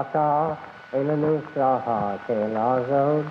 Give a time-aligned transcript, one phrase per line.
[0.00, 0.56] Rata,
[0.94, 3.28] Elenustraha, Telazod,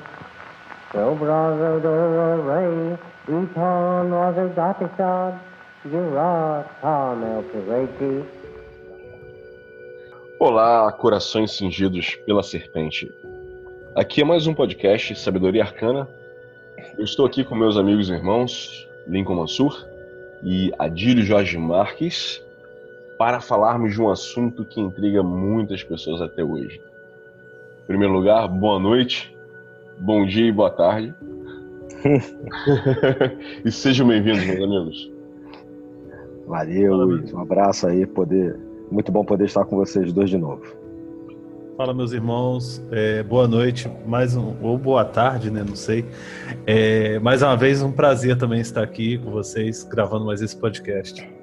[0.92, 2.98] Sobrazo do Rei,
[3.28, 5.34] Iton was a Gatisad,
[5.84, 8.24] Jurata, Melpireti.
[10.40, 13.12] Olá, corações cingidos pela serpente.
[13.96, 16.08] Aqui é mais um podcast Sabedoria Arcana.
[17.00, 19.88] Eu estou aqui com meus amigos e irmãos Lincoln Mansur
[20.44, 22.44] e Adílio Jorge Marques
[23.20, 26.82] para falarmos de um assunto que intriga muitas pessoas até hoje.
[27.84, 29.36] Em primeiro lugar, boa noite,
[30.00, 31.14] bom dia e boa tarde.
[33.66, 35.12] e sejam bem-vindos, meus amigos.
[36.48, 37.34] Valeu, Luiz.
[37.34, 38.58] Um abraço aí, poder.
[38.90, 40.64] Muito bom poder estar com vocês dois de novo.
[41.76, 42.82] Fala, meus irmãos.
[42.90, 45.62] É, boa noite, mais um, ou boa tarde, né?
[45.68, 46.06] Não sei.
[46.66, 51.39] É, mais uma vez, um prazer também estar aqui com vocês, gravando mais esse podcast.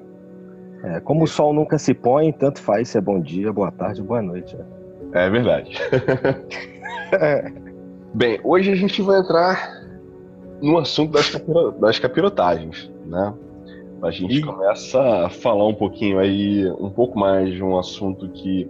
[0.83, 4.01] É, como o sol nunca se põe, tanto faz se é bom dia, boa tarde,
[4.01, 4.55] boa noite.
[4.55, 4.65] Né?
[5.13, 5.77] É verdade.
[8.13, 9.77] Bem, hoje a gente vai entrar
[10.61, 13.33] no assunto das, capiro, das capirotagens, né?
[14.01, 14.41] A gente e...
[14.41, 18.69] começa a falar um pouquinho aí, um pouco mais de um assunto que,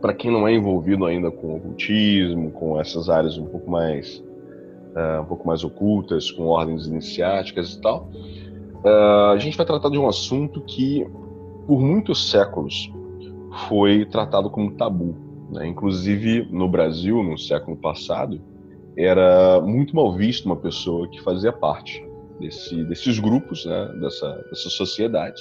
[0.00, 4.22] para quem não é envolvido ainda com ocultismo, com essas áreas um pouco mais,
[4.94, 8.08] uh, um pouco mais ocultas, com ordens iniciáticas e tal,
[8.84, 11.06] uh, a gente vai tratar de um assunto que,
[11.66, 12.92] por muitos séculos,
[13.68, 15.16] foi tratado como tabu.
[15.50, 15.66] Né?
[15.66, 18.40] Inclusive no Brasil, no século passado,
[18.96, 22.04] era muito mal visto uma pessoa que fazia parte
[22.38, 25.40] desse, desses grupos, né, dessa, dessas sociedades.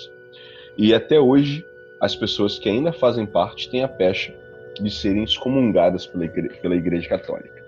[0.77, 1.63] E até hoje,
[2.01, 4.33] as pessoas que ainda fazem parte têm a pecha
[4.81, 7.59] de serem excomungadas pela igreja, pela igreja Católica.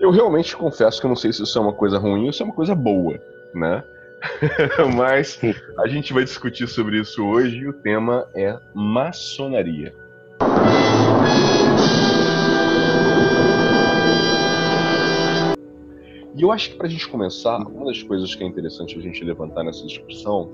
[0.00, 2.42] Eu realmente confesso que eu não sei se isso é uma coisa ruim ou se
[2.42, 3.20] é uma coisa boa,
[3.54, 3.84] né?
[4.96, 5.40] Mas
[5.78, 9.94] a gente vai discutir sobre isso hoje e o tema é maçonaria.
[16.34, 19.02] E eu acho que para a gente começar, uma das coisas que é interessante a
[19.02, 20.50] gente levantar nessa discussão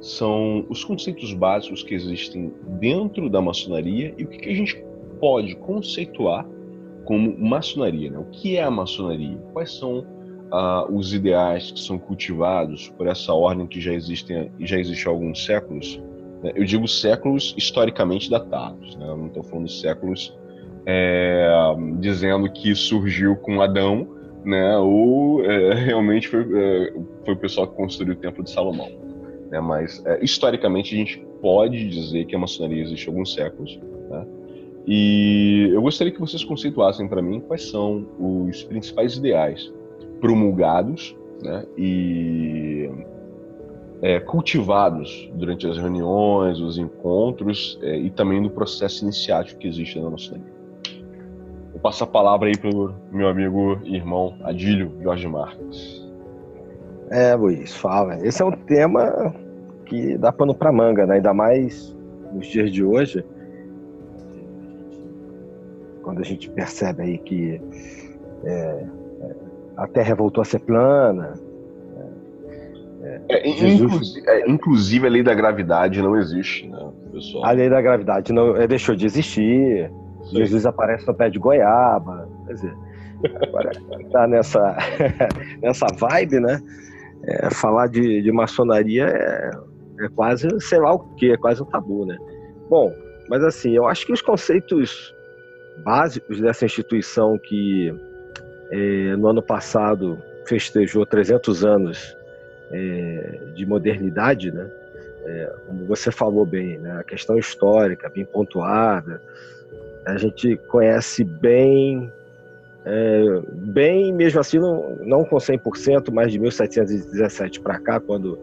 [0.00, 4.82] são os conceitos básicos que existem dentro da maçonaria e o que, a gente
[5.18, 6.46] pode conceituar
[7.04, 8.10] como maçonaria.
[8.10, 8.18] Né?
[8.18, 9.36] O que é a maçonaria?
[9.52, 10.06] Quais são
[10.50, 15.10] ah, os ideais que são cultivados por essa ordem que já, existem, já existe há
[15.10, 16.00] alguns séculos?
[16.42, 16.52] Né?
[16.54, 19.06] Eu digo séculos historicamente datados, né?
[19.06, 20.36] não estou falando séculos
[20.84, 21.48] é,
[21.98, 24.78] dizendo que surgiu com Adão né?
[24.78, 26.92] Ou é, realmente foi, é,
[27.24, 28.88] foi o pessoal que construiu o Templo de Salomão.
[29.50, 29.60] Né?
[29.60, 33.76] Mas é, historicamente a gente pode dizer que a maçonaria existe há alguns séculos.
[34.08, 34.26] Né?
[34.86, 39.72] E eu gostaria que vocês conceituassem para mim quais são os principais ideais
[40.20, 41.64] promulgados né?
[41.76, 42.90] e
[44.02, 49.98] é, cultivados durante as reuniões, os encontros é, e também no processo iniciático que existe
[50.00, 50.56] na maçonaria.
[51.72, 56.06] Vou passar a palavra aí pro meu amigo e irmão Adílio Jorge Marques.
[57.10, 58.18] É, Luiz, fala.
[58.26, 59.34] Esse é um tema
[59.84, 61.16] que dá pano para manga, né?
[61.16, 61.96] ainda mais
[62.32, 63.24] nos dias de hoje,
[66.02, 67.60] quando a gente percebe aí que
[68.44, 68.86] é,
[69.76, 71.34] a Terra voltou a ser plana.
[73.28, 73.80] É, é, Jesus...
[73.80, 77.44] inclusive, é, inclusive, a lei da gravidade não existe, né, pessoal?
[77.44, 79.90] A lei da gravidade não é, deixou de existir.
[80.24, 80.36] Sim.
[80.36, 82.28] Jesus aparece no pé de goiaba.
[82.46, 82.74] Quer dizer,
[83.42, 83.70] agora
[84.10, 84.76] tá nessa,
[85.62, 86.60] nessa vibe, né?
[87.24, 89.50] É, falar de, de maçonaria é,
[90.00, 92.16] é quase, sei lá o que, é quase um tabu, né?
[92.68, 92.92] Bom,
[93.28, 95.14] mas assim, eu acho que os conceitos
[95.84, 97.92] básicos dessa instituição que
[98.70, 102.16] é, no ano passado festejou 300 anos
[102.70, 104.70] é, de modernidade, né?
[105.24, 106.98] É, como você falou bem, né?
[107.00, 109.20] a questão histórica bem pontuada,
[110.06, 112.12] a gente conhece bem,
[112.84, 118.38] é, bem mesmo assim, não, não com 100%, mas de 1717 para cá, quando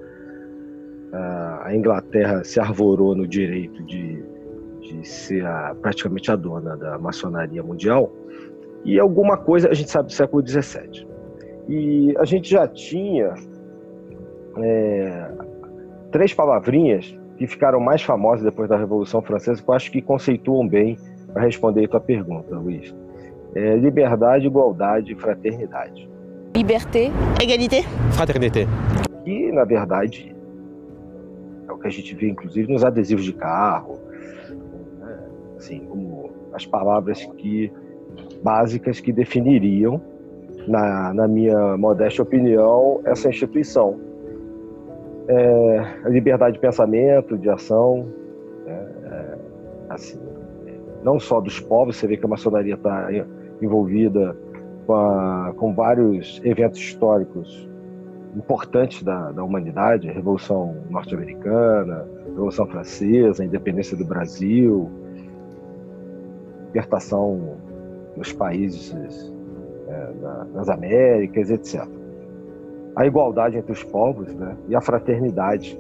[1.64, 4.24] a Inglaterra se arvorou no direito de,
[4.82, 8.12] de ser a, praticamente a dona da maçonaria mundial,
[8.86, 11.08] e alguma coisa a gente sabe do século XVII.
[11.70, 13.34] E a gente já tinha
[14.58, 15.32] é,
[16.12, 20.68] três palavrinhas que ficaram mais famosas depois da Revolução Francesa, que eu acho que conceituam
[20.68, 20.98] bem
[21.34, 22.94] para responder a tua pergunta, Luiz.
[23.56, 26.10] É liberdade, igualdade e fraternidade.
[26.56, 28.68] Liberté, égalité, fraternité.
[29.26, 30.36] E, na verdade,
[31.68, 34.00] é o que a gente vê, inclusive, nos adesivos de carro,
[35.00, 35.20] né?
[35.58, 37.72] assim, como as palavras que
[38.44, 40.02] básicas que definiriam,
[40.68, 44.00] na, na minha modesta opinião, essa instituição.
[45.28, 48.08] É, liberdade de pensamento, de ação,
[48.68, 49.38] é, é,
[49.90, 50.20] assim,
[51.02, 53.10] não só dos povos, você vê que a maçonaria está
[53.62, 54.36] envolvida
[54.86, 57.70] com, a, com, vários eventos históricos
[58.36, 64.90] importantes da, da humanidade, a Revolução Norte-Americana, Revolução Francesa, a independência do Brasil,
[66.68, 67.58] libertação
[68.16, 68.94] dos países
[69.88, 71.88] é, da, das Américas, etc.
[72.96, 75.78] A igualdade entre os povos né, e a fraternidade.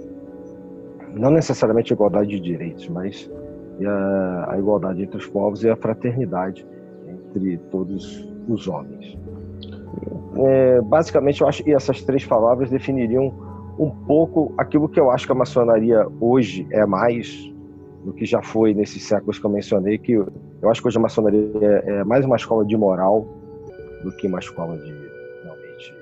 [1.13, 3.29] Não necessariamente a igualdade de direitos, mas
[3.85, 6.65] a, a igualdade entre os povos e a fraternidade
[7.07, 9.17] entre todos os homens.
[10.35, 13.31] É, basicamente, eu acho que essas três palavras definiriam
[13.77, 17.51] um pouco aquilo que eu acho que a maçonaria hoje é mais
[18.03, 20.23] do que já foi nesses séculos que eu mencionei, que
[20.63, 23.27] eu acho que hoje a maçonaria é, é mais uma escola de moral
[24.01, 24.93] do que uma escola de
[25.43, 25.93] realmente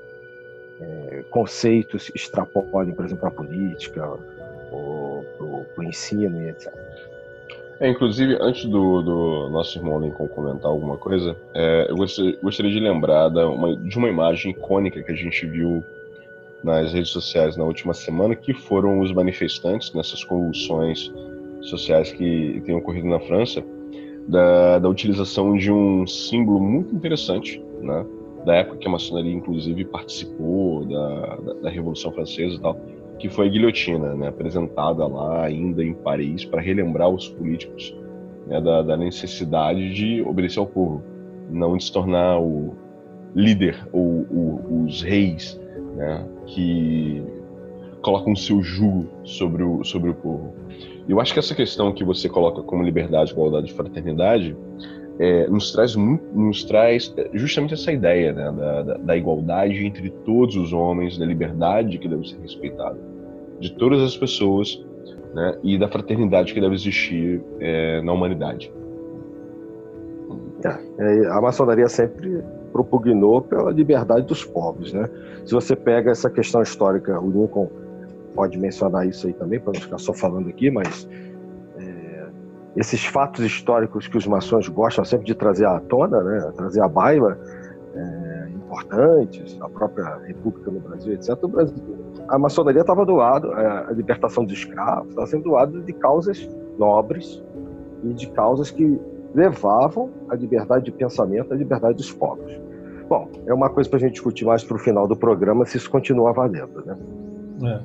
[0.79, 4.07] é, conceitos extrapolem, por exemplo, a política,
[4.71, 5.23] o,
[5.81, 6.71] ensino e etc.
[7.79, 12.79] É, inclusive, antes do, do, nosso irmão Lincoln comentar alguma coisa, é, eu gostaria de
[12.79, 15.83] lembrar da, uma, de uma imagem icônica que a gente viu
[16.63, 21.11] nas redes sociais na última semana, que foram os manifestantes nessas convulsões
[21.61, 23.63] sociais que têm ocorrido na França,
[24.27, 28.05] da, da utilização de um símbolo muito interessante, né?
[28.45, 32.79] da época que a maçonaria, inclusive, participou da, da, da Revolução Francesa e tal,
[33.19, 34.27] que foi a guilhotina, né?
[34.27, 37.95] apresentada lá ainda em Paris para relembrar os políticos
[38.47, 38.59] né?
[38.59, 41.03] da, da necessidade de obedecer ao povo,
[41.49, 42.73] não de se tornar o
[43.35, 44.25] líder ou,
[44.85, 45.59] os reis
[45.95, 46.27] né?
[46.47, 47.23] que
[48.01, 50.53] colocam o seu jugo sobre o, sobre o povo.
[51.11, 54.55] Eu acho que essa questão que você coloca como liberdade, igualdade e fraternidade
[55.19, 60.55] é, nos traz nos traz justamente essa ideia né, da, da, da, igualdade entre todos
[60.55, 62.97] os homens, da liberdade que deve ser respeitada
[63.59, 64.81] de todas as pessoas,
[65.33, 68.71] né, e da fraternidade que deve existir é, na humanidade.
[70.63, 72.41] É, a maçonaria sempre
[72.71, 75.09] propugnou pela liberdade dos povos, né?
[75.45, 77.69] Se você pega essa questão histórica, o Lincoln
[78.35, 81.07] pode mencionar isso aí também, para não ficar só falando aqui, mas
[81.77, 82.27] é,
[82.75, 86.87] esses fatos históricos que os maçons gostam sempre de trazer à tona, né, trazer à
[86.87, 87.37] baila,
[87.95, 91.37] é, importantes, a própria República no Brasil, etc.
[91.43, 91.75] O Brasil,
[92.27, 95.93] a maçonaria estava do lado, é, a libertação dos escravos, estava sendo do lado de
[95.93, 97.43] causas nobres
[98.03, 98.99] e de causas que
[99.33, 102.59] levavam a liberdade de pensamento, a liberdade dos povos.
[103.07, 105.77] Bom, é uma coisa para a gente discutir mais para o final do programa, se
[105.77, 106.97] isso continua valendo, né?
[107.63, 107.81] É.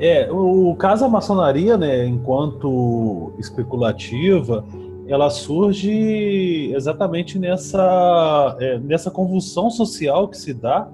[0.00, 4.64] É, o caso da maçonaria, né, enquanto especulativa,
[5.06, 10.88] ela surge exatamente nessa, é, nessa convulsão social que se dá,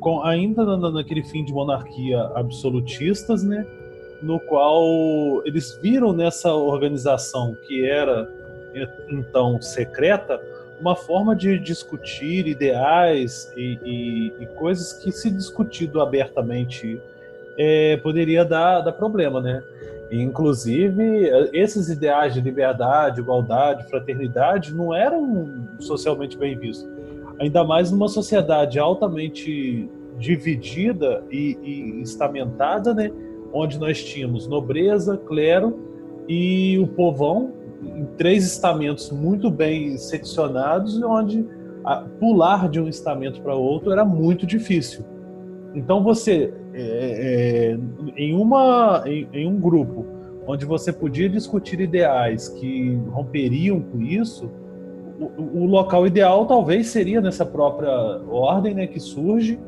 [0.00, 3.66] com, ainda na, naquele fim de monarquia absolutistas, né,
[4.22, 4.82] no qual
[5.44, 8.26] eles viram nessa organização que era
[9.10, 10.40] então secreta
[10.80, 17.00] uma forma de discutir ideais e, e, e coisas que se discutido abertamente
[17.58, 19.62] é, poderia dar, dar problema, né?
[20.10, 26.88] Inclusive, esses ideais de liberdade, igualdade, fraternidade não eram socialmente bem vistos.
[27.40, 33.10] Ainda mais numa sociedade altamente dividida e, e estamentada, né?
[33.52, 35.78] onde nós tínhamos nobreza, clero
[36.28, 41.44] e o povão, em três estamentos muito bem seccionados, onde
[42.18, 45.04] pular de um estamento para outro era muito difícil.
[45.76, 47.78] Então você, é, é,
[48.16, 50.06] em, uma, em, em, um grupo
[50.46, 54.50] onde você podia discutir ideais que romperiam com isso,
[55.20, 57.90] o, o, local ideal talvez seria nessa própria
[58.30, 59.58] ordem né, que surge,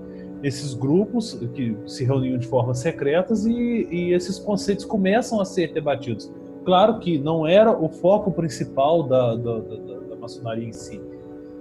[0.43, 5.75] esses grupos que se reuniam de forma secretas e, e esses conceitos começam a ser
[5.75, 6.33] debatidos.
[6.65, 9.77] Claro que não era o foco principal da, da, da,
[10.11, 11.01] da maçonaria em si,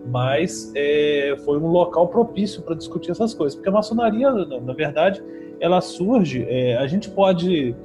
[0.05, 5.23] mas é, foi um local propício para discutir essas coisas, porque a maçonaria, na, verdade,
[5.59, 6.45] ela surge.
[6.47, 7.75] É, a gente pode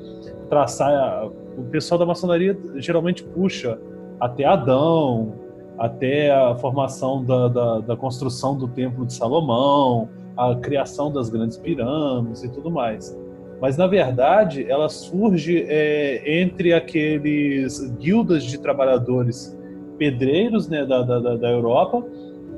[0.49, 3.79] traçar, o pessoal da maçonaria geralmente puxa
[4.21, 5.35] até Adão,
[5.79, 11.57] até a formação da, da, da construção do Templo de Salomão, a criação das grandes
[11.57, 13.17] pirâmides e tudo mais.
[13.61, 19.57] Mas, na verdade, ela surge é, entre aqueles guildas de trabalhadores
[20.03, 22.05] pedreiros né, da, da, da Europa,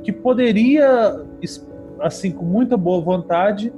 [0.03, 1.21] que poderia,
[2.01, 3.71] assim, com muita boa vontade,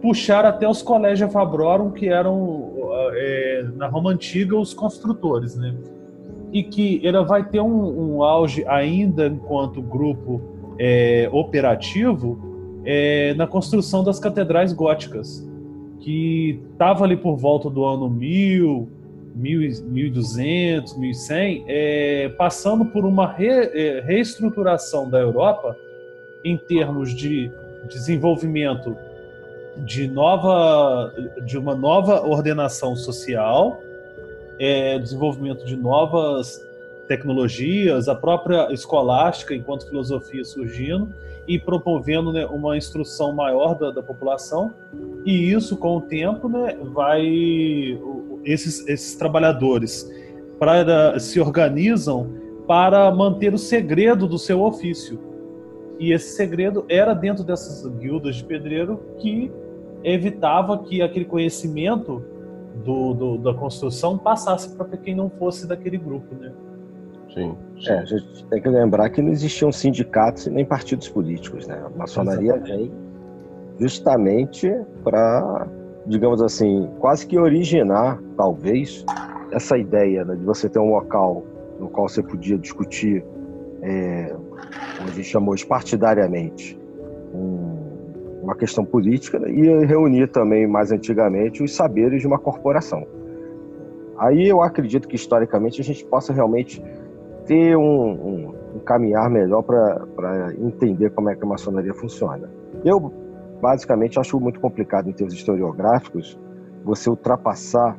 [0.00, 2.72] puxar até os colégios Fabrorum, que eram,
[3.12, 5.74] é, na Roma Antiga, os construtores, né?
[6.50, 10.40] E que ela vai ter um, um auge ainda enquanto grupo
[10.78, 12.38] é, operativo
[12.86, 15.46] é, na construção das catedrais góticas,
[15.98, 18.88] que estava ali por volta do ano 1000,
[19.40, 25.76] 1200, 1100, é, passando por uma re, é, reestruturação da Europa
[26.44, 27.50] em termos de
[27.88, 28.96] desenvolvimento
[29.78, 31.12] de nova
[31.44, 33.80] de uma nova ordenação social,
[34.58, 36.60] é, desenvolvimento de novas
[37.08, 41.08] tecnologias, a própria escolástica enquanto filosofia surgindo
[41.46, 44.72] e promovendo né, uma instrução maior da, da, população
[45.24, 47.26] e isso com o tempo né, vai
[48.44, 50.10] esses, esses trabalhadores
[50.58, 52.30] para, se organizam
[52.66, 55.18] para manter o segredo do seu ofício
[55.98, 59.50] e esse segredo era dentro dessas guildas de pedreiro que
[60.02, 62.24] evitava que aquele conhecimento
[62.84, 66.52] do, do da construção passasse para quem não fosse daquele grupo, né?
[67.34, 67.90] Sim, sim.
[67.90, 71.80] É, a gente tem que lembrar que não existiam sindicatos nem partidos políticos, né?
[71.84, 72.90] A maçonaria vem
[73.78, 74.70] justamente
[75.02, 75.66] para,
[76.06, 79.04] digamos assim, quase que originar, talvez,
[79.52, 81.44] essa ideia né, de você ter um local
[81.78, 83.24] no qual você podia discutir,
[83.82, 84.34] é,
[84.98, 86.78] como a gente chamou de partidariamente,
[87.32, 93.06] um, uma questão política né, e reunir também, mais antigamente, os saberes de uma corporação.
[94.18, 96.82] Aí eu acredito que, historicamente, a gente possa realmente
[97.50, 102.48] ter um, um, um caminhar melhor para entender como é que a maçonaria funciona.
[102.84, 103.12] Eu,
[103.60, 106.38] basicamente, acho muito complicado em termos historiográficos
[106.84, 107.98] você ultrapassar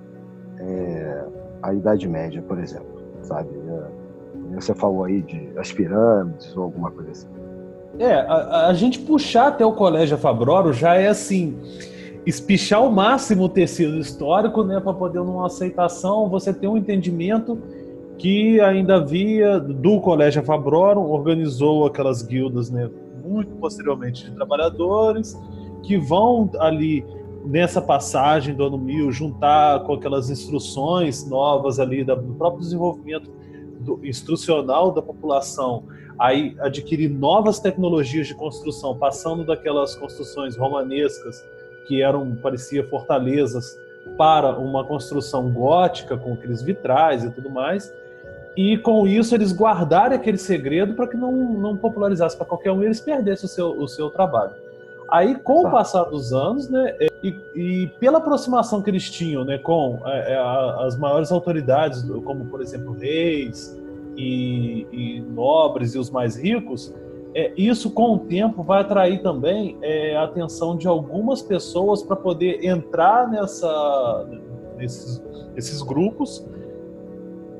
[0.57, 1.25] é,
[1.61, 3.49] a Idade Média, por exemplo, sabe?
[4.51, 7.27] É, você falou aí de as pirâmides ou alguma coisa assim.
[7.99, 11.57] É, a, a gente puxar até o Colégio Fabroro já é assim
[12.25, 17.57] espichar ao máximo o tecido histórico, né, para poder numa aceitação você ter um entendimento
[18.17, 22.89] que ainda havia do Colégio Fabrorum, organizou aquelas guildas, né,
[23.23, 25.39] muito posteriormente de trabalhadores,
[25.83, 27.03] que vão ali
[27.45, 33.31] nessa passagem do ano 1000 juntar com aquelas instruções novas ali do próprio desenvolvimento
[33.79, 35.83] do, instrucional da população,
[36.19, 41.43] aí adquirir novas tecnologias de construção, passando daquelas construções romanescas
[41.87, 43.75] que eram parecia fortalezas
[44.17, 47.91] para uma construção gótica com aqueles vitrais e tudo mais,
[48.55, 52.81] e com isso eles guardarem aquele segredo para que não, não popularizasse para qualquer um
[52.81, 54.53] e eles perdessem o seu, o seu trabalho.
[55.09, 55.67] Aí, com tá.
[55.67, 60.33] o passar dos anos, né, e, e, pela aproximação que eles tinham né, com é,
[60.33, 60.37] é
[60.85, 63.77] as maiores autoridades, como, por exemplo, reis
[64.15, 66.93] e, e nobres e os mais ricos,
[67.33, 72.15] é, isso, com o tempo, vai atrair também é, a atenção de algumas pessoas para
[72.15, 74.27] poder entrar nessa,
[74.77, 75.23] nesses,
[75.55, 76.45] nesses grupos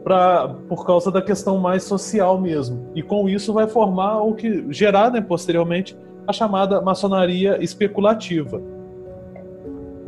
[0.03, 2.87] pra, por causa da questão mais social mesmo.
[2.95, 8.61] E com isso vai formar o que gerar, né, posteriormente, a chamada maçonaria especulativa.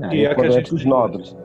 [0.02, 1.36] É, que é a que a gente dos nobres.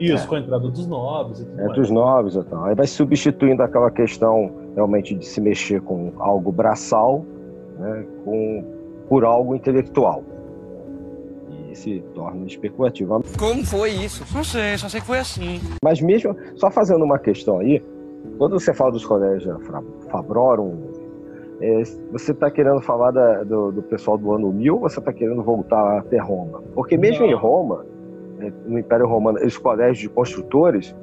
[0.00, 0.26] Isso, é.
[0.26, 1.78] com a entrada dos nobres e tudo É mais.
[1.78, 2.64] dos nobres e tal.
[2.64, 7.24] Aí vai substituindo aquela questão realmente de se mexer com algo braçal,
[7.78, 8.64] né, com,
[9.08, 10.24] por algo intelectual.
[11.72, 13.22] E se torna especulativo.
[13.38, 14.24] Como foi isso?
[14.34, 15.58] Não sei, só sei que foi assim.
[15.82, 17.82] Mas mesmo, só fazendo uma questão aí,
[18.36, 19.56] quando você fala dos colégios
[20.10, 20.76] Fabrorum,
[21.62, 25.12] é, você está querendo falar da, do, do, pessoal do ano 1000 ou você está
[25.14, 26.62] querendo voltar até Roma?
[26.74, 27.86] Porque mesmo em Roma,
[28.40, 30.94] é, no Império Romano, os colégios de construtores,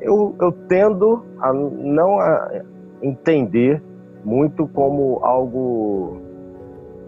[0.00, 2.62] eu, eu tendo a não a
[3.02, 3.82] entender
[4.24, 6.20] muito como algo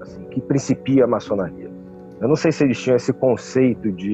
[0.01, 1.64] assim, que principia a maçonaria.
[2.21, 4.13] Eu não sei se eles tinham esse conceito de,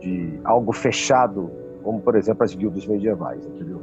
[0.00, 1.50] de algo fechado,
[1.82, 3.80] como por exemplo as guildas medievais, entendeu?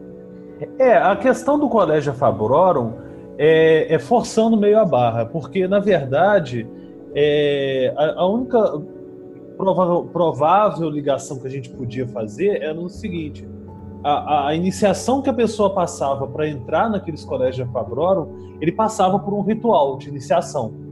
[0.79, 2.93] É, a questão do Colégio Fabrorum
[3.37, 6.67] é, é forçando meio a barra, porque, na verdade,
[7.13, 8.81] é, a, a, única
[9.57, 13.47] provável, provável, ligação que a gente podia fazer era o seguinte:
[14.03, 19.33] a, a iniciação que a pessoa passava para entrar naqueles colégios Fabrorum, ele passava por
[19.33, 20.84] um ritual de iniciação.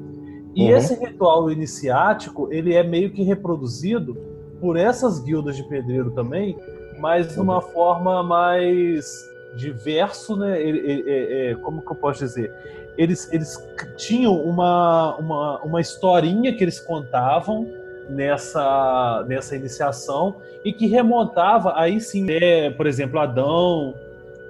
[0.55, 0.77] E uhum.
[0.77, 4.15] esse ritual iniciático, ele é meio que reproduzido
[4.59, 6.57] por essas guildas de pedreiro também,
[6.99, 7.61] mas de uma uhum.
[7.61, 9.05] forma mais
[9.55, 10.61] diverso, né?
[10.61, 12.53] Ele, ele, ele, como que eu posso dizer?
[12.97, 13.57] Eles, eles
[13.97, 17.67] tinham uma, uma, uma historinha que eles contavam
[18.09, 23.93] nessa, nessa iniciação e que remontava aí sim, é, por exemplo, Adão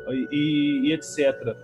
[0.09, 1.55] e, e, etc.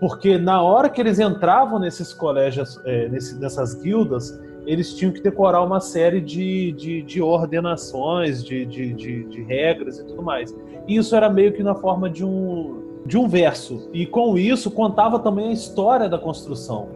[0.00, 5.20] Porque na hora que eles entravam nesses colégios, é, nesse, nessas guildas, eles tinham que
[5.20, 10.54] decorar uma série de, de, de ordenações, de, de, de, de regras e tudo mais.
[10.86, 13.88] E isso era meio que na forma de um, de um verso.
[13.92, 16.88] E com isso contava também a história da construção.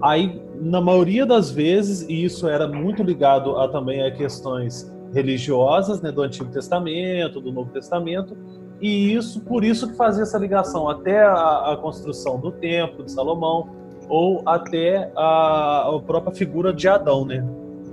[0.00, 6.02] Aí, na maioria das vezes, e isso era muito ligado a, também a questões religiosas,
[6.02, 8.36] né, do Antigo Testamento, do Novo Testamento,
[8.82, 13.12] e isso por isso que fazia essa ligação até a, a construção do templo de
[13.12, 13.70] Salomão
[14.08, 17.46] ou até a, a, própria figura de Adão, né?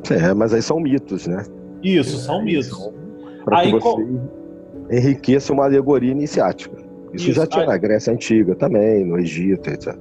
[0.10, 1.46] É, mas aí são mitos, né?
[1.84, 2.92] Isso, são mitos.
[3.46, 4.08] Para que você
[4.90, 6.76] enriqueça uma alegoria iniciática.
[7.14, 7.70] Isso, isso já tinha aí...
[7.70, 9.96] na Grécia Antiga também, no Egito, etc.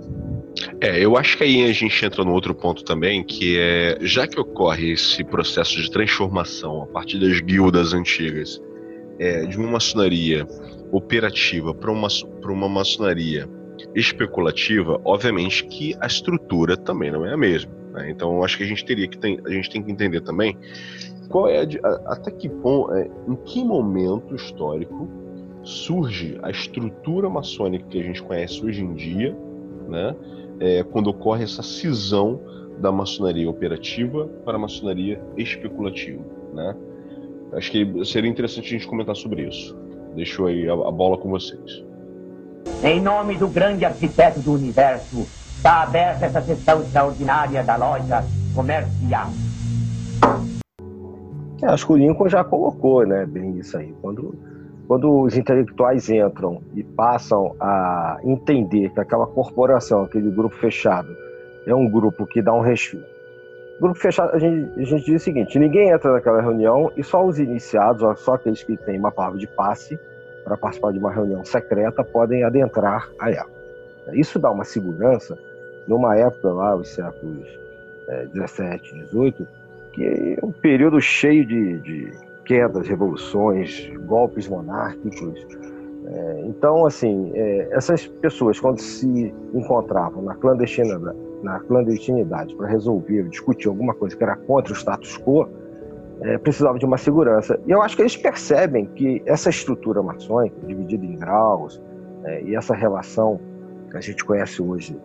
[0.80, 4.26] É, eu acho que aí a gente entra no outro ponto também, que é, já
[4.26, 8.60] que ocorre esse processo de transformação a partir das guildas antigas,
[9.18, 10.46] é, de uma maçonaria
[10.92, 12.08] operativa para uma,
[12.44, 13.48] uma maçonaria
[13.94, 17.72] especulativa, obviamente que a estrutura também não é a mesma.
[17.92, 18.10] Né?
[18.10, 20.56] Então, acho que a gente teria que tem, a gente tem que entender também
[21.28, 25.08] qual é a, até que ponto, é, em que momento histórico
[25.62, 29.36] surge a estrutura maçônica que a gente conhece hoje em dia,
[29.88, 30.14] né?
[30.60, 32.40] É, quando ocorre essa cisão
[32.80, 36.74] da maçonaria operativa para a maçonaria especulativa, né?
[37.52, 39.76] Acho que seria interessante a gente comentar sobre isso.
[40.14, 41.84] Deixo aí a, a bola com vocês.
[42.82, 45.26] Em nome do grande arquiteto do universo,
[45.56, 48.24] está aberta essa sessão extraordinária da loja
[48.54, 49.28] comercial.
[51.62, 53.92] É, acho que o Lincoln já colocou, né, bem isso aí.
[54.00, 54.34] Quando,
[54.86, 61.08] quando os intelectuais entram e passam a entender que aquela corporação, aquele grupo fechado,
[61.66, 63.17] é um grupo que dá um respiro.
[63.80, 67.24] Grupo fechado, a gente, a gente diz o seguinte: ninguém entra naquela reunião e só
[67.24, 69.98] os iniciados, só aqueles que têm uma palavra de passe
[70.44, 73.50] para participar de uma reunião secreta podem adentrar a ela.
[74.12, 75.38] Isso dá uma segurança
[75.86, 77.46] numa época lá, os séculos
[78.08, 79.46] é, 17, 18,
[79.92, 82.12] que é um período cheio de, de
[82.44, 85.46] quedas, revoluções, golpes monárquicos.
[86.06, 93.28] É, então, assim, é, essas pessoas, quando se encontravam na clandestinidade, na clandestinidade para resolver,
[93.28, 95.48] discutir alguma coisa que era contra o status quo,
[96.20, 97.58] é, precisavam de uma segurança.
[97.66, 101.80] E eu acho que eles percebem que essa estrutura maçônica, dividida em graus,
[102.24, 103.40] é, e essa relação
[103.90, 104.98] que a gente conhece hoje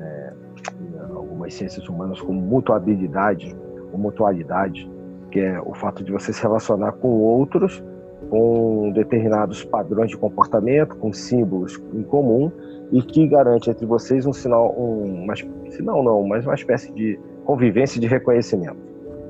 [0.00, 0.32] é,
[0.80, 3.56] em algumas ciências humanas como mutuabilidade,
[3.92, 4.90] ou mutualidade,
[5.30, 7.82] que é o fato de você se relacionar com outros
[8.28, 12.50] com determinados padrões de comportamento, com símbolos em comum
[12.92, 15.34] e que garante entre vocês um sinal, um, uma,
[15.70, 18.78] sinal não, mas uma espécie de convivência de reconhecimento.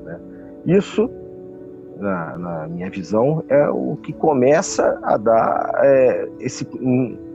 [0.03, 0.19] Né?
[0.65, 1.09] Isso,
[1.97, 6.67] na, na, minha visão, é o que começa a dar é, esse,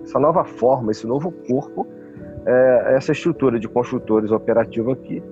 [0.03, 1.87] essa nova forma, esse novo corpo,
[2.46, 5.22] é, essa estrutura de construtores operativa que,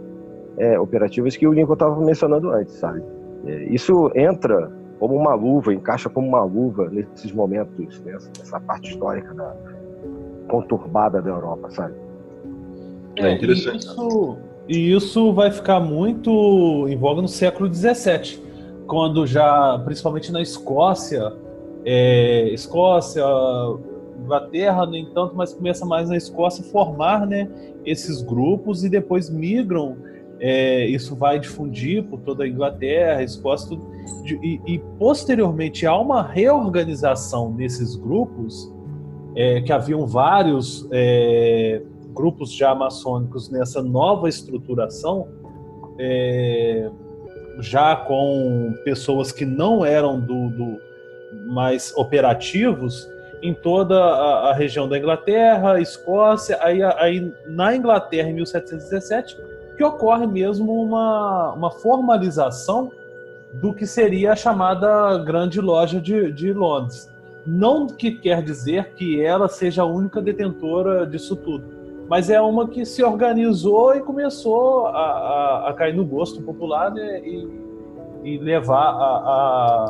[0.59, 3.03] é, operativas que o Lincoln estava mencionando antes, sabe?
[3.47, 4.71] É, isso entra
[5.03, 9.53] como uma luva, encaixa como uma luva nesses momentos, nessa, nessa parte histórica da,
[10.49, 11.95] conturbada da Europa, sabe?
[13.17, 13.85] É, é interessante.
[13.85, 14.39] Isso,
[14.69, 18.41] e isso vai ficar muito em voga no século XVII,
[18.87, 21.33] quando já, principalmente na Escócia,
[21.85, 23.25] é, Escócia,
[24.21, 27.51] Inglaterra, no entanto, mas começa mais na Escócia formar né,
[27.85, 29.97] esses grupos e depois migram.
[30.45, 33.89] É, isso vai difundir por toda a Inglaterra, Escócia, tudo,
[34.43, 38.69] e, e posteriormente há uma reorganização desses grupos
[39.37, 41.81] é, que haviam vários é,
[42.13, 45.29] grupos já maçônicos nessa nova estruturação,
[45.97, 46.91] é,
[47.61, 50.81] já com pessoas que não eram do, do
[51.53, 53.09] mais operativos
[53.41, 59.85] em toda a, a, região da Inglaterra, Escócia, aí, aí na Inglaterra em 1717 que
[59.85, 62.91] ocorre mesmo uma, uma formalização
[63.53, 67.11] do que seria a chamada Grande Loja de, de Londres.
[67.45, 71.65] Não que quer dizer que ela seja a única detentora disso tudo,
[72.09, 76.93] mas é uma que se organizou e começou a, a, a cair no gosto popular
[76.93, 77.49] né, e,
[78.23, 79.17] e, levar a,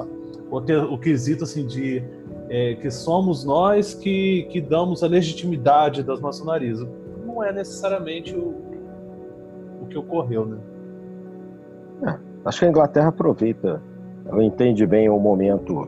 [0.01, 0.07] a
[0.51, 2.03] o, ter, o, quesito assim de
[2.49, 6.81] é, que somos nós que, que damos a legitimidade das maçonarias.
[7.27, 8.72] Não é necessariamente o
[9.93, 10.59] que ocorreu, né?
[12.07, 13.81] É, acho que a Inglaterra aproveita,
[14.27, 15.87] ela entende bem o momento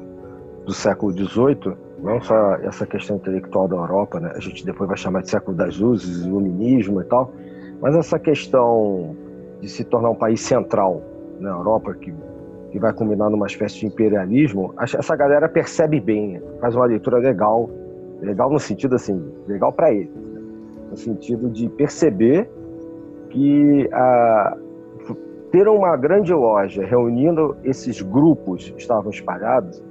[0.65, 4.33] do século XVIII, não só essa questão intelectual da Europa, né?
[4.35, 7.33] a gente depois vai chamar de século das luzes, iluminismo e tal,
[7.81, 9.17] mas essa questão
[9.61, 11.03] de se tornar um país central
[11.41, 12.15] na Europa, que,
[12.71, 17.71] que vai combinar numa espécie de imperialismo, essa galera percebe bem, faz uma leitura legal,
[18.21, 20.41] legal no sentido assim, legal para eles, né?
[20.91, 22.49] no sentido de perceber
[23.35, 24.57] que a,
[25.51, 29.83] ter uma grande loja reunindo esses grupos que estavam espalhados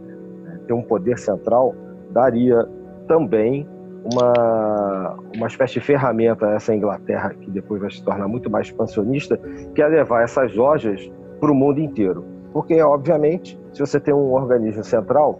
[0.65, 1.75] ter um poder central,
[2.11, 2.65] daria
[3.05, 3.67] também
[4.13, 8.67] uma, uma espécie de ferramenta a essa Inglaterra, que depois vai se tornar muito mais
[8.67, 9.37] expansionista,
[9.75, 12.23] que é levar essas lojas para o mundo inteiro.
[12.53, 15.39] Porque, obviamente, se você tem um organismo central,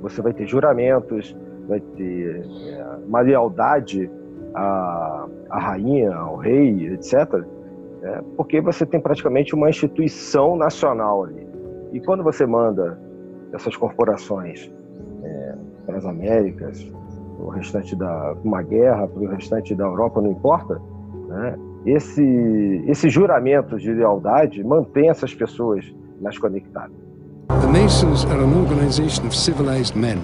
[0.00, 1.36] você vai ter juramentos,
[1.68, 4.10] vai ter é, uma lealdade
[4.54, 7.44] à, à rainha, ao rei, etc.
[8.02, 11.46] É, porque você tem praticamente uma instituição nacional ali.
[11.92, 12.98] E quando você manda
[13.52, 14.72] essas corporações
[15.22, 15.54] é,
[15.86, 16.90] para as Américas,
[17.38, 20.80] o restante da uma guerra, para o restante da Europa, não importa,
[21.28, 21.56] né?
[21.84, 25.84] esse, esse juramento de lealdade mantém essas pessoas
[26.20, 26.96] mais conectadas.
[27.48, 30.18] The Masons are an organization of civilized men.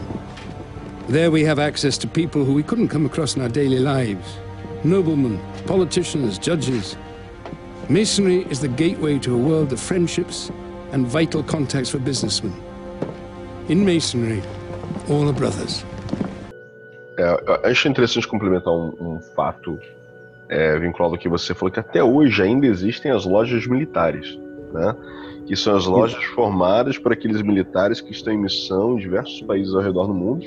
[1.09, 4.48] There we have access to people who we couldn't come across in our.
[4.85, 6.97] Noblemen, politicians, judges.
[7.89, 10.53] Masonry is the gateway to a world of friendships
[10.93, 12.55] and vital contacts for businessmen.
[13.69, 14.41] In Masonry,
[15.09, 15.85] all are brothers.
[17.19, 19.81] É, acho interessante complementar um, um fato
[20.49, 24.39] é, vinculado ao que você falou, que até hoje ainda existem as lojas militares,
[24.73, 24.95] né?
[25.49, 29.75] Que são as lojas formadas por aqueles militares que estão em missão em diversos países
[29.75, 30.45] ao redor do mundo.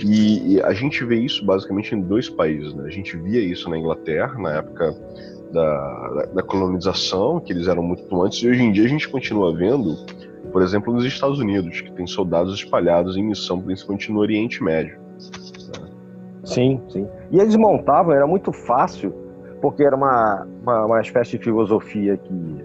[0.00, 2.74] E, e a gente vê isso basicamente em dois países.
[2.74, 2.84] Né?
[2.84, 4.92] A gente via isso na Inglaterra, na época
[5.52, 9.08] da, da, da colonização, que eles eram muito antes, e hoje em dia a gente
[9.08, 9.96] continua vendo,
[10.52, 14.98] por exemplo, nos Estados Unidos, que tem soldados espalhados em missão, principalmente no Oriente Médio.
[16.42, 17.06] Sim, sim.
[17.30, 19.14] E eles montavam, era muito fácil,
[19.62, 22.64] porque era uma, uma, uma espécie de filosofia que,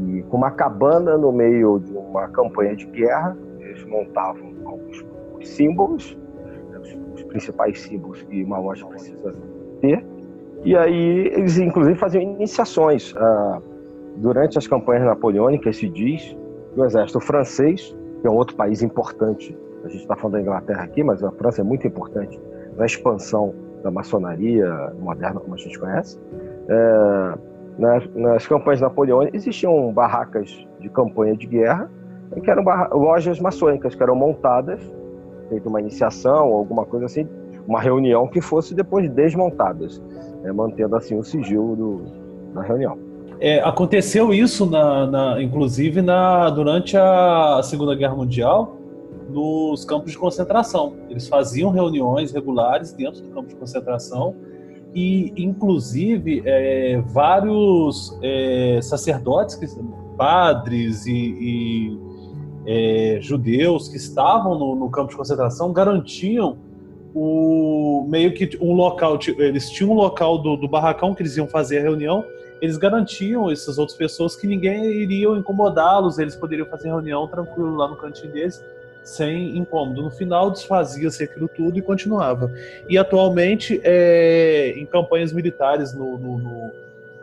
[0.00, 5.04] que, com uma cabana no meio de uma campanha de guerra, eles montavam alguns
[5.44, 6.18] símbolos,
[6.70, 6.78] né,
[7.14, 9.34] os, principais símbolos que uma loja precisa
[9.80, 10.04] ter,
[10.64, 13.14] e aí eles inclusive faziam iniciações.
[13.16, 13.60] Ah,
[14.16, 16.36] durante as campanhas napoleônicas se diz
[16.74, 20.40] que o exército francês, que é um outro país importante a gente está falando da
[20.42, 22.40] Inglaterra aqui, mas a França é muito importante
[22.76, 26.18] na expansão da maçonaria moderna, como a gente conhece.
[26.68, 27.38] É,
[27.80, 31.90] nas, nas, campanhas napoleônicas existiam barracas de campanha de guerra,
[32.44, 32.62] que eram
[32.92, 34.80] lojas maçônicas que eram montadas,
[35.48, 37.26] feita uma iniciação, alguma coisa assim,
[37.66, 40.00] uma reunião que fosse depois desmontadas,
[40.42, 42.02] né, mantendo assim o sigilo do,
[42.54, 42.98] da reunião.
[43.40, 48.76] É, aconteceu isso, na, na, inclusive, na, durante a Segunda Guerra Mundial,
[49.30, 50.94] nos campos de concentração.
[51.08, 54.36] Eles faziam reuniões regulares dentro do campo de concentração
[54.94, 59.58] e, inclusive, é, vários é, sacerdotes,
[60.16, 61.98] padres e, e
[62.66, 66.58] é, judeus que estavam no, no, campo de concentração garantiam
[67.14, 71.46] o meio que um local, eles tinham um local do, do barracão que eles iam
[71.46, 72.24] fazer a reunião,
[72.60, 77.88] eles garantiam essas outras pessoas que ninguém iria incomodá-los, eles poderiam fazer reunião tranquilo lá
[77.88, 78.62] no cantinho deles
[79.02, 80.02] sem incômodo.
[80.02, 82.50] No final, desfazia-se aquilo tudo e continuava.
[82.88, 86.70] E atualmente, é, em campanhas militares no, no, no,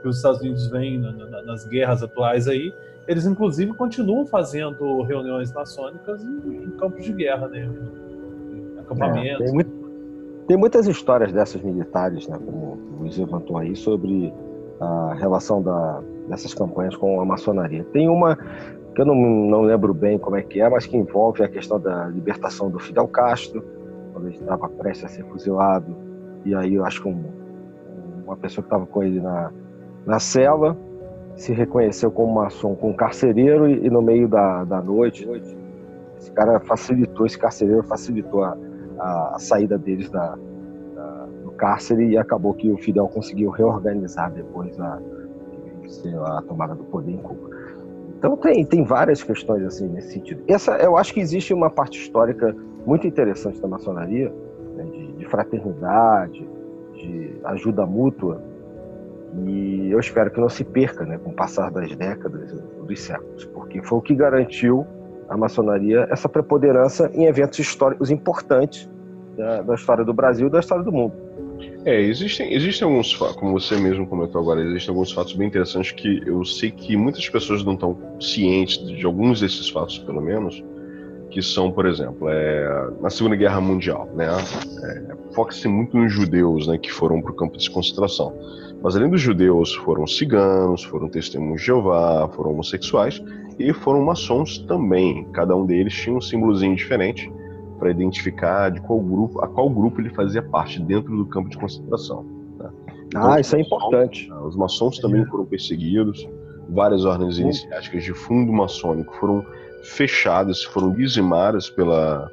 [0.02, 2.74] que os Estados Unidos vêm na, na, nas guerras atuais aí,
[3.08, 7.66] eles inclusive continuam fazendo reuniões maçônicas em, em campos de guerra, né?
[7.66, 9.42] Em acampamentos.
[9.42, 9.72] É, tem, muito,
[10.48, 12.38] tem, muitas histórias dessas militares, né?
[12.38, 14.34] Como o Luiz levantou aí, sobre
[14.80, 17.84] a relação da, dessas campanhas com a maçonaria.
[17.86, 18.38] Tem uma
[18.98, 21.80] que eu não, não lembro bem como é que é, mas que envolve a questão
[21.80, 23.64] da libertação do Fidel Castro,
[24.12, 25.96] quando ele estava prestes a ser fuzilado,
[26.44, 27.24] e aí eu acho que um,
[28.26, 29.52] uma pessoa que estava com ele na,
[30.04, 30.76] na cela
[31.36, 35.30] se reconheceu como maçom, como carcereiro, e, e no meio da, da noite,
[36.18, 38.58] esse cara facilitou, esse carcereiro facilitou a,
[38.98, 40.36] a, a saída deles da,
[40.96, 45.00] da, do cárcere e acabou que o Fidel conseguiu reorganizar depois a,
[46.26, 47.57] a tomada do poder em Cuba.
[48.18, 50.44] Então tem, tem várias questões assim nesse sentido.
[50.48, 54.34] Essa, eu acho que existe uma parte histórica muito interessante da maçonaria,
[54.76, 56.48] né, de, de, fraternidade,
[56.94, 58.42] de ajuda mútua,
[59.46, 63.46] e eu espero que não se perca né, com o passar das décadas, dos séculos,
[63.46, 64.88] porque foi o que garantiu
[65.30, 68.90] a maçonaria essa preponderância em eventos históricos importantes
[69.36, 71.27] da, da história do Brasil e da história do mundo.
[71.86, 75.92] É, existem, existem alguns fatos, como você mesmo comentou agora, existem alguns fatos bem interessantes
[75.92, 80.64] que eu sei que muitas pessoas não estão cientes de alguns desses fatos, pelo menos,
[81.30, 84.28] que são, por exemplo, é, na Segunda Guerra Mundial, né,
[84.84, 88.34] é, foca-se muito nos judeus, né, que foram para o campo de concentração.
[88.82, 93.22] Mas além dos judeus, foram ciganos, foram testemunhos de Jeová, foram homossexuais
[93.58, 95.26] e foram maçons também.
[95.32, 97.32] Cada um deles tinha um símbolozinho diferente
[97.78, 101.58] para identificar de qual grupo, a qual grupo ele fazia parte dentro do campo de
[101.58, 102.24] concentração.
[102.58, 102.70] Né?
[103.06, 104.32] Então, ah, isso é importante.
[104.44, 106.28] Os maçons também foram perseguidos,
[106.70, 109.46] várias ordens iniciáticas de fundo maçônico foram
[109.84, 112.30] fechadas, foram dizimadas pela,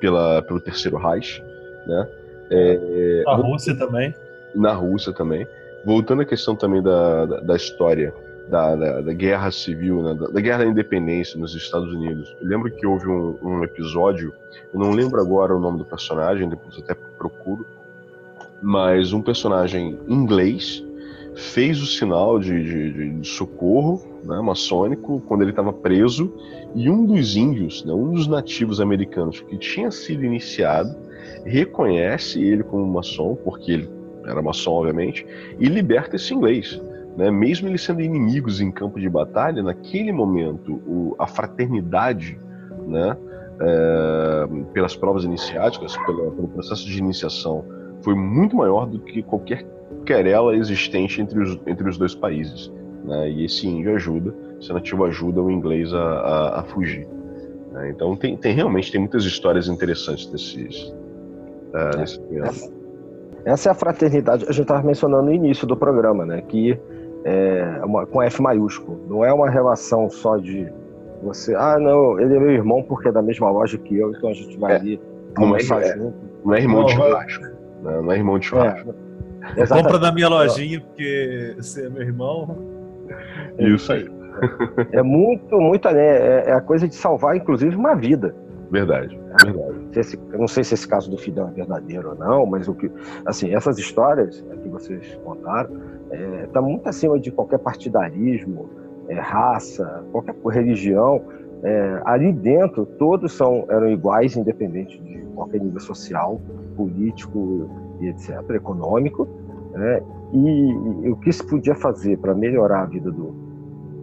[0.00, 1.42] pela, pelo Terceiro Reich.
[1.86, 2.08] Né?
[2.50, 4.14] É, na Rússia também.
[4.54, 5.46] Na Rússia também.
[5.84, 8.12] Voltando à questão também da, da, da história
[8.48, 12.34] da, da, da guerra civil, né, da, da, guerra da independência nos Estados Unidos.
[12.40, 14.32] Eu lembro que houve um, um, episódio,
[14.72, 17.66] eu não lembro agora o nome do personagem, depois até procuro,
[18.62, 20.84] mas um personagem inglês
[21.34, 26.34] fez o sinal de, de, de socorro né, maçônico quando ele estava preso
[26.74, 30.96] e um dos índios, né, um dos nativos americanos que tinha sido iniciado,
[31.44, 33.88] reconhece ele como maçom, porque ele
[34.26, 35.24] era maçom, obviamente,
[35.58, 36.80] e liberta esse inglês.
[37.18, 37.32] Né?
[37.32, 42.38] Mesmo eles sendo inimigos em campo de batalha, naquele momento o, a fraternidade,
[42.86, 43.16] né,
[43.60, 47.64] é, pelas provas iniciáticas, pelo, pelo processo de iniciação,
[48.02, 49.66] foi muito maior do que qualquer
[50.06, 52.72] querela existente entre os, entre os dois países.
[53.04, 53.30] Né?
[53.32, 57.08] E esse índio ajuda, esse nativo ajuda o inglês a, a, a fugir.
[57.72, 57.90] Né?
[57.90, 60.84] Então tem, tem, realmente tem muitas histórias interessantes desses,
[61.74, 62.72] uh, essa,
[63.44, 66.42] essa é a fraternidade a gente estava mencionando no início do programa, né?
[66.42, 66.78] que
[67.28, 69.00] é uma, com F maiúsculo.
[69.08, 70.72] Não é uma relação só de
[71.22, 74.30] você, ah, não, ele é meu irmão porque é da mesma loja que eu, então
[74.30, 75.00] a gente vai é, ali
[75.36, 76.14] não é, junto.
[76.44, 77.44] Não é irmão de churrasco.
[77.82, 78.94] Não, não é irmão de é, churrasco.
[79.56, 82.56] É, Compra na minha lojinha porque você é meu irmão.
[83.58, 84.08] Isso aí.
[84.92, 86.06] É muito, muito, né?
[86.06, 88.34] É, é a coisa de salvar, inclusive, uma vida.
[88.70, 89.78] Verdade, verdade.
[89.96, 92.74] Esse, eu não sei se esse caso do Fidel é verdadeiro ou não, mas o
[92.74, 92.90] que,
[93.24, 95.70] assim, essas histórias que vocês contaram,
[96.44, 98.68] está é, muito acima de qualquer partidarismo,
[99.08, 101.22] é, raça, qualquer religião.
[101.62, 106.40] É, ali dentro, todos são, eram iguais, independente de qualquer nível social,
[106.76, 107.68] político
[108.00, 109.26] e etc., econômico.
[109.72, 110.02] Né?
[110.32, 110.70] E,
[111.06, 113.34] e, o que se podia fazer para melhorar a vida do,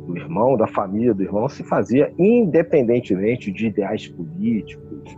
[0.08, 5.18] do irmão, da família do irmão, se fazia independentemente de ideais políticos,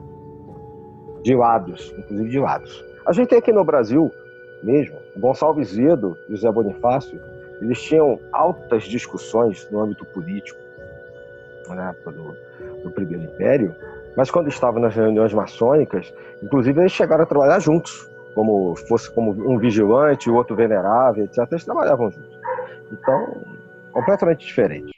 [1.24, 2.86] de lados, inclusive de lados.
[3.06, 4.12] A gente tem aqui no Brasil
[4.64, 7.20] mesmo, Gonçalves Zedo e José Bonifácio,
[7.62, 10.68] eles tinham altas discussões no âmbito político
[11.90, 12.36] época do,
[12.84, 13.76] do Primeiro Império,
[14.16, 19.32] mas quando estavam nas reuniões maçônicas, inclusive eles chegaram a trabalhar juntos, como fosse como
[19.32, 21.46] um vigilante, o outro venerável, etc.
[21.52, 22.40] Eles trabalhavam juntos.
[22.92, 23.42] Então,
[23.92, 24.92] completamente diferente.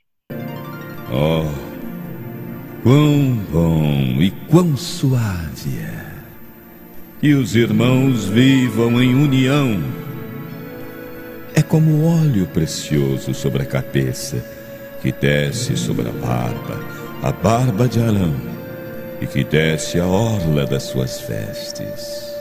[1.12, 1.50] Oh,
[2.84, 6.10] quão bom e quão suave é
[7.20, 10.09] que os irmãos vivam em união.
[11.60, 14.42] É como óleo precioso sobre a cabeça,
[15.02, 16.80] que desce sobre a barba,
[17.22, 18.34] a barba de Arão,
[19.20, 22.34] e que desce a orla das suas vestes.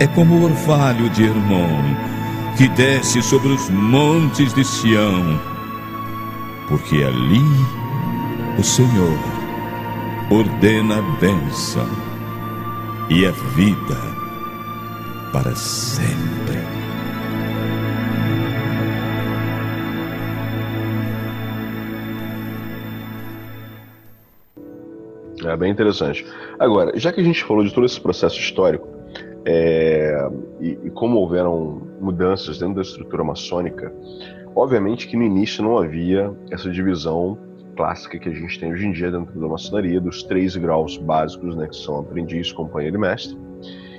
[0.00, 1.94] É como o orvalho de Hermon,
[2.56, 5.38] que desce sobre os montes de Sião,
[6.66, 7.44] porque ali
[8.58, 9.18] o Senhor
[10.30, 11.86] ordena a bênção
[13.10, 14.00] e a vida
[15.30, 16.73] para sempre.
[25.44, 26.26] É bem interessante.
[26.58, 28.88] Agora, já que a gente falou de todo esse processo histórico,
[29.46, 30.28] é,
[30.60, 33.92] e, e, como houveram mudanças dentro da estrutura maçônica,
[34.54, 37.38] obviamente que no início não havia essa divisão
[37.76, 41.54] clássica que a gente tem hoje em dia dentro da maçonaria, dos três graus básicos,
[41.56, 43.36] né, que são aprendiz, companheiro e mestre.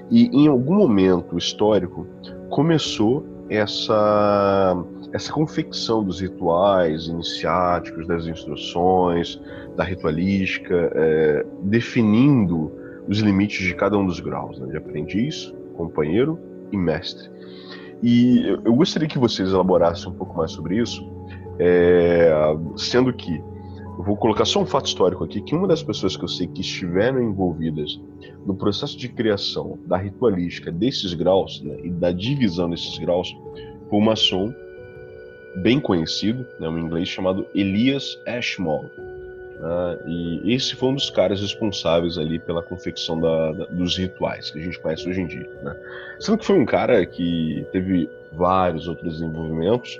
[0.09, 2.07] E em algum momento histórico
[2.49, 9.39] começou essa essa confecção dos rituais iniciáticos, das instruções,
[9.77, 12.69] da ritualística, é, definindo
[13.07, 16.37] os limites de cada um dos graus, né, de aprendiz, companheiro
[16.71, 17.29] e mestre.
[18.03, 21.09] E eu gostaria que vocês elaborassem um pouco mais sobre isso,
[21.59, 22.29] é,
[22.75, 23.41] sendo que
[23.97, 26.61] vou colocar só um fato histórico aqui, que uma das pessoas que eu sei que
[26.61, 27.99] estiveram envolvidas
[28.45, 33.35] no processo de criação da ritualística desses graus né, e da divisão desses graus
[33.89, 34.53] foi um maçom
[35.57, 38.89] bem conhecido, né, um inglês chamado Elias Ashmole.
[39.59, 44.51] Né, e esse foi um dos caras responsáveis ali pela confecção da, da, dos rituais
[44.51, 45.49] que a gente conhece hoje em dia.
[45.63, 45.75] Né.
[46.19, 49.99] Sendo que foi um cara que teve vários outros desenvolvimentos,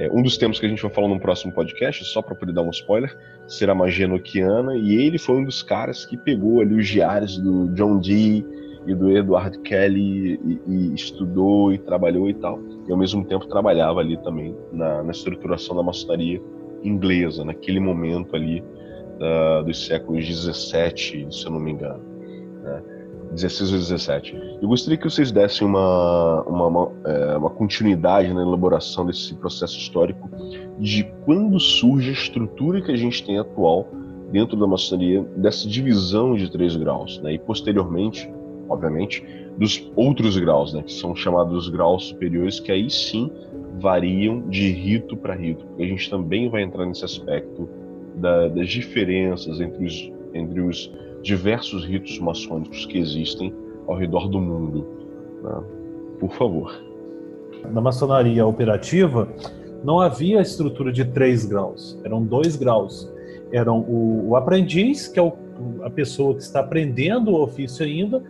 [0.00, 2.52] é, um dos temas que a gente vai falar no próximo podcast, só para poder
[2.52, 3.14] dar um spoiler,
[3.46, 7.68] será magia noquiana, e ele foi um dos caras que pegou ali os diários do
[7.74, 8.42] John Dee
[8.86, 12.58] e do Edward Kelly e, e estudou e trabalhou e tal.
[12.88, 16.40] E ao mesmo tempo trabalhava ali também na, na estruturação da maçonaria
[16.82, 22.09] inglesa, naquele momento ali uh, dos séculos 17, se eu não me engano.
[23.30, 23.34] Né?
[23.36, 24.58] 16 ou 17.
[24.60, 29.78] Eu gostaria que vocês dessem uma, uma, uma, é, uma, continuidade na elaboração desse processo
[29.78, 30.28] histórico
[30.78, 33.88] de quando surge a estrutura que a gente tem atual
[34.30, 37.34] dentro da maçonaria, dessa divisão de três graus, né?
[37.34, 38.30] e posteriormente
[38.70, 39.24] obviamente,
[39.58, 43.30] dos outros graus, né, que são chamados graus superiores, que aí sim
[43.80, 47.68] variam de rito para rito, a gente também vai entrar nesse aspecto
[48.14, 53.54] da, das diferenças entre os, entre os diversos ritos maçônicos que existem
[53.86, 54.86] ao redor do mundo.
[55.42, 55.62] Né?
[56.18, 56.72] Por favor.
[57.72, 59.28] Na maçonaria operativa,
[59.84, 63.10] não havia a estrutura de três graus, eram dois graus.
[63.52, 65.32] Eram o, o aprendiz, que é o,
[65.82, 68.22] a pessoa que está aprendendo o ofício ainda,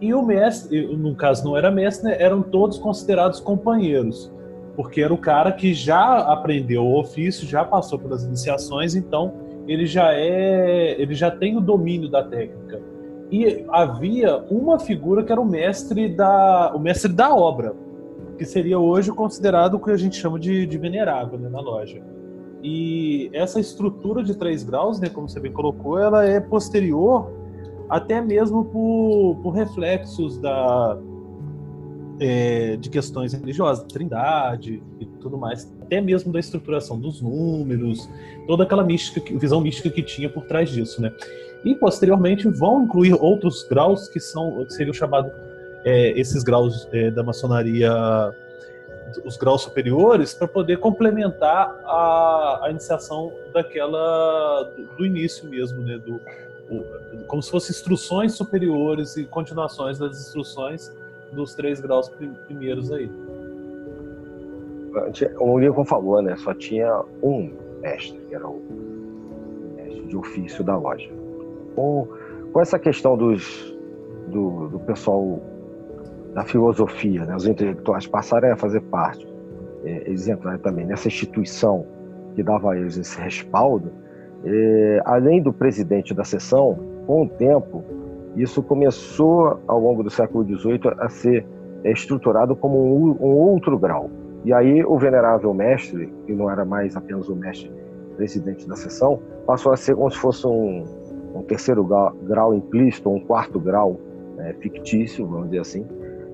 [0.00, 4.30] e o mestre, no caso não era mestre, né, eram todos considerados companheiros,
[4.76, 9.34] porque era o cara que já aprendeu o ofício, já passou pelas iniciações, então
[9.68, 12.80] ele já é, ele já tem o domínio da técnica.
[13.30, 17.74] E havia uma figura que era o mestre da, o mestre da obra,
[18.38, 22.00] que seria hoje considerado o que a gente chama de, de venerável né, na loja.
[22.62, 27.30] E essa estrutura de três graus, né, como você bem colocou, ela é posterior
[27.88, 30.98] até mesmo por, por reflexos da,
[32.20, 38.08] é, de questões religiosas, trindade e tudo mais, até mesmo da estruturação dos números,
[38.46, 41.12] toda aquela mística, visão mística que tinha por trás disso, né?
[41.64, 45.32] E posteriormente vão incluir outros graus que são que seriam chamados
[45.84, 47.92] é, esses graus é, da maçonaria,
[49.24, 55.98] os graus superiores, para poder complementar a, a iniciação daquela do, do início mesmo, né?
[55.98, 56.20] Do,
[56.70, 60.92] o, como se fossem instruções superiores e continuações das instruções
[61.32, 62.08] dos três graus
[62.46, 63.10] primeiros aí.
[65.38, 66.36] O Lincoln falou, né?
[66.36, 68.60] Só tinha um mestre, que era o
[69.76, 71.10] mestre de ofício da loja.
[71.74, 72.08] Com,
[72.52, 73.76] com essa questão dos,
[74.28, 75.40] do, do pessoal
[76.34, 77.36] da filosofia, né?
[77.36, 79.26] os intelectuais passarem a fazer parte,
[79.84, 81.86] é, eles entraram também nessa instituição
[82.34, 83.90] que dava a eles esse respaldo,
[84.44, 87.84] é, além do presidente da sessão, com o tempo,
[88.42, 91.46] isso começou, ao longo do século XVIII, a ser
[91.84, 94.10] estruturado como um, outro grau.
[94.44, 97.70] E aí o venerável mestre, que não era mais apenas o mestre
[98.16, 100.84] presidente da sessão, passou a ser como se fosse um,
[101.34, 103.98] um terceiro grau, grau, implícito, um quarto grau
[104.38, 105.86] é, fictício, vamos dizer assim,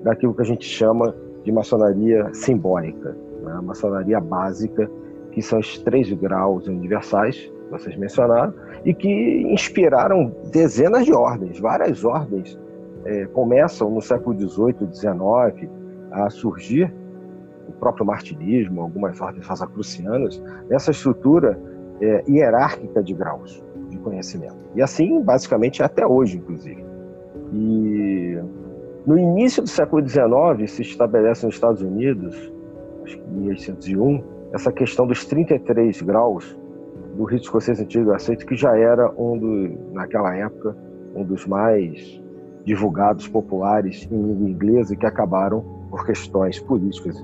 [0.03, 3.59] daquilo que a gente chama de maçonaria simbólica, né?
[3.63, 4.89] maçonaria básica,
[5.31, 12.03] que são os três graus universais, vocês mencionaram, e que inspiraram dezenas de ordens, várias
[12.03, 12.57] ordens
[13.05, 15.69] é, começam no século XVIII, XIX
[16.11, 16.93] a surgir,
[17.67, 21.59] o próprio martinismo, algumas ordens rosacrucianas, nessa estrutura
[22.01, 24.55] é, hierárquica de graus de conhecimento.
[24.75, 26.85] E assim, basicamente, até hoje, inclusive.
[27.53, 28.37] E
[29.05, 32.51] no início do século XIX se estabelece nos Estados Unidos,
[33.03, 36.57] acho que em 1801, essa questão dos 33 graus
[37.15, 40.75] do rito escocês antigo aceito, que já era um do, naquela época,
[41.15, 42.21] um dos mais
[42.65, 47.23] divulgados, populares em língua inglesa e que acabaram, por questões políticas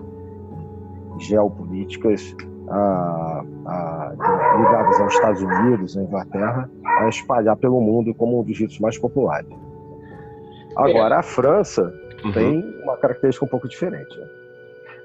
[1.19, 2.35] geopolíticas
[2.69, 4.13] a, a,
[4.57, 8.97] ligadas aos Estados Unidos, à Inglaterra, a espalhar pelo mundo como um dos ritos mais
[8.97, 9.49] populares.
[10.77, 12.31] Agora, a França uhum.
[12.31, 14.17] tem uma característica um pouco diferente.
[14.17, 14.27] Né?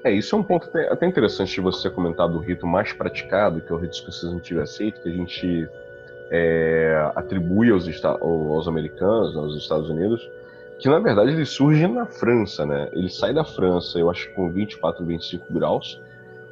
[0.07, 3.69] É, isso é um ponto até, interessante de você comentar do rito mais praticado, que
[3.69, 5.69] é o rito escocês antigo aceito, que a gente
[6.31, 10.29] é, atribui aos, aos americanos, aos Estados Unidos,
[10.79, 12.87] que na verdade ele surge na França, né?
[12.93, 16.01] Ele sai da França, eu acho que com 24, 25 graus,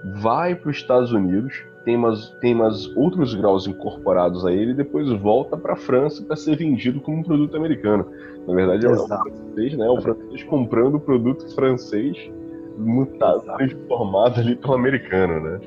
[0.04, 4.76] vai para os Estados Unidos, tem umas, tem umas outros graus incorporados a ele, e
[4.76, 8.06] depois volta para a França para ser vendido como um produto americano.
[8.46, 9.88] Na verdade, é o francês, né?
[9.88, 12.30] O francês comprando o produto francês
[12.78, 15.60] mutado, transformado ali pelo americano, né?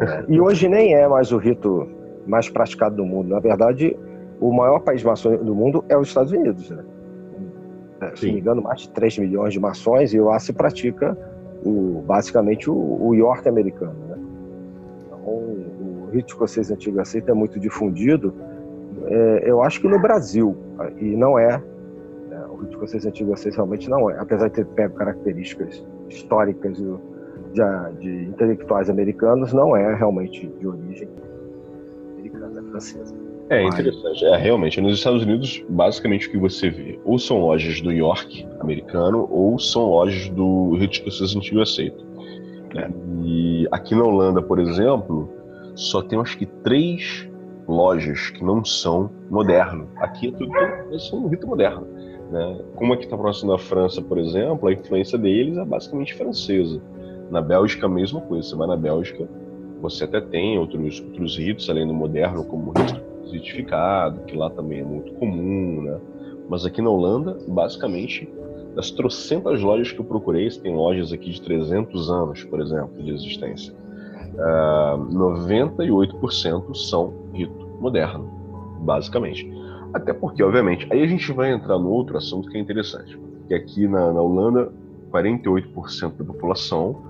[0.00, 0.24] É.
[0.28, 1.88] E hoje nem é mais o rito
[2.26, 3.28] mais praticado do mundo.
[3.28, 3.96] Na verdade,
[4.40, 6.84] o maior país maçônico do mundo é os Estados Unidos, né?
[8.00, 11.16] É, se não me engano, mais de 3 milhões de maçons e lá se pratica
[11.64, 14.18] o, basicamente o, o York americano, né?
[15.06, 18.34] Então, o rito escocês antigo aceito é muito difundido,
[19.06, 20.56] é, eu acho que no Brasil,
[20.98, 21.62] e não é
[22.50, 26.84] o de vocês antigo vocês realmente não é, apesar de ter pego características históricas de,
[27.52, 31.08] de, de, intelectuais americanos, não é realmente de origem
[32.16, 33.14] americana, é francesa.
[33.50, 37.78] É interessante, é realmente nos Estados Unidos basicamente o que você vê ou são lojas
[37.82, 42.06] do York americano ou são lojas do Rio de Escocês Antigo Aceito.
[42.74, 42.88] É.
[43.22, 45.28] E aqui na Holanda, por exemplo,
[45.74, 47.28] só tem acho que três
[47.68, 49.88] lojas que não são moderno.
[49.96, 51.86] Aqui é tudo é só um rito moderno.
[52.34, 52.58] Né?
[52.74, 56.82] Como aqui está próximo da França, por exemplo, a influência deles é basicamente francesa.
[57.30, 58.48] Na Bélgica, a mesma coisa.
[58.48, 59.28] Você vai na Bélgica,
[59.80, 64.80] você até tem outros, outros ritos, além do moderno, como o ritificado, que lá também
[64.80, 66.00] é muito comum, né?
[66.48, 68.28] Mas aqui na Holanda, basicamente,
[68.74, 73.12] das trocentas lojas que eu procurei, tem lojas aqui de 300 anos, por exemplo, de
[73.12, 73.72] existência,
[74.34, 78.28] uh, 98% são rito moderno,
[78.80, 79.48] basicamente.
[79.94, 83.16] Até porque, obviamente, aí a gente vai entrar no outro assunto que é interessante,
[83.46, 84.72] que aqui na, na Holanda,
[85.12, 87.00] 48% da população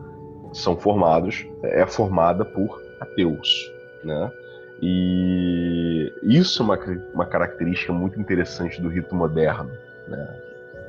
[0.52, 3.72] são formados, é formada por ateus,
[4.04, 4.30] né?
[4.82, 6.78] E isso é uma,
[7.14, 9.70] uma característica muito interessante do rito moderno,
[10.06, 10.40] né?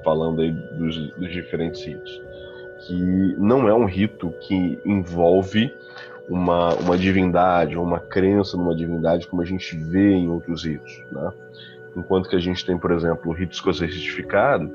[0.04, 2.22] falando aí dos, dos diferentes ritos,
[2.86, 5.74] que não é um rito que envolve
[6.30, 11.02] uma, uma divindade ou uma crença numa divindade como a gente vê em outros ritos,
[11.12, 11.32] né?
[11.96, 14.70] Enquanto que a gente tem, por exemplo, o rito escocês retificado,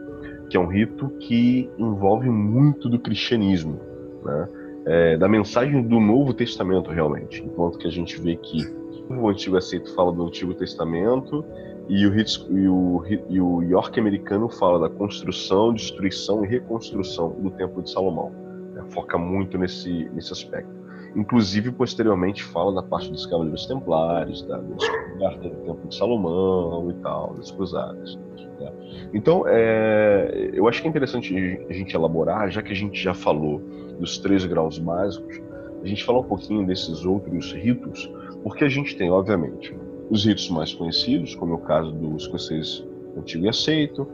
[0.49, 3.81] que é um rito que envolve muito do cristianismo,
[4.25, 4.49] né?
[4.87, 8.67] É, da mensagem do Novo Testamento realmente, enquanto que a gente vê que
[9.11, 11.45] o Antigo Aceito fala do Antigo Testamento
[11.87, 17.51] e o, e o, e o York americano fala da construção, destruição e reconstrução do
[17.51, 18.33] Templo de Salomão.
[18.73, 18.83] Né?
[18.91, 20.80] Foca muito nesse, nesse aspecto.
[21.17, 26.95] Inclusive, posteriormente, fala da parte dos Cavaleiros Templários, da descoberta do Templo de Salomão e
[27.03, 28.19] tal, das cruzadas.
[28.61, 28.73] Né?
[29.13, 31.35] Então, é, eu acho que é interessante
[31.69, 33.61] a gente elaborar, já que a gente já falou
[33.99, 35.41] dos três graus básicos,
[35.83, 38.11] a gente falar um pouquinho desses outros ritos,
[38.43, 39.75] porque a gente tem, obviamente,
[40.11, 42.87] os ritos mais conhecidos, como é o caso do escocês
[43.17, 44.07] antigo e aceito,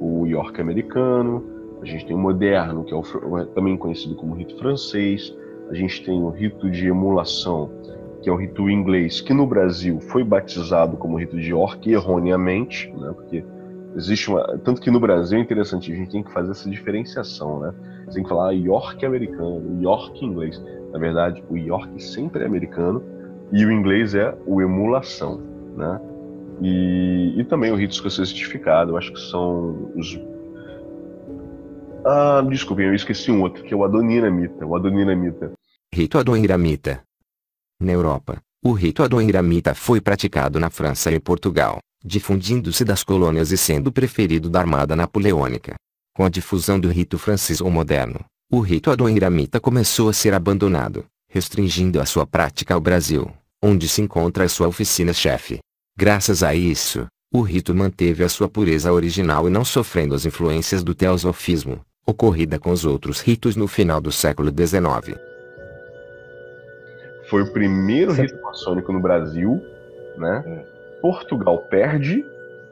[0.00, 1.44] o York americano,
[1.82, 5.34] a gente tem o moderno, que é o, também conhecido como rito francês,
[5.70, 7.70] a gente tem o rito de emulação,
[8.22, 12.92] que é o rito inglês, que no Brasil foi batizado como rito de York erroneamente,
[12.96, 13.44] né, porque
[13.96, 14.58] existe uma.
[14.58, 17.74] Tanto que no Brasil é interessante, a gente tem que fazer essa diferenciação, né?
[18.06, 20.62] Você tem que falar York americano, York inglês.
[20.92, 23.02] Na verdade, o York sempre é americano,
[23.52, 25.40] e o inglês é o emulação,
[25.76, 26.00] né?
[26.60, 30.20] E, e também o rito escocês certificado, eu acho que são os.
[32.04, 34.66] Ah, desculpem, eu esqueci um outro, que é o Adoninamita.
[34.66, 35.52] O Adoninamita.
[35.92, 37.02] Rito Adoniramita.
[37.80, 43.56] Na Europa, o rito Adoniramita foi praticado na França e Portugal, difundindo-se das colônias e
[43.56, 45.74] sendo preferido da Armada Napoleônica.
[46.14, 48.20] Com a difusão do rito francês ou moderno,
[48.52, 54.00] o rito Adoniramita começou a ser abandonado, restringindo a sua prática ao Brasil, onde se
[54.02, 55.58] encontra a sua oficina-chefe.
[55.96, 60.84] Graças a isso, o rito manteve a sua pureza original e não sofrendo as influências
[60.84, 65.27] do teosofismo, ocorrida com os outros ritos no final do século XIX.
[67.28, 69.62] Foi o primeiro rito maçônico no Brasil,
[70.16, 70.44] né?
[70.46, 70.78] É.
[71.00, 72.24] Portugal perde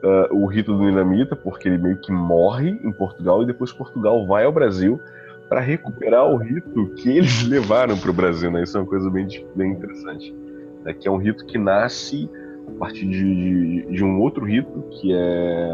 [0.03, 4.25] uh, o rito do Nilamita, porque ele meio que morre em Portugal, e depois Portugal
[4.25, 4.99] vai ao Brasil
[5.47, 8.63] para recuperar o rito que eles levaram para o Brasil, né?
[8.63, 10.35] Isso é uma coisa bem, bem interessante.
[10.83, 10.93] Né?
[10.93, 12.29] Que é um rito que nasce
[12.67, 15.69] a partir de, de, de um outro rito, que é.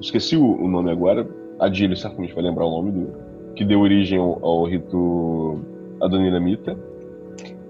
[0.00, 1.26] Esqueci o, o nome agora,
[1.58, 3.54] a Dílio certamente vai lembrar o nome do.
[3.54, 5.60] que deu origem ao, ao rito
[6.00, 6.76] Adoniramita.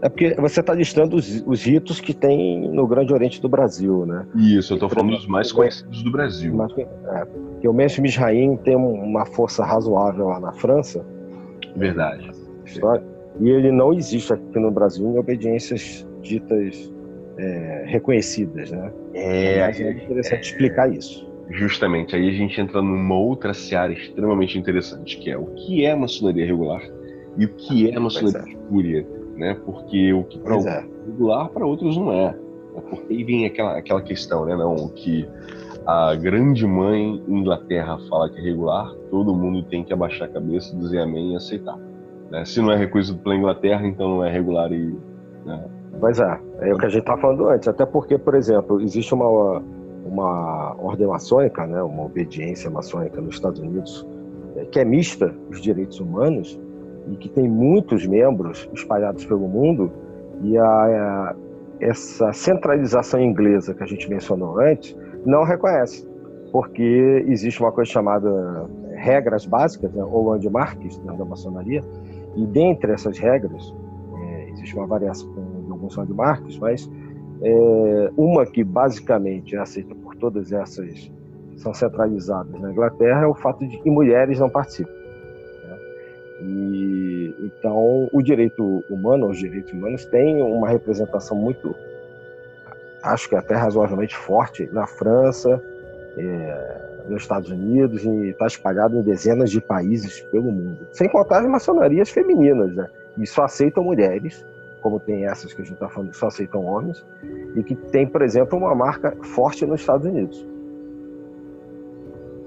[0.05, 4.05] É porque você está listando os, os, ritos que tem no Grande Oriente do Brasil,
[4.05, 4.27] né?
[4.37, 6.55] Isso, eu estou falando dos mais conhecidos do Brasil.
[6.55, 11.03] Mas, é, porque o Mestre Misraim tem uma força razoável lá na França.
[11.75, 12.31] Verdade.
[12.67, 13.03] História,
[13.41, 16.93] e ele não existe aqui no Brasil em obediências ditas
[17.39, 18.93] é, reconhecidas, né?
[19.15, 21.27] É, é interessante é, explicar isso.
[21.49, 25.95] Justamente, aí a gente entra numa outra seara extremamente interessante, que é o que é
[25.95, 26.83] maçonaria regular
[27.39, 28.53] e o que é maçonaria é.
[28.53, 29.55] espúria, né?
[29.64, 32.26] Porque o que para é regular, para outros não é.
[32.26, 32.80] é.
[32.80, 34.57] Porque aí vem aquela, aquela questão, né?
[34.57, 35.28] Não, que
[35.87, 40.74] a grande mãe Inglaterra fala que é regular, todo mundo tem que abaixar a cabeça,
[40.76, 41.78] dizer amém e aceitar.
[42.30, 42.45] Né?
[42.45, 44.97] Se não é reconhecido pela Inglaterra, então não é regular e.
[45.45, 45.64] Né?
[46.01, 47.68] Pois é, é o que a gente estava falando antes.
[47.68, 49.62] Até porque, por exemplo, existe uma,
[50.05, 54.07] uma ordem maçônica, né, uma obediência maçônica nos Estados Unidos,
[54.57, 56.59] é, que é mista os direitos humanos
[57.09, 59.91] e que tem muitos membros espalhados pelo mundo.
[60.43, 61.37] E a, a
[61.81, 64.97] essa centralização inglesa que a gente mencionou antes
[65.27, 66.07] não reconhece,
[66.53, 71.83] porque existe uma coisa chamada regras básicas, né, ou landmarks né, da maçonaria,
[72.37, 73.75] e dentre essas regras,
[74.17, 75.29] é, existe uma variação
[75.65, 76.91] de alguns landmarks, mas
[77.43, 81.13] é, uma que basicamente é aceita por todas essas
[81.57, 84.93] são centralizadas na Inglaterra é o fato de que mulheres não participam.
[86.47, 91.75] E, então, o direito humano, os direitos humanos, têm uma representação muito
[93.03, 95.63] acho que até razoavelmente forte na França,
[96.17, 100.87] é, nos Estados Unidos e está espalhado em dezenas de países pelo mundo.
[100.93, 102.89] Sem contar as maçonarias femininas, né?
[103.19, 104.45] E só aceitam mulheres,
[104.81, 107.05] como tem essas que a gente está falando, que só aceitam homens,
[107.55, 110.47] e que tem, por exemplo, uma marca forte nos Estados Unidos.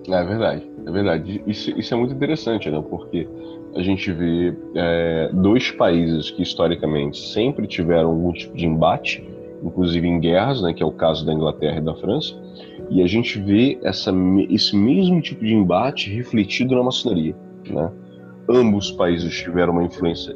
[0.10, 1.43] É verdade, é verdade.
[1.45, 2.82] Isso, isso é muito interessante, né?
[2.89, 3.28] Porque
[3.76, 9.28] a gente vê é, dois países que historicamente sempre tiveram algum tipo de embate,
[9.62, 10.74] inclusive em guerras, né?
[10.74, 12.36] Que é o caso da Inglaterra e da França.
[12.89, 14.14] E a gente vê essa,
[14.49, 17.36] esse mesmo tipo de embate refletido na maçonaria,
[17.70, 17.91] né?
[18.49, 20.34] Ambos países tiveram uma influência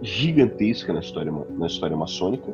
[0.00, 2.52] gigantesca na história, na história maçônica.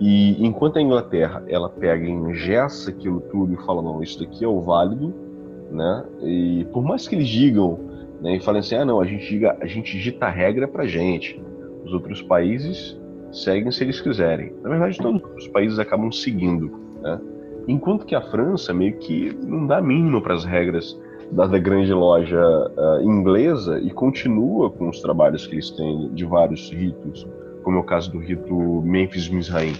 [0.00, 4.44] E enquanto a Inglaterra ela pega e engessa aquilo tudo e fala não, isso daqui
[4.44, 5.25] é o válido,
[5.70, 6.04] né?
[6.22, 7.78] E por mais que eles digam,
[8.20, 11.40] né, e falem assim, ah não, a gente diga, a gente dita regra para gente.
[11.84, 12.98] Os outros países
[13.32, 14.52] seguem se eles quiserem.
[14.62, 17.20] Na verdade, todos os países acabam seguindo, né?
[17.68, 20.98] Enquanto que a França meio que não dá mínimo para as regras
[21.32, 26.24] da, da, grande loja uh, inglesa e continua com os trabalhos que eles têm de
[26.24, 27.26] vários ritos,
[27.64, 28.54] como é o caso do rito
[28.84, 29.72] Memphis Mizraim,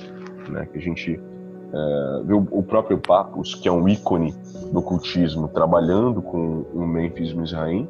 [0.48, 1.20] né, que a gente
[2.24, 4.34] vê o, próprio Papus, que é um ícone
[4.72, 7.88] do cultismo, trabalhando com o Memphis Mizraim,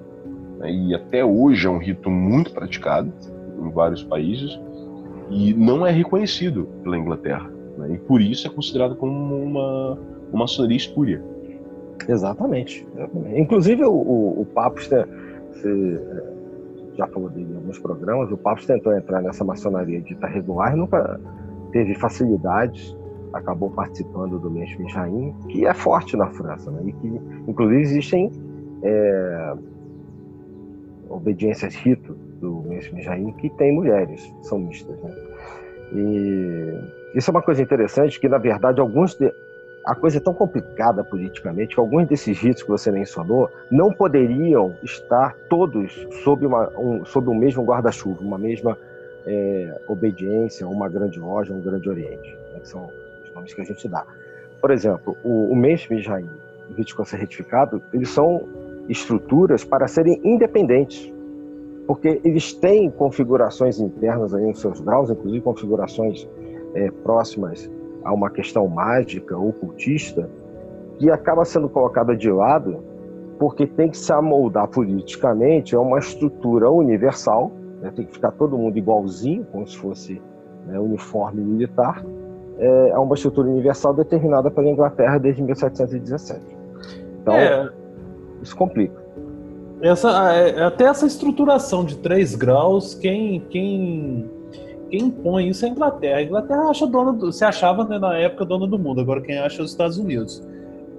[0.58, 3.12] né, e até hoje é um rito muito praticado
[3.58, 4.58] em vários países
[5.30, 7.50] e não é reconhecido pela Inglaterra.
[7.78, 9.98] Né, e por isso é considerado como uma,
[10.30, 11.22] uma maçonaria espúria.
[12.08, 12.86] Exatamente.
[13.34, 14.94] Inclusive, o, o, você
[15.64, 16.36] é,
[16.96, 20.76] já falou dele em alguns programas, o Papos tentou entrar nessa maçonaria dita regular e
[20.76, 21.20] nunca
[21.72, 22.96] teve facilidades,
[23.36, 28.30] acabou participando do mesmo Jaim, que é forte na França, né, e que, inclusive, existem
[28.82, 29.54] é,
[31.08, 34.98] obediências rito do mesmo Jaim que tem mulheres, são mistas.
[35.00, 35.10] Né?
[35.92, 39.32] E isso é uma coisa interessante, que, na verdade, alguns de,
[39.86, 44.74] a coisa é tão complicada politicamente que alguns desses ritos que você mencionou não poderiam
[44.82, 45.92] estar todos
[46.24, 48.76] sob, uma, um, sob o mesmo guarda-chuva, uma mesma
[49.24, 52.90] é, obediência, uma grande loja, um grande oriente, né, são
[53.54, 54.04] que a gente dá.
[54.60, 56.28] Por exemplo, o, o Mês Mijaim
[56.76, 58.42] e o ser retificado, eles são
[58.88, 61.12] estruturas para serem independentes,
[61.86, 66.28] porque eles têm configurações internas aí nos seus graus, inclusive configurações
[66.74, 67.70] é, próximas
[68.04, 70.28] a uma questão mágica, ocultista,
[70.98, 72.82] que acaba sendo colocada de lado
[73.38, 77.92] porque tem que se amoldar politicamente a uma estrutura universal, né?
[77.94, 80.22] tem que ficar todo mundo igualzinho, como se fosse
[80.66, 82.02] né, uniforme militar,
[82.58, 86.40] é, é uma estrutura universal determinada pela Inglaterra desde 1717.
[87.22, 87.70] Então, é.
[88.42, 89.04] isso complica.
[89.80, 94.30] Essa, é, até essa estruturação de três graus, quem, quem
[94.90, 96.18] quem impõe isso é a Inglaterra.
[96.18, 99.38] A Inglaterra acha dona do, se achava né, na época dona do mundo, agora quem
[99.38, 100.42] acha é os Estados Unidos.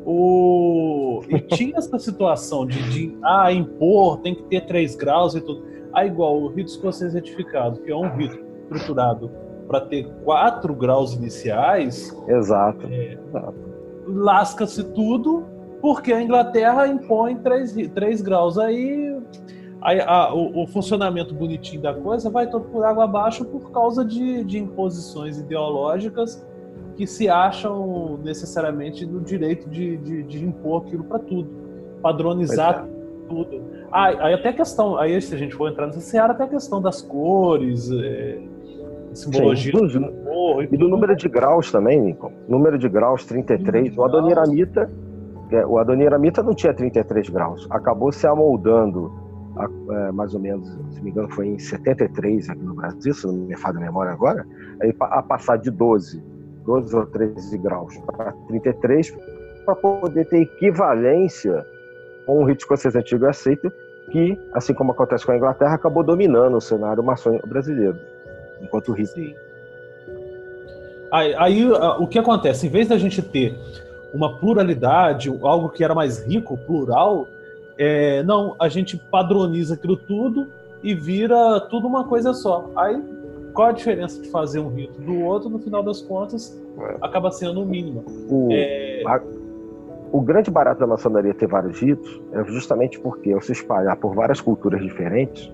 [0.06, 1.22] O...
[1.30, 5.64] E tinha essa situação de, de ah, impor, tem que ter três graus e tudo.
[5.94, 9.32] Ah, igual o rito escocês retificado, que é um rito estruturado
[9.68, 12.16] para ter quatro graus iniciais.
[12.28, 12.88] Exato.
[12.90, 13.18] É,
[14.08, 15.46] Lasca-se tudo,
[15.82, 18.58] porque a Inglaterra impõe três, três graus.
[18.58, 19.18] Aí
[19.82, 24.04] Aí, a, o, o, funcionamento bonitinho da coisa vai todo por água abaixo por causa
[24.04, 26.44] de, de imposições ideológicas
[26.96, 31.48] que se acham necessariamente no direito de, de, de impor aquilo para tudo,
[32.02, 33.30] padronizar é.
[33.30, 33.62] tudo.
[33.92, 36.48] Ah, aí até a questão, aí se a gente for entrar nessa seara, até a
[36.48, 38.40] questão das cores, é,
[39.18, 42.32] simbologia Sim, do, humor, e, e do número de graus também, Nico.
[42.48, 43.98] Número de graus 33.
[43.98, 44.90] O Adoniramita,
[45.52, 49.12] é, o Adoniramita não tinha 33 graus, acabou se amoldando
[49.90, 53.34] é, mais ou menos, se me engano, foi em 73 aqui no Brasil, se não
[53.34, 54.46] me falha a memória agora,
[55.00, 56.24] a passar de 12,
[56.64, 59.18] 12 ou 13 graus para 33,
[59.66, 61.66] para poder ter equivalência
[62.26, 63.72] com o rito escocês antigo aceito,
[64.12, 67.98] que, assim como acontece com a Inglaterra, acabou dominando o cenário maçônico brasileiro,
[68.62, 69.14] enquanto o rito.
[69.14, 69.36] Sim.
[71.12, 72.68] Aí, aí o que acontece?
[72.68, 73.58] Em vez da gente ter
[74.14, 77.28] uma pluralidade, algo que era mais rico, plural,
[77.78, 80.48] é, não, a gente padroniza aquilo tudo
[80.84, 82.70] e vira tudo uma coisa só.
[82.76, 83.02] Aí,
[83.54, 86.98] qual a diferença de fazer um rito do outro, no final das contas, é.
[87.02, 88.04] acaba sendo o mínimo.
[88.30, 89.04] O, é...
[89.06, 89.22] a,
[90.12, 94.14] o grande barato da maçonaria ter vários ritos é justamente porque, ao se espalhar por
[94.14, 95.52] várias culturas diferentes,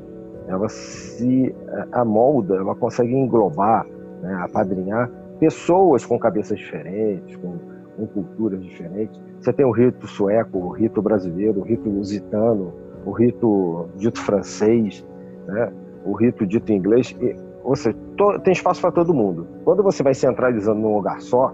[0.48, 3.86] ela se é, amolda, ela consegue englobar,
[4.22, 7.58] né, apadrinhar pessoas com cabeças diferentes, com,
[7.98, 12.74] com culturas diferentes você tem o rito sueco, o rito brasileiro, o rito lusitano,
[13.06, 15.06] o rito dito francês,
[15.46, 15.70] né?
[16.06, 17.14] o rito dito inglês.
[17.20, 19.46] E, ou seja, to, tem espaço para todo mundo.
[19.66, 21.54] Quando você vai centralizando num lugar só,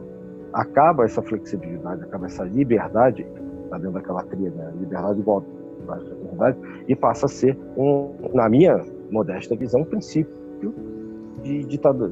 [0.54, 3.26] acaba essa flexibilidade, acaba essa liberdade,
[3.64, 4.72] está dentro daquela trilha, né?
[4.80, 5.24] liberdade,
[5.98, 10.34] fraternidade, e passa a ser, um, na minha modesta visão, um princípio
[11.44, 12.12] de ditadura,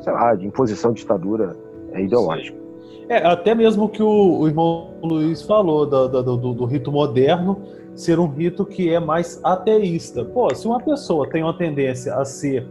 [0.00, 1.56] sei lá, de imposição de ditadura
[1.94, 2.66] ideológica.
[3.08, 7.62] É, até mesmo que o, o irmão Luiz falou do, do, do, do, rito moderno
[7.94, 10.24] ser um rito que é mais ateísta.
[10.24, 12.66] Pô, se uma pessoa tem uma tendência a ser,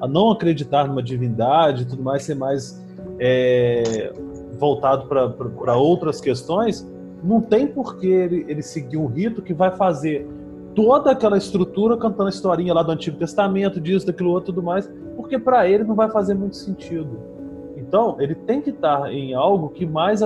[0.00, 2.80] a não acreditar numa divindade e tudo mais, ser mais
[3.18, 4.12] é,
[4.58, 6.86] voltado para outras questões,
[7.22, 10.26] não tem por que ele, ele seguir um rito que vai fazer
[10.74, 14.90] toda aquela estrutura cantando a historinha lá do Antigo Testamento, disso, daquilo outro tudo mais,
[15.16, 17.18] porque para ele não vai fazer muito sentido.
[17.76, 20.20] Então, ele tem que estar em algo que mais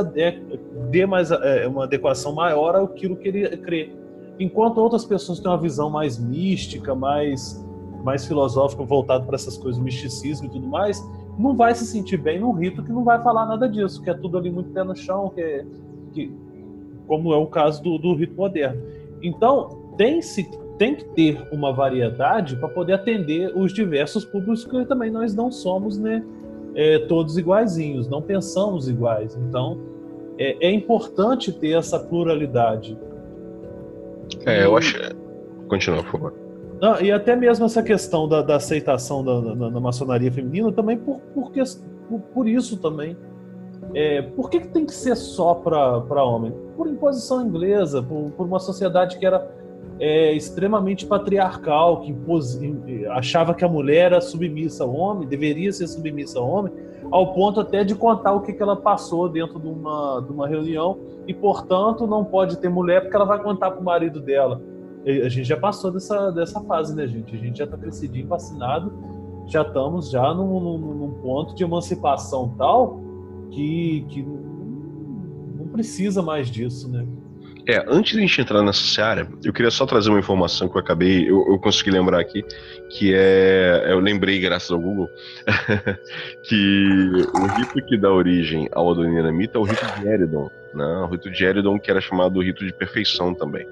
[0.91, 3.91] dê mais é, uma adequação maior àquilo que ele crê.
[4.39, 7.65] Enquanto outras pessoas têm uma visão mais mística, mais,
[8.03, 11.03] mais filosófica, voltada para essas coisas, misticismo e tudo mais,
[11.39, 14.15] não vai se sentir bem num rito que não vai falar nada disso, que é
[14.15, 15.65] tudo ali muito pé no chão, que, é,
[16.13, 16.33] que
[17.07, 18.81] como é o caso do, do rito moderno.
[19.23, 20.49] Então, tem, -se,
[20.79, 25.51] tem que ter uma variedade para poder atender os diversos públicos, que também nós não
[25.51, 26.25] somos né,
[26.75, 29.37] é, todos iguaizinhos, não pensamos iguais.
[29.49, 29.79] Então,
[30.39, 32.99] é, é importante ter essa pluralidade.
[34.47, 34.99] É, eu acho.
[35.69, 36.45] Continua, por favor.
[37.01, 41.19] E até mesmo essa questão da, da aceitação da, da, da, maçonaria feminina também por,
[41.33, 41.51] por,
[42.09, 43.17] por, por isso também.
[43.95, 46.53] É, por que, que tem que ser só para homem?
[46.77, 49.49] Por imposição inglesa, por, por uma sociedade que era
[50.01, 56.41] é, extremamente patriarcal, que achava que a mulher era submissa ao homem, deveria ser submissa
[56.41, 56.73] ao homem,
[57.11, 60.49] ao ponto até de contar o que, que ela passou dentro de uma, de uma
[60.49, 64.61] reunião e, portanto, não pode ter mulher porque ela vai contar para o marido dela.
[65.07, 67.35] A gente já passou dessa, dessa fase, né, gente?
[67.35, 68.93] A gente já está crescidinho, vacinado,
[69.47, 73.04] já estamos já num, num, num, ponto de emancipação tal
[73.55, 77.07] que, que não precisa mais disso, né?
[77.67, 80.77] É, antes de a gente entrar nessa seara, eu queria só trazer uma informação que
[80.77, 82.45] eu acabei, eu, eu consegui lembrar aqui,
[82.91, 85.09] que é, eu lembrei graças ao Google,
[86.47, 90.85] que o rito que dá origem ao Adoniramita é o rito de Eridon, né?
[90.85, 93.67] O rito de Eridon que era chamado rito de perfeição também.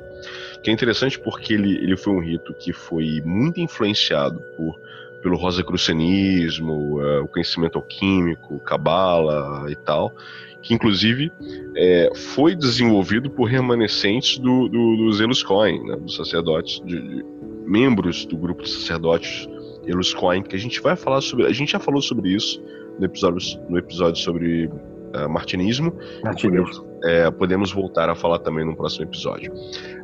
[0.62, 4.74] Que é interessante porque ele, ele foi um rito que foi muito influenciado por
[5.22, 10.12] pelo rosacrucianismo, uh, o conhecimento alquímico, cabala e tal,
[10.60, 11.32] que inclusive
[11.76, 17.24] é, foi desenvolvido por remanescentes do, do, dos Eluscoin, né, dos sacerdotes, de, de,
[17.64, 19.48] membros do grupo de sacerdotes
[19.86, 22.62] Eluscoin, que a gente vai falar sobre, a gente já falou sobre isso
[22.98, 25.94] no episódio, no episódio sobre uh, martinismo.
[26.22, 26.66] Martinismo.
[26.66, 29.52] Podemos, é, podemos, voltar a falar também no próximo episódio.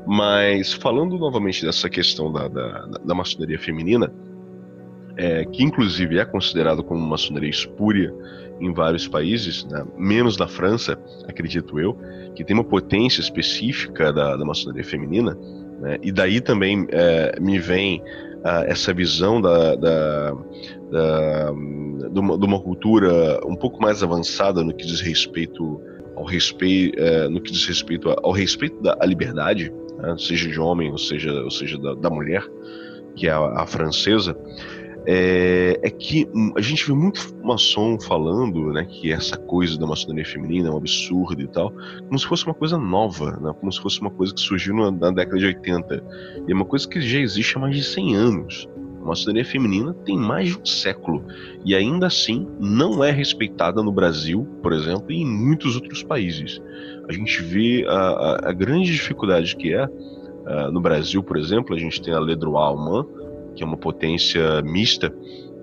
[0.07, 4.13] Mas falando novamente dessa questão da, da, da maçonaria feminina,
[5.19, 8.15] é, que inclusive é considerado como maçonaria espúria
[8.61, 9.85] em vários países, né?
[9.97, 11.97] menos na França, acredito eu,
[12.35, 15.37] que tem uma potência específica da, da maçonaria feminina,
[15.81, 15.99] né?
[16.03, 20.33] e daí também é, me vem uh, essa visão da, da,
[20.91, 21.51] da
[22.11, 25.81] de, uma, de, uma, cultura um pouco mais avançada no que diz respeito
[26.17, 30.15] ao respeito, uh, no que diz respeito ao respeito da liberdade, né?
[30.17, 32.45] seja de homem ou seja, ou seja da, da mulher,
[33.17, 34.37] que é a, a francesa,
[35.11, 40.27] é, é, que a gente vê muito maçom falando né, que essa coisa da maçonaria
[40.27, 41.73] feminina é um absurdo e tal,
[42.07, 44.91] como se fosse uma coisa nova, né, como se fosse uma coisa que surgiu na,
[44.91, 46.05] na, década de 80.
[46.47, 48.69] E é uma coisa que já existe há mais de 100 anos.
[49.01, 51.25] A maçonaria feminina tem mais de um século
[51.65, 56.61] e ainda assim não é respeitada no Brasil, por exemplo, e em muitos outros países.
[57.09, 59.87] A gente vê a, a, a grande dificuldade que é.
[59.87, 63.07] Uh, no Brasil, por exemplo, a gente tem a Ledroit Alman,
[63.59, 65.13] que é uma potência mista,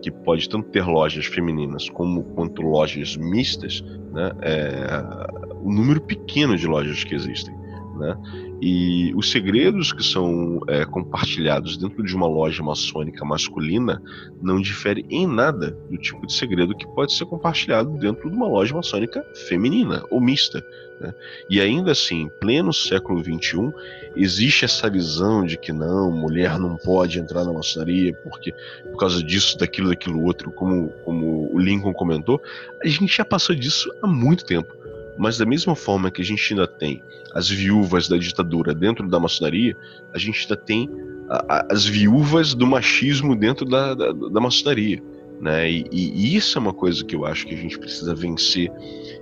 [0.02, 3.82] que pode tanto ter lojas femininas como quanto lojas mistas,
[4.12, 4.32] né?
[4.42, 7.56] É, um número pequeno de lojas que existem,
[7.98, 8.18] né?
[8.62, 14.02] E os segredos que são é, compartilhados dentro de uma loja maçônica masculina
[14.42, 18.48] não diferem em nada do tipo de segredo que pode ser compartilhado dentro de uma
[18.48, 20.64] loja maçônica feminina ou mista.
[21.00, 21.14] Né?
[21.50, 23.74] E ainda assim, em pleno século XXI,
[24.16, 28.54] existe essa visão de que não, mulher não pode entrar na maçonaria porque
[28.92, 32.42] por causa disso, daquilo, daquilo outro, como, como o Lincoln comentou,
[32.82, 34.74] a gente já passou disso há muito tempo.
[35.18, 37.02] Mas da mesma forma que a gente ainda tem
[37.34, 39.76] as viúvas da ditadura dentro da maçonaria,
[40.14, 40.90] a gente ainda tem
[41.30, 45.02] a, a, as viúvas do machismo dentro da, da, da maçonaria.
[45.42, 45.70] Né?
[45.70, 48.72] E, e, isso é uma coisa que eu acho que a gente precisa vencer.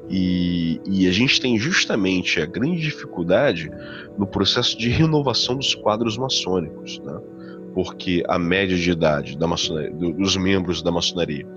[0.09, 3.71] E, e, a gente tem justamente a grande dificuldade
[4.17, 7.19] no processo de renovação dos quadros maçônicos, né?
[7.73, 11.47] porque a média de idade da maçonaria, dos membros da maçonaria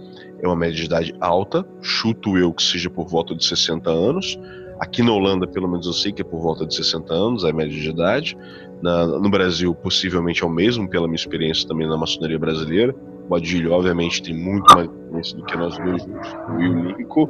[0.43, 4.39] é uma média de idade alta, chuto eu que seja por volta de 60 anos.
[4.79, 7.53] Aqui na Holanda, pelo menos eu sei que é por volta de 60 anos, a
[7.53, 8.37] média de idade.
[8.83, 12.95] Na, no Brasil, possivelmente é o mesmo, pela minha experiência também na maçonaria brasileira.
[13.25, 17.29] O Badilho, obviamente, tem muito mais experiência do que nós dois, e o Lincoln,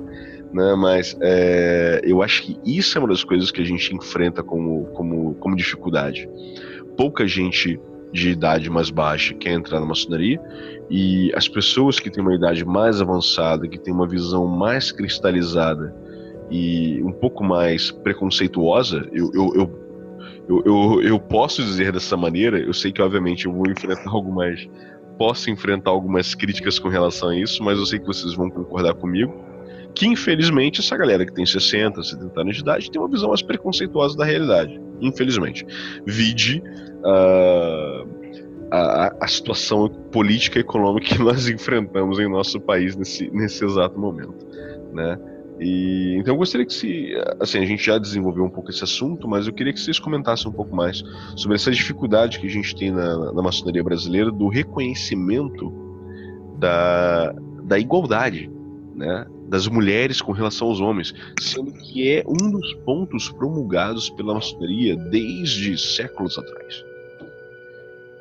[0.53, 0.75] né?
[0.75, 4.87] Mas é, eu acho que isso é uma das coisas que a gente enfrenta como,
[4.87, 6.29] como, como dificuldade.
[6.97, 7.79] Pouca gente
[8.13, 10.41] de idade mais baixa quer entrar na maçonaria
[10.89, 15.95] e as pessoas que têm uma idade mais avançada, que têm uma visão mais cristalizada
[16.51, 19.87] e um pouco mais preconceituosa, eu, eu, eu
[20.49, 24.33] eu, eu, eu, posso dizer dessa maneira, eu sei que obviamente eu vou enfrentar algo
[24.33, 24.69] mais.
[25.19, 28.95] Posso enfrentar algumas críticas com relação a isso, mas eu sei que vocês vão concordar
[28.95, 29.45] comigo
[29.97, 33.41] que infelizmente essa galera que tem 60, 70 anos de idade tem uma visão mais
[33.41, 34.79] preconceituosa da realidade.
[35.01, 35.67] Infelizmente.
[36.07, 36.63] Vide
[37.07, 38.17] uh,
[38.71, 43.99] a, a situação política e econômica que nós enfrentamos em nosso país nesse, nesse exato
[43.99, 44.47] momento.
[44.93, 45.19] Né?
[45.61, 49.27] E, então eu gostaria que se, assim, a gente já desenvolveu um pouco esse assunto,
[49.29, 51.03] mas eu queria que vocês comentassem um pouco mais
[51.37, 55.73] sobre essa dificuldade que a gente tem na, na maçonaria brasileira do reconhecimento
[56.59, 58.51] da, da igualdade,
[58.95, 59.27] né?
[59.49, 64.97] das mulheres com relação aos homens, sendo que é um dos pontos promulgados pela maçonaria
[64.97, 66.85] desde séculos atrás.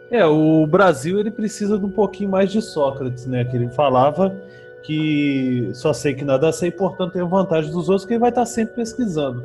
[0.09, 3.43] É, o Brasil ele precisa de um pouquinho mais de Sócrates, né?
[3.43, 4.35] Que ele falava
[4.83, 8.45] que só sei que nada sei, portanto tenho vantagem dos outros, que ele vai estar
[8.45, 9.43] sempre pesquisando.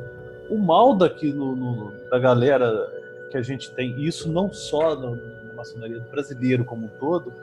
[0.49, 2.91] O mal daqui no, no, da galera
[3.31, 5.17] que a gente tem, isso não só na
[5.55, 7.33] maçonaria brasileiro como um todo,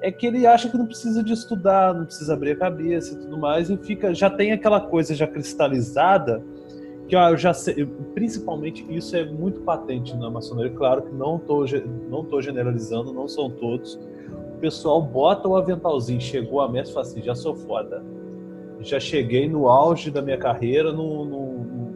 [0.00, 3.16] é que ele acha que não precisa de estudar, não precisa abrir a cabeça e
[3.16, 6.42] tudo mais, e fica, já tem aquela coisa já cristalizada,
[7.08, 11.64] que eu já sei, principalmente isso é muito patente na maçonaria, claro que não estou
[12.08, 13.98] não tô generalizando, não são todos.
[14.54, 18.04] O pessoal bota o aventalzinho, chegou a e fala assim, já sou foda.
[18.80, 21.94] Já cheguei no auge da minha carreira, no, no, no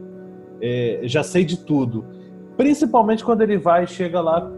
[0.60, 2.04] é, já sei de tudo.
[2.56, 4.50] Principalmente quando ele vai, chega lá,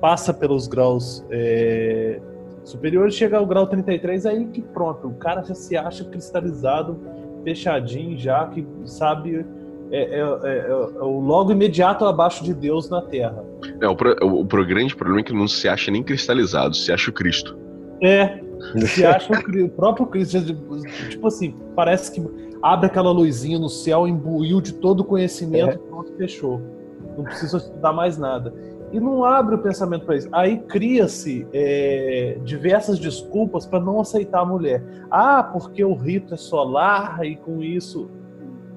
[0.00, 2.20] passa pelos graus é,
[2.64, 7.00] Superior chega ao grau 33, aí que pronto, o cara já se acha cristalizado,
[7.42, 9.44] fechadinho já, que sabe
[9.92, 13.44] é, é, é, é, o logo imediato abaixo de Deus na Terra.
[13.80, 16.90] É, o, pro, o, o, grande problema é que não se acha nem cristalizado, se
[16.90, 17.58] acha o Cristo.
[18.02, 18.40] É,
[18.86, 20.40] se acha o, o, próprio Cristo.
[21.10, 22.26] Tipo assim, parece que
[22.62, 25.76] abre aquela luzinha no céu, imbuiu de todo o conhecimento, é.
[25.76, 26.60] pronto, fechou.
[27.16, 28.54] Não precisa estudar mais nada
[28.92, 30.28] e não abre o pensamento para isso.
[30.32, 34.84] Aí cria-se é, diversas desculpas para não aceitar a mulher.
[35.10, 38.10] Ah, porque o rito é solar e com isso.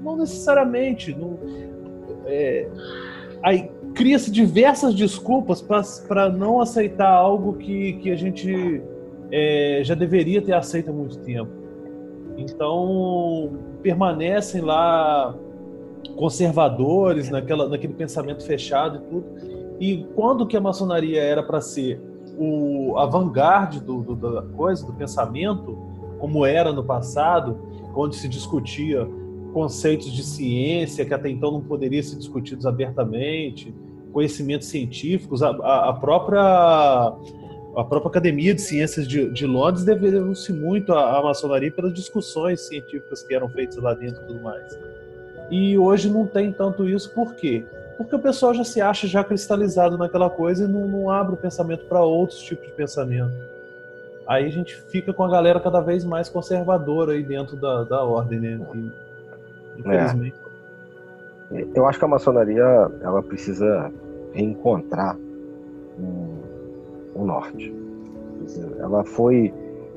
[0.05, 1.13] Não necessariamente.
[1.13, 1.37] Não,
[2.25, 2.69] é,
[3.43, 5.61] aí cria-se diversas desculpas
[6.07, 8.81] para não aceitar algo que, que a gente
[9.31, 11.51] é, já deveria ter aceito há muito tempo.
[12.37, 15.35] Então, permanecem lá
[16.15, 19.25] conservadores naquela, naquele pensamento fechado e tudo
[19.79, 22.01] e quando que a maçonaria era para ser
[22.37, 25.77] o a vanguarda do, do, da coisa, do pensamento,
[26.19, 27.57] como era no passado,
[27.93, 29.07] onde se discutia
[29.55, 33.73] conceitos de ciência que até então não poderiam ser discutidos abertamente,
[34.11, 36.41] conhecimentos científicos, a, a, a própria
[37.77, 42.67] a própria Academia de Ciências de, de Londres deveu-se muito à, à, maçonaria pelas discussões
[42.67, 44.77] científicas que eram feitas lá dentro e tudo mais.
[45.49, 47.63] E hoje não tem tanto isso, por quê?
[47.97, 51.37] porque o pessoal já se acha já cristalizado naquela coisa e não, não abre o
[51.37, 53.33] pensamento para outros tipos de pensamento.
[54.27, 58.03] Aí a gente fica com a galera cada vez mais conservadora aí dentro da, da
[58.03, 58.59] ordem, né?
[58.75, 59.04] E,
[59.77, 60.35] infelizmente.
[61.51, 61.67] É.
[61.75, 62.63] Eu acho que a maçonaria
[63.01, 63.91] ela precisa
[64.33, 65.15] reencontrar
[65.99, 66.41] um,
[67.15, 67.73] um norte.
[68.79, 69.53] Ela foi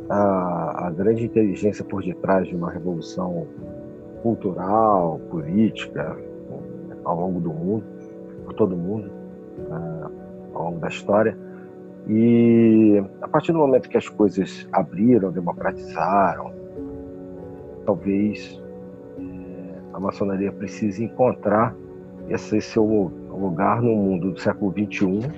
[0.08, 3.46] a, a grande inteligência por detrás de uma revolução
[4.22, 6.16] cultural, política,
[7.04, 7.84] ao longo do mundo,
[8.44, 9.10] por todo mundo,
[9.70, 10.10] uh,
[10.54, 11.36] ao longo da história.
[12.06, 16.52] E a partir do momento que as coisas abriram, democratizaram,
[17.84, 18.60] talvez
[19.98, 21.74] a maçonaria precise encontrar
[22.30, 22.84] esse seu
[23.28, 25.28] lugar no mundo do século XXI,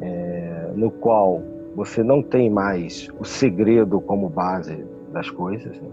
[0.00, 1.42] é, no qual
[1.74, 5.76] você não tem mais o segredo como base das coisas.
[5.80, 5.88] Né?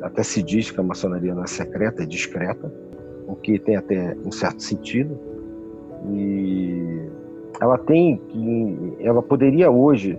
[0.00, 2.72] até se diz que a maçonaria não é secreta, é discreta
[3.28, 5.16] o que tem até um certo sentido.
[6.10, 7.06] E
[7.60, 10.18] ela tem que, ela poderia hoje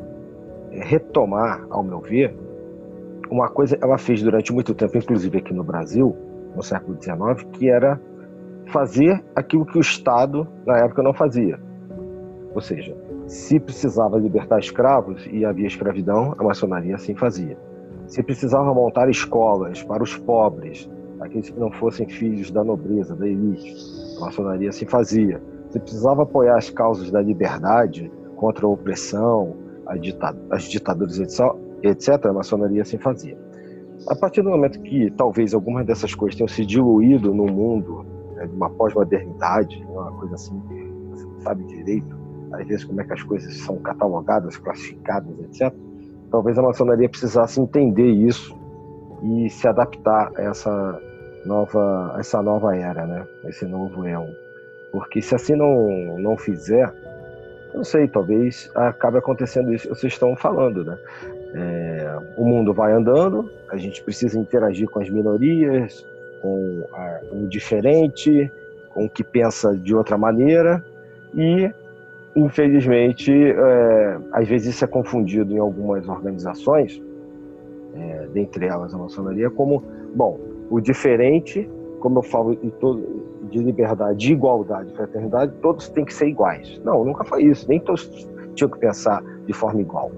[0.71, 2.33] retomar, ao meu ver,
[3.29, 6.15] uma coisa ela fez durante muito tempo, inclusive aqui no Brasil,
[6.55, 7.99] no século XIX, que era
[8.71, 11.59] fazer aquilo que o Estado na época não fazia.
[12.53, 12.95] Ou seja,
[13.27, 17.57] se precisava libertar escravos e havia escravidão, a maçonaria assim fazia.
[18.07, 20.89] Se precisava montar escolas para os pobres,
[21.19, 23.75] aqueles que não fossem filhos da nobreza, da elite.
[24.17, 25.41] A maçonaria assim fazia.
[25.69, 29.55] Você precisava apoiar as causas da liberdade contra a opressão,
[29.87, 32.25] a ditad as ditaduras, etc.
[32.25, 33.37] A maçonaria assim fazia.
[34.07, 38.45] A partir do momento que talvez algumas dessas coisas tenham se diluído no mundo né,
[38.47, 40.61] de uma pós-modernidade, uma coisa assim,
[41.11, 42.23] você não sabe direito,
[42.53, 45.73] às vezes, como é que as coisas são catalogadas, classificadas, etc.
[46.29, 48.55] Talvez a maçonaria precisasse entender isso
[49.23, 50.99] e se adaptar a essa
[51.45, 53.25] nova, essa nova era, né?
[53.45, 54.27] Esse novo éon.
[54.91, 56.93] Porque se assim não, não fizer,
[57.73, 60.97] não sei, talvez acabe acontecendo isso que vocês estão falando, né?
[61.53, 66.05] É, o mundo vai andando, a gente precisa interagir com as minorias,
[66.41, 68.51] com a, o diferente,
[68.93, 70.83] com o que pensa de outra maneira,
[71.33, 71.71] e
[72.35, 77.01] infelizmente, é, às vezes isso é confundido em algumas organizações,
[77.95, 79.83] é, dentre elas a maçonaria, como,
[80.15, 80.39] bom,
[80.69, 86.03] o diferente, como eu falo de, todo, de liberdade, de igualdade, de fraternidade, todos têm
[86.03, 86.81] que ser iguais.
[86.83, 90.11] Não, nunca foi isso, nem todos tinham que pensar de forma igual.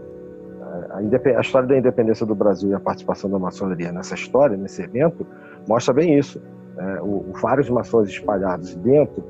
[0.95, 4.81] A, a história da independência do Brasil e a participação da maçonaria nessa história, nesse
[4.81, 5.25] evento,
[5.67, 6.41] mostra bem isso.
[6.77, 9.23] É, o, o, vários maçons espalhados dentro,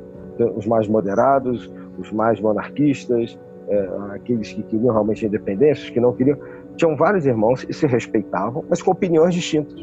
[0.56, 3.38] os mais moderados, os mais monarquistas,
[3.68, 6.38] é, aqueles que queriam realmente a independência, os que não queriam,
[6.76, 9.80] tinham vários irmãos e se respeitavam, mas com opiniões distintas.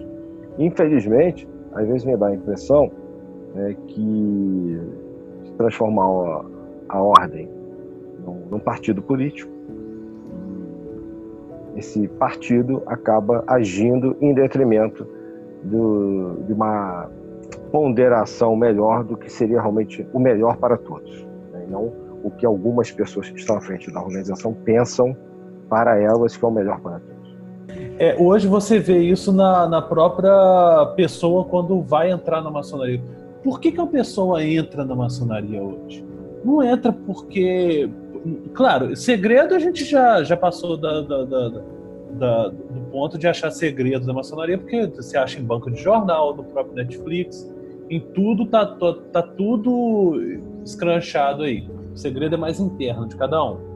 [0.58, 2.90] Infelizmente, às vezes me dá a impressão
[3.56, 4.80] é, que
[5.56, 6.44] transformar a,
[6.90, 7.48] a ordem
[8.24, 9.50] num, num partido político,
[11.76, 15.06] esse partido acaba agindo em detrimento
[15.62, 17.08] do, de uma
[17.70, 21.66] ponderação melhor do que seria realmente o melhor para todos, né?
[21.68, 21.92] não
[22.22, 25.16] o que algumas pessoas que estão à frente da organização pensam
[25.68, 27.12] para elas que é o melhor para todos.
[27.98, 33.00] É, hoje você vê isso na, na própria pessoa quando vai entrar na maçonaria.
[33.42, 36.04] Por que, que a pessoa entra na maçonaria hoje?
[36.44, 37.88] Não entra porque.
[38.54, 41.48] Claro, segredo a gente já, já passou da, da, da,
[42.12, 46.36] da do ponto de achar segredos da maçonaria, porque você acha em banco de jornal,
[46.36, 47.50] no próprio Netflix,
[47.90, 50.20] em tudo tá, tá, tá tudo
[50.64, 51.68] escranchado aí.
[51.92, 53.72] O segredo é mais interno de cada um.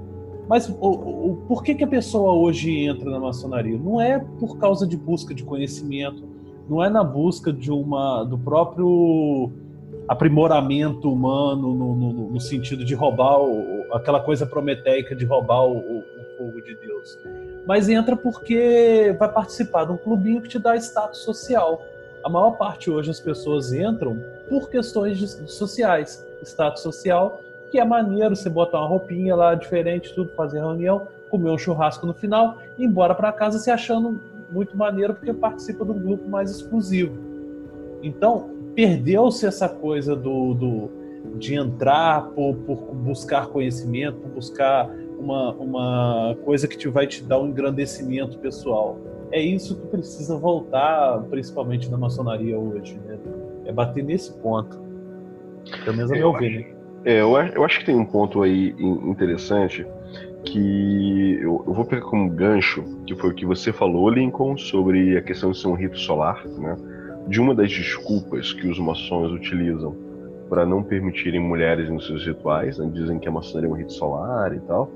[0.48, 3.76] Mas o, o, por que, que a pessoa hoje entra na maçonaria?
[3.76, 6.22] Não é por causa de busca de conhecimento,
[6.68, 9.50] não é na busca de uma do próprio
[10.08, 15.98] aprimoramento humano no, no, no sentido de roubar o, aquela coisa prometeica de roubar o,
[15.98, 16.04] o,
[16.36, 17.18] fogo de Deus.
[17.66, 21.82] Mas entra porque vai participar de um clubinho que te dá status social.
[22.22, 28.34] A maior parte hoje as pessoas entram por questões sociais, status social que é maneiro
[28.34, 32.82] você botar uma roupinha lá diferente, tudo, fazer reunião, comer um churrasco no final e
[32.82, 34.20] ir embora para casa se achando
[34.50, 37.18] muito maneiro porque participa de um grupo mais exclusivo.
[38.02, 40.90] Então, perdeu-se essa coisa do, do
[41.36, 47.22] de entrar por, por, buscar conhecimento, por buscar uma, uma coisa que te vai te
[47.22, 48.98] dar um engrandecimento pessoal.
[49.32, 53.18] É isso que precisa voltar, principalmente na maçonaria hoje, né?
[53.64, 54.80] É bater nesse ponto.
[55.84, 56.76] Pelo menos a meu ver?
[57.04, 59.86] É, eu, eu acho que tem um ponto aí interessante
[60.44, 65.16] que eu, eu, vou pegar como gancho, que foi o que você falou, Lincoln, sobre
[65.16, 66.76] a questão de ser um rito solar, né?
[67.26, 70.05] De uma das desculpas que os maçons utilizam
[70.48, 72.88] para não permitirem mulheres nos seus rituais, né?
[72.92, 74.90] dizem que a maçonaria é um rito solar e tal.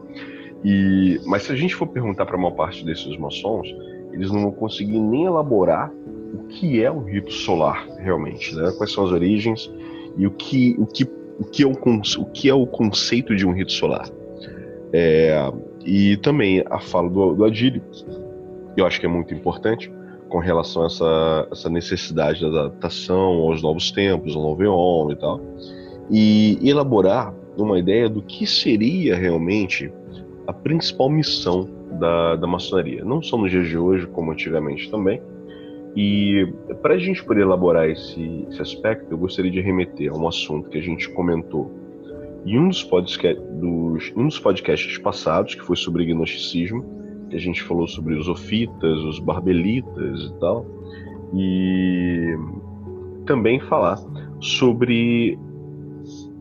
[0.65, 3.69] E, mas se a gente for perguntar para uma parte desses maçons,
[4.13, 5.93] eles não vão conseguir nem elaborar
[6.35, 8.73] o que é um rito solar realmente, né?
[8.77, 9.73] Quais são as origens
[10.17, 11.05] e o que, o que
[11.41, 14.07] o que é o, o, que é o conceito de um rito solar.
[14.93, 15.35] É,
[15.85, 17.83] e também a fala do, do Adílio,
[18.77, 19.91] eu acho que é muito importante
[20.31, 25.21] com relação a essa, essa necessidade da adaptação aos novos tempos, ao novo homem e
[25.21, 25.41] tal,
[26.09, 29.93] e elaborar uma ideia do que seria realmente
[30.47, 31.69] a principal missão
[31.99, 35.21] da, da maçonaria, não só nos dias de hoje, como antigamente também,
[35.97, 36.47] e
[36.81, 40.71] para a gente poder elaborar esse, esse, aspecto, eu gostaria de remeter a um assunto
[40.71, 41.71] que a gente comentou
[42.47, 47.00] em um dos, podca dos, um dos podcasts passados, que foi sobre gnosticismo,
[47.37, 50.67] a gente falou sobre os ofitas, os barbelitas e tal,
[51.35, 52.37] e
[53.27, 53.99] também falar
[54.41, 55.39] sobre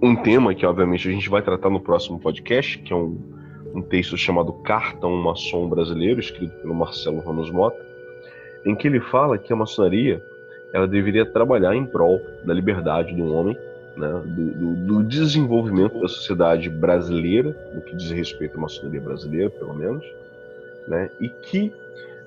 [0.01, 3.17] um tema que, obviamente, a gente vai tratar no próximo podcast, que é um,
[3.73, 7.77] um texto chamado Carta a um Maçom Brasileiro, escrito pelo Marcelo Ramos Mota,
[8.65, 10.21] em que ele fala que a maçonaria
[10.73, 13.57] ela deveria trabalhar em prol da liberdade do homem,
[13.97, 19.49] né, do, do, do, desenvolvimento da sociedade brasileira, no que diz respeito à maçonaria brasileira,
[19.49, 20.05] pelo menos,
[20.89, 21.71] né, e que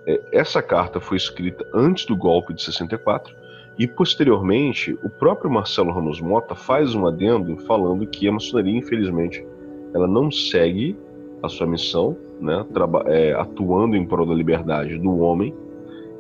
[0.06, 3.34] é, essa carta foi escrita antes do golpe de 64
[3.78, 9.44] e posteriormente o próprio Marcelo Ramos Mota faz um adendo falando que a maçonaria, infelizmente,
[9.94, 10.96] ela não segue
[11.42, 12.64] a sua missão, né,
[13.06, 15.54] é, atuando em prol da liberdade do homem,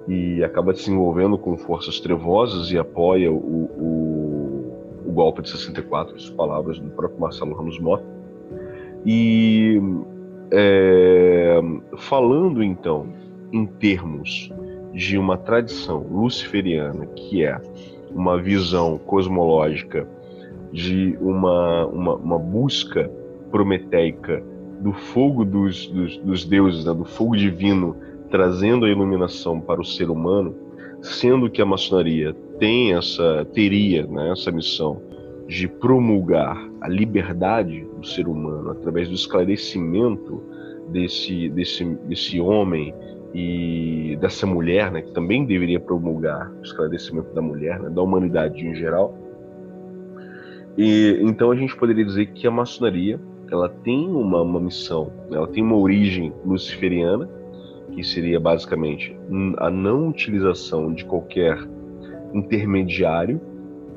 [0.08, 6.16] e acaba se envolvendo com forças trevosas e apoia o, o, o golpe de 64,
[6.16, 8.04] as palavras do próprio Marcelo Ramos Mota.
[9.06, 9.80] E
[10.52, 11.58] é,
[11.96, 13.06] falando então
[13.50, 14.52] em termos
[14.92, 17.58] de uma tradição luciferiana, que é
[18.10, 20.06] uma visão cosmológica
[20.70, 23.10] de uma, uma, uma busca
[23.50, 24.42] prometeica
[24.80, 27.96] do fogo dos, dos, dos deuses, né, do fogo divino,
[28.30, 30.54] trazendo a iluminação para o ser humano,
[31.00, 35.00] sendo que a maçonaria tem essa teria né, essa missão
[35.52, 40.42] de promulgar a liberdade do ser humano através do esclarecimento
[40.88, 42.94] desse, desse, desse homem
[43.34, 48.66] e dessa mulher, né, que também deveria promulgar o esclarecimento da mulher, né, da humanidade
[48.66, 49.14] em geral.
[50.76, 55.36] E então a gente poderia dizer que a maçonaria ela tem uma, uma missão, né,
[55.36, 57.28] ela tem uma origem luciferiana,
[57.90, 59.14] que seria basicamente
[59.58, 61.58] a não utilização de qualquer
[62.32, 63.38] intermediário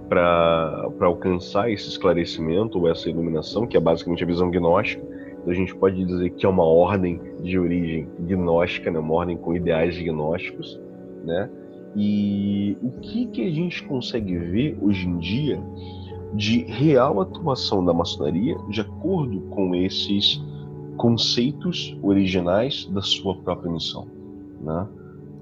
[0.07, 5.03] para alcançar esse esclarecimento ou essa iluminação, que é basicamente a visão gnóstica.
[5.41, 8.99] Então a gente pode dizer que é uma ordem de origem gnóstica, né?
[8.99, 10.79] uma ordem com ideais gnósticos,
[11.23, 11.49] né?
[11.95, 15.61] E o que que a gente consegue ver hoje em dia
[16.33, 20.43] de real atuação da maçonaria de acordo com esses
[20.97, 24.07] conceitos originais da sua própria missão,
[24.59, 24.87] né?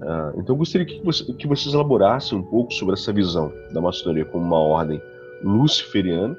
[0.00, 3.80] Uh, então eu gostaria que, você, que vocês elaborassem um pouco sobre essa visão da
[3.80, 5.00] maçonaria como uma ordem
[5.42, 6.36] luciferiana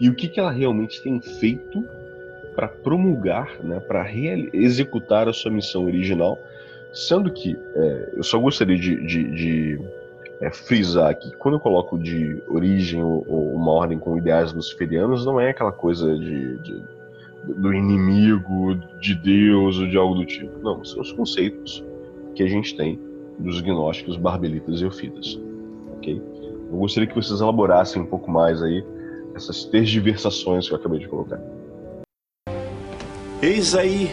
[0.00, 1.84] e o que, que ela realmente tem feito
[2.54, 4.06] para promulgar, né, para
[4.52, 6.38] executar a sua missão original,
[6.92, 9.80] sendo que é, eu só gostaria de, de, de
[10.40, 15.24] é, frisar que quando eu coloco de origem ou, ou, uma ordem com ideais luciferianos,
[15.24, 16.82] não é aquela coisa de, de,
[17.44, 20.58] do inimigo, de Deus ou de algo do tipo.
[20.60, 21.84] Não, são os conceitos
[22.38, 23.00] que a gente tem
[23.36, 25.40] dos gnósticos, barbelitas e eufitas.
[25.96, 26.22] Ok?
[26.70, 28.84] Eu gostaria que vocês elaborassem um pouco mais aí
[29.34, 31.40] essas tergiversações que eu acabei de colocar.
[33.42, 34.08] Eis aí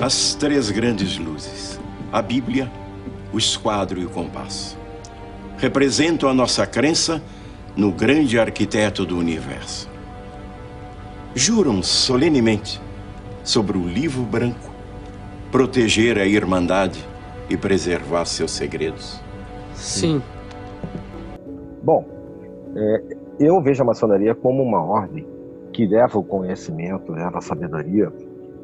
[0.00, 1.80] as três grandes luzes:
[2.10, 2.68] a Bíblia,
[3.32, 4.76] o esquadro e o compasso.
[5.58, 7.22] Representam a nossa crença
[7.76, 9.88] no grande arquiteto do universo.
[11.36, 12.80] Juram solenemente
[13.44, 14.72] sobre o livro branco
[15.52, 17.07] proteger a irmandade
[17.48, 19.20] e preservar seus segredos.
[19.74, 20.22] Sim.
[21.82, 22.04] Bom,
[22.76, 23.02] é,
[23.40, 25.26] eu vejo a maçonaria como uma ordem
[25.72, 28.12] que leva o conhecimento, leva a sabedoria,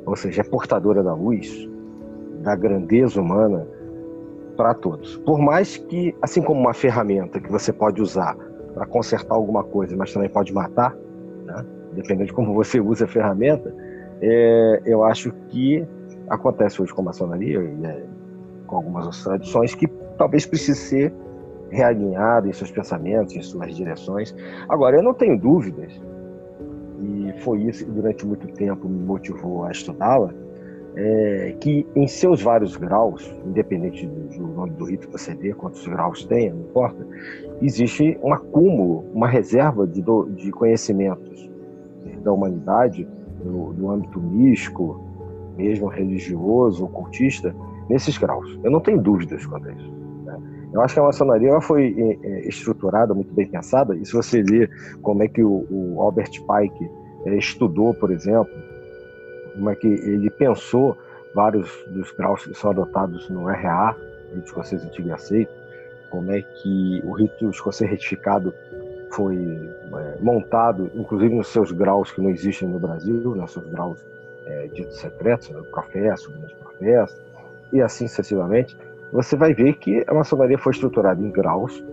[0.04, 1.68] ou seja, é portadora da luz,
[2.42, 3.66] da grandeza humana
[4.56, 5.16] para todos.
[5.18, 8.36] Por mais que, assim como uma ferramenta que você pode usar
[8.74, 10.94] para consertar alguma coisa, mas também pode matar,
[11.44, 11.64] né?
[11.92, 13.72] dependendo de como você usa a ferramenta,
[14.20, 15.86] é, eu acho que
[16.28, 18.04] acontece hoje com a maçonaria, e é,
[18.74, 19.86] com algumas tradições, que
[20.18, 21.14] talvez precise ser
[21.70, 24.34] realinhado em seus pensamentos, em suas direções.
[24.68, 25.92] Agora, eu não tenho dúvidas,
[27.00, 30.32] e foi isso que durante muito tempo me motivou a estudá-la,
[30.96, 35.86] é, que em seus vários graus, independente do, nome do rito que você vê, quantos
[35.86, 37.06] graus tenha, não importa,
[37.60, 41.50] existe um acúmulo, uma reserva de, do, de conhecimentos
[42.22, 43.06] da humanidade,
[43.44, 45.00] no, no âmbito místico,
[45.56, 47.54] mesmo religioso, ocultista,
[47.88, 48.58] nesses graus.
[48.62, 49.92] Eu não tenho dúvidas quanto a isso.
[50.24, 50.38] Né?
[50.72, 54.42] Eu acho que a maçonaria foi é, é, estruturada, muito bem pensada, e se você
[54.42, 54.70] ver
[55.02, 56.90] como é que o, Albert Pike
[57.26, 58.52] é, estudou, por exemplo,
[59.54, 60.96] como é que ele pensou
[61.34, 63.96] vários dos graus que são adotados no RA,
[64.34, 65.52] rito escocês antigo e aceito,
[66.10, 68.54] como é que o rito escocês retificado
[69.10, 69.36] foi
[70.20, 74.04] montado, inclusive nos seus graus que não existem no Brasil, nos né, seus graus
[74.46, 77.23] é, ditos secretos, né, professo, grande professo,
[77.74, 78.76] e assim sucessivamente,
[79.12, 81.84] você vai ver que a maçonaria foi estruturada em graus,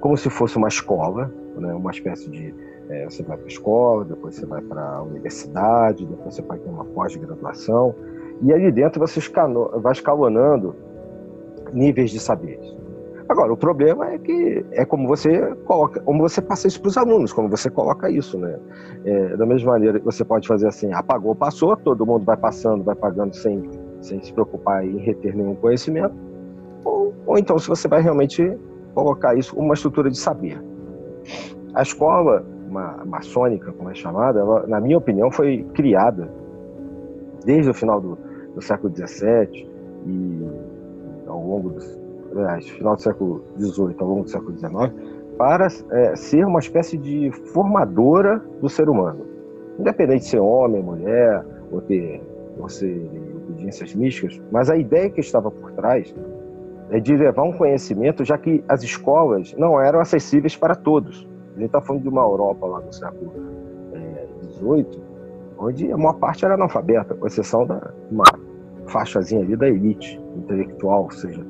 [0.00, 1.74] como se fosse uma escola, né?
[1.74, 2.54] uma espécie de.
[2.88, 6.58] É, você vai para a escola, depois você vai para a universidade, depois você vai
[6.58, 7.94] ter uma pós-graduação,
[8.42, 9.20] e ali dentro você
[9.80, 10.74] vai escalonando
[11.72, 12.76] níveis de saberes.
[13.28, 16.96] Agora, o problema é que é como você coloca, como você passa isso para os
[16.96, 18.58] alunos, como você coloca isso, né?
[19.04, 22.82] É, da mesma maneira que você pode fazer assim, apagou, passou, todo mundo vai passando,
[22.82, 23.70] vai pagando sem
[24.00, 26.14] sem se preocupar em reter nenhum conhecimento,
[26.84, 28.56] ou, ou então se você vai realmente
[28.94, 30.62] colocar isso como uma estrutura de saber.
[31.74, 36.30] A escola uma, maçônica, como é chamada, ela, na minha opinião, foi criada
[37.44, 38.16] desde o final do,
[38.54, 39.68] do século XVII
[40.06, 40.48] e
[41.26, 41.80] ao longo do
[42.60, 44.92] final do século XVIII ao longo do século XIX,
[45.36, 49.26] para é, ser uma espécie de formadora do ser humano.
[49.78, 52.22] Independente de ser homem, mulher, ou ter,
[52.58, 53.10] ou ser
[53.70, 56.14] obediências místicas, mas a ideia que estava por trás
[56.90, 61.26] é de levar um conhecimento, já que as escolas não eram acessíveis para todos.
[61.54, 63.32] A gente está falando de uma Europa lá do século
[64.42, 65.00] XVIII, é,
[65.58, 68.24] onde a maior parte era analfabeta, com exceção da uma
[68.86, 71.44] faixazinha ali da elite intelectual, seja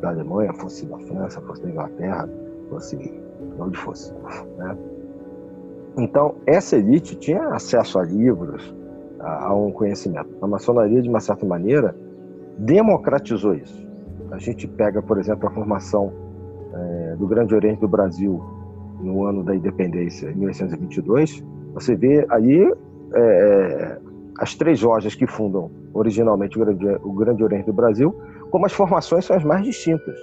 [0.00, 2.28] da Alemanha, fosse da França, fosse da Inglaterra,
[2.70, 3.12] fosse de
[3.58, 4.12] onde fosse.
[4.58, 4.76] Né?
[5.98, 8.74] Então, essa elite tinha acesso a livros,
[9.24, 10.28] a, um conhecimento.
[10.40, 11.94] A maçonaria, de uma certa maneira,
[12.58, 13.84] democratizou isso.
[14.30, 16.12] A gente pega, por exemplo, a formação
[16.74, 18.42] é, do Grande Oriente do Brasil
[19.00, 21.44] no ano da independência, em 1822,
[21.74, 22.72] você vê aí
[23.14, 23.98] é,
[24.38, 28.14] as três lojas que fundam originalmente o Grande, o Grande Oriente do Brasil,
[28.50, 30.16] como as formações são as mais distintas,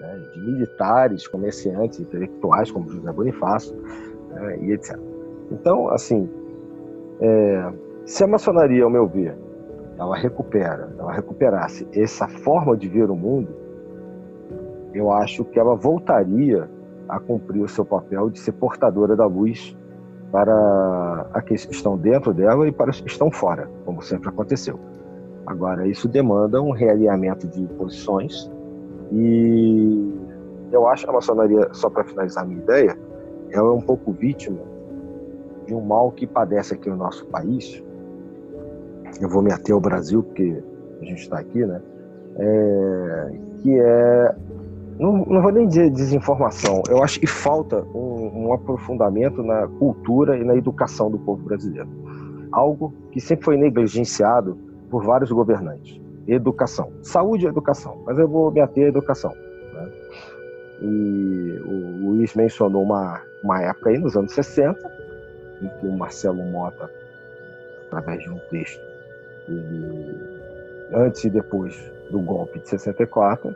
[0.00, 3.76] né, de militares, comerciantes, intelectuais, como José Bonifácio,
[4.30, 4.98] né, e etc.
[5.50, 6.28] Então, assim,
[7.20, 7.72] é,
[8.06, 9.36] se a maçonaria, ao meu ver,
[9.98, 13.48] ela recupera, ela recuperasse essa forma de ver o mundo,
[14.92, 16.68] eu acho que ela voltaria
[17.08, 19.76] a cumprir o seu papel de ser portadora da luz
[20.30, 24.78] para aqueles que estão dentro dela e para os que estão fora, como sempre aconteceu.
[25.46, 28.50] Agora, isso demanda um realinhamento de posições
[29.12, 30.12] e
[30.72, 32.98] eu acho que a maçonaria, só para finalizar a minha ideia,
[33.50, 34.58] ela é um pouco vítima
[35.66, 37.82] de um mal que padece aqui no nosso país,
[39.20, 40.62] eu vou me ater ao Brasil, porque
[41.00, 41.80] a gente está aqui, né?
[42.36, 44.34] É, que é.
[44.98, 50.38] Não, não vou nem dizer desinformação, eu acho que falta um, um aprofundamento na cultura
[50.38, 51.88] e na educação do povo brasileiro.
[52.52, 54.56] Algo que sempre foi negligenciado
[54.88, 56.00] por vários governantes.
[56.28, 56.92] Educação.
[57.02, 59.32] Saúde e educação, mas eu vou me ater à educação.
[59.72, 59.92] Né?
[60.80, 64.78] E o Luiz mencionou uma, uma época aí, nos anos 60,
[65.60, 66.88] em que o Marcelo Mota,
[67.86, 68.93] através de um texto,
[70.92, 71.74] antes e depois
[72.10, 73.54] do golpe de 64,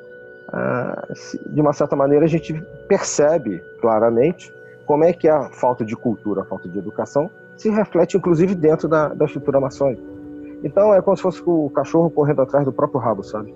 [0.48, 1.08] ah,
[1.46, 2.54] de uma certa maneira a gente
[2.88, 4.52] percebe claramente
[4.86, 8.88] como é que a falta de cultura, a falta de educação se reflete inclusive dentro
[8.88, 10.02] da, da estrutura maçônica.
[10.64, 13.54] Então é como se fosse o cachorro correndo atrás do próprio rabo, sabe?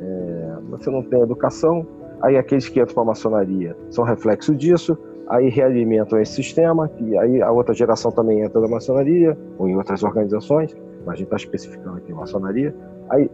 [0.00, 1.86] É, você não tem educação,
[2.20, 7.16] aí aqueles que entram para a maçonaria são reflexo disso, aí realimentam esse sistema, que
[7.16, 11.24] aí a outra geração também entra na maçonaria ou em outras organizações, mas a gente
[11.24, 12.74] está especificando aqui maçonaria,
[13.10, 13.30] aí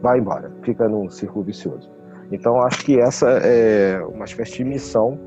[0.00, 1.90] vai embora, fica num círculo vicioso.
[2.30, 5.18] Então, acho que essa é uma espécie de missão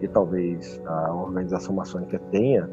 [0.00, 2.68] que talvez a organização maçônica tenha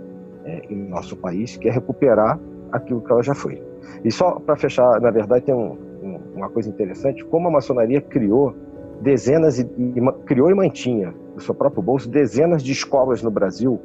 [0.45, 2.39] é, em nosso país, que é recuperar
[2.71, 3.61] aquilo que ela já foi.
[4.03, 8.01] E só para fechar, na verdade, tem um, um, uma coisa interessante, como a maçonaria
[8.01, 8.55] criou
[9.01, 13.79] dezenas e, e, criou e mantinha do seu próprio bolso dezenas de escolas no Brasil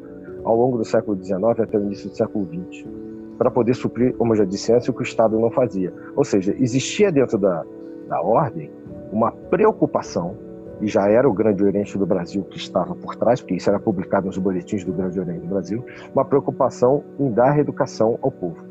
[0.45, 3.00] ao longo do século XIX até o início do século XX
[3.41, 5.91] para poder suprir, como eu já disse antes, o que o Estado não fazia.
[6.15, 7.65] Ou seja, existia dentro da,
[8.07, 8.71] da ordem
[9.11, 10.37] uma preocupação,
[10.79, 13.81] e já era o Grande Oriente do Brasil que estava por trás, porque isso era
[13.81, 15.83] publicado nos boletins do Grande Oriente do Brasil,
[16.15, 18.63] uma preocupação em dar educação ao povo.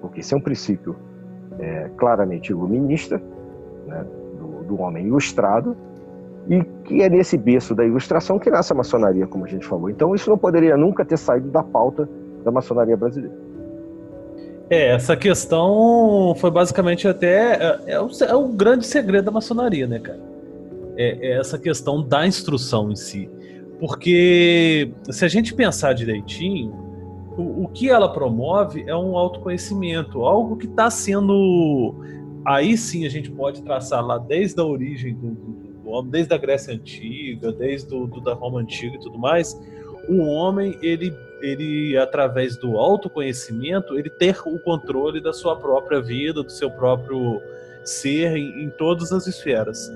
[0.00, 0.94] Porque esse é um princípio
[1.58, 3.20] é, claramente iluminista,
[3.88, 4.06] né,
[4.38, 5.76] do, do homem ilustrado,
[6.48, 9.90] e que é nesse berço da ilustração que nasce a maçonaria, como a gente falou.
[9.90, 12.08] Então, isso não poderia nunca ter saído da pauta
[12.44, 13.45] da maçonaria brasileira.
[14.68, 17.54] É, essa questão foi basicamente até.
[17.54, 20.20] É, é, o, é o grande segredo da maçonaria, né, cara?
[20.96, 23.30] É, é, essa questão da instrução em si.
[23.78, 26.72] Porque se a gente pensar direitinho,
[27.36, 31.94] o, o que ela promove é um autoconhecimento, algo que está sendo.
[32.44, 36.74] Aí sim a gente pode traçar lá desde a origem do, homem, desde a Grécia
[36.74, 39.58] Antiga, desde do, do, da Roma Antiga e tudo mais.
[40.08, 46.42] O homem, ele ele através do autoconhecimento, ele ter o controle da sua própria vida,
[46.42, 47.42] do seu próprio
[47.84, 49.92] ser em, em todas as esferas.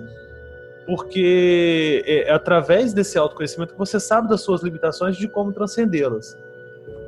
[0.86, 6.36] Porque é, é através desse autoconhecimento que você sabe das suas limitações de como transcendê-las.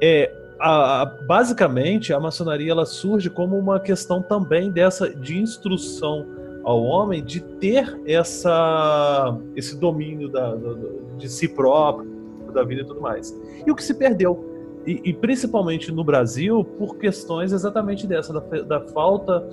[0.00, 6.26] É, a, a, basicamente, a maçonaria ela surge como uma questão também dessa de instrução
[6.64, 10.74] ao homem de ter essa, esse domínio da, da,
[11.18, 12.21] de si próprio,
[12.52, 13.38] da vida e tudo mais.
[13.66, 14.48] E o que se perdeu.
[14.86, 19.46] E, e principalmente no Brasil, por questões exatamente dessa, da, da falta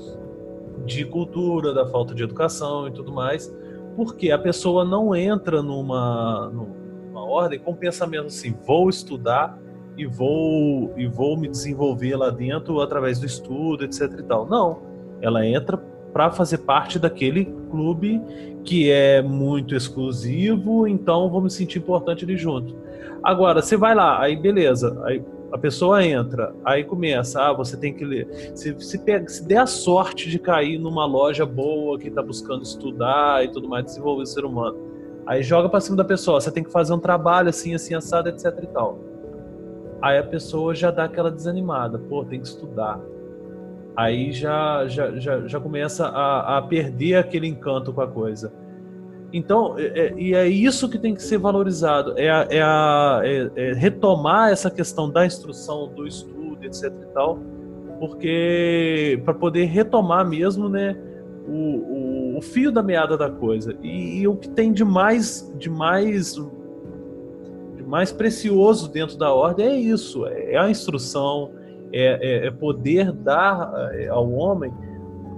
[0.86, 3.54] de cultura, da falta de educação e tudo mais,
[3.96, 9.60] porque a pessoa não entra numa, numa ordem com pensamento assim, vou estudar
[9.98, 14.48] e vou e vou me desenvolver lá dentro através do estudo, etc e tal.
[14.48, 14.80] Não,
[15.22, 15.78] ela entra
[16.14, 18.22] para fazer parte daquele clube
[18.64, 22.76] que é muito exclusivo, então vou me sentir importante ali junto.
[23.24, 27.94] Agora, você vai lá, aí beleza, aí a pessoa entra, aí começa, ah, você tem
[27.94, 28.28] que ler.
[28.56, 32.64] Se, se, pega, se der a sorte de cair numa loja boa que está buscando
[32.64, 34.78] estudar e tudo mais, desenvolver o ser humano,
[35.26, 38.30] aí joga para cima da pessoa, você tem que fazer um trabalho assim, assim, assado,
[38.30, 39.00] etc e tal.
[40.02, 43.00] Aí a pessoa já dá aquela desanimada, pô, tem que estudar.
[43.96, 48.54] Aí já, já, já, já começa a, a perder aquele encanto com a coisa.
[49.32, 53.22] Então, é, é, e é isso que tem que ser valorizado, é, a, é, a,
[53.24, 57.40] é, é retomar essa questão da instrução, do estudo, etc e tal,
[58.00, 60.98] porque para poder retomar mesmo, né,
[61.48, 63.76] o, o, o, fio da meada da coisa.
[63.84, 66.34] E, e, o que tem de mais, de mais,
[67.76, 71.52] de mais precioso dentro da ordem é isso, é a instrução,
[71.94, 73.72] é, é poder dar
[74.10, 74.72] ao homem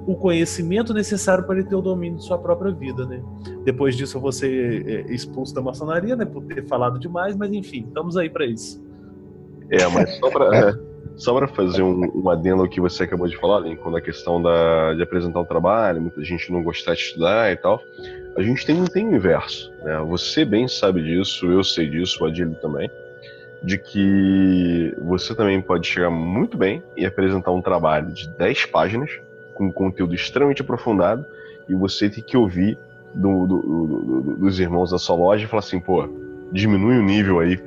[0.06, 3.22] o conhecimento necessário para ele ter o domínio de sua própria vida, né?
[3.64, 6.26] Depois disso vou ser é, expulso da maçonaria, né?
[6.26, 8.84] Por ter falado demais, mas enfim, estamos aí para isso.
[9.70, 10.80] É, mas só para é,
[11.16, 14.42] só para fazer um, um adendo ao que você acabou de falar, Lincoln, na questão
[14.42, 17.80] da, de apresentar o um trabalho, muita gente não gostar de estudar e tal.
[18.38, 20.00] A gente tem, tem o inverso, né?
[20.08, 22.90] Você bem sabe disso, eu sei disso, o Adílio também
[23.64, 29.12] de que você também pode chegar muito bem e apresentar um trabalho de 10 páginas
[29.62, 31.24] com um conteúdo extremamente aprofundado
[31.70, 32.78] e você tem que ouvir
[33.14, 36.08] do, do, do, dos irmãos da sua loja e falar assim, pô,
[36.52, 37.60] diminui o nível aí,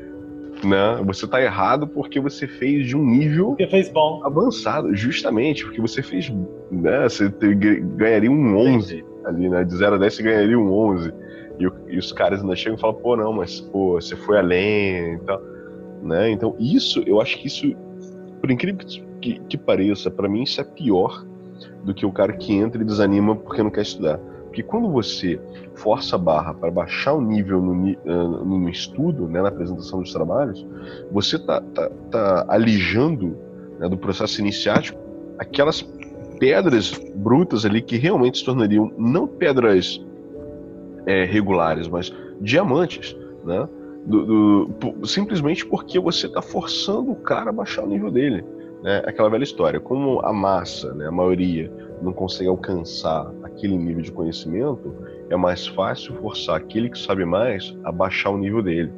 [0.65, 1.01] né?
[1.05, 4.23] Você tá errado porque você fez de um nível porque fez bom.
[4.25, 6.33] avançado, justamente, porque você fez,
[6.71, 7.05] né?
[7.05, 7.29] Você
[7.97, 9.63] ganharia um 11 ali, né?
[9.63, 11.13] De 0 a 10 você ganharia um 11.
[11.61, 15.15] E, e os caras ainda chegam e falam, pô, não, mas pô, você foi além
[15.15, 15.41] e tal,
[16.03, 16.31] né?
[16.31, 17.73] Então, isso, eu acho que isso,
[18.41, 21.25] por incrível que, que, que pareça, para mim isso é pior
[21.83, 24.19] do que o cara que entra e desanima porque não quer estudar.
[24.47, 25.41] Porque quando você
[25.75, 30.13] força a barra para baixar o nível no, uh, no estudo, né, na apresentação dos
[30.13, 30.65] trabalhos,
[31.11, 33.37] você está tá, tá alijando
[33.81, 34.97] né, do processo iniciático
[35.39, 35.83] aquelas
[36.39, 40.01] pedras brutas ali que realmente se tornariam não pedras
[41.07, 43.69] é, regulares, mas diamantes, né?
[44.07, 48.45] Do, do, simplesmente porque você está forçando o cara a baixar o nível dele
[48.85, 49.81] né, aquela velha história.
[49.81, 54.95] Como a massa, né, a maioria, não consegue alcançar aquele nível de conhecimento,
[55.31, 58.93] é mais fácil forçar aquele que sabe mais a baixar o nível dele.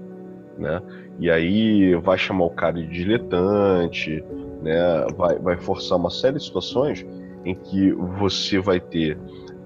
[0.58, 0.82] Né?
[1.20, 4.24] E aí vai chamar o cara de diletante,
[4.60, 5.06] né?
[5.16, 7.06] vai, vai forçar uma série de situações
[7.44, 9.16] em que você vai ter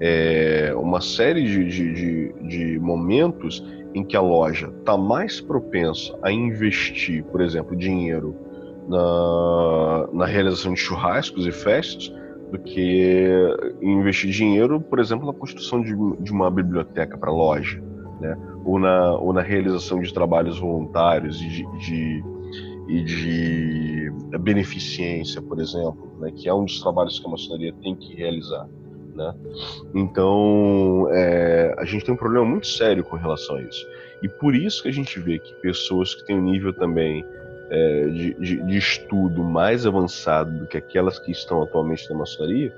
[0.01, 3.65] é, uma série de, de, de, de momentos
[3.95, 8.37] em que a loja está mais propensa a investir, por exemplo, dinheiro
[8.91, 12.13] na, na realização de churrascos e festas
[12.51, 13.31] do que
[13.81, 17.81] investir dinheiro, por exemplo, na construção de, de uma biblioteca para loja,
[18.21, 18.37] né?
[18.65, 22.25] ou, na, ou na realização de trabalhos voluntários e de, de,
[22.89, 26.33] e de beneficência, por exemplo, né?
[26.35, 28.67] que é um dos trabalhos que a maçonaria tem que realizar.
[29.15, 29.35] Né?
[29.95, 33.87] Então, é, a gente tem um problema muito sério com relação a isso.
[34.23, 37.25] E por isso que a gente vê que pessoas que têm um nível também
[37.71, 42.73] é, de, de, de, estudo mais avançado do que aquelas que estão atualmente na maçonaria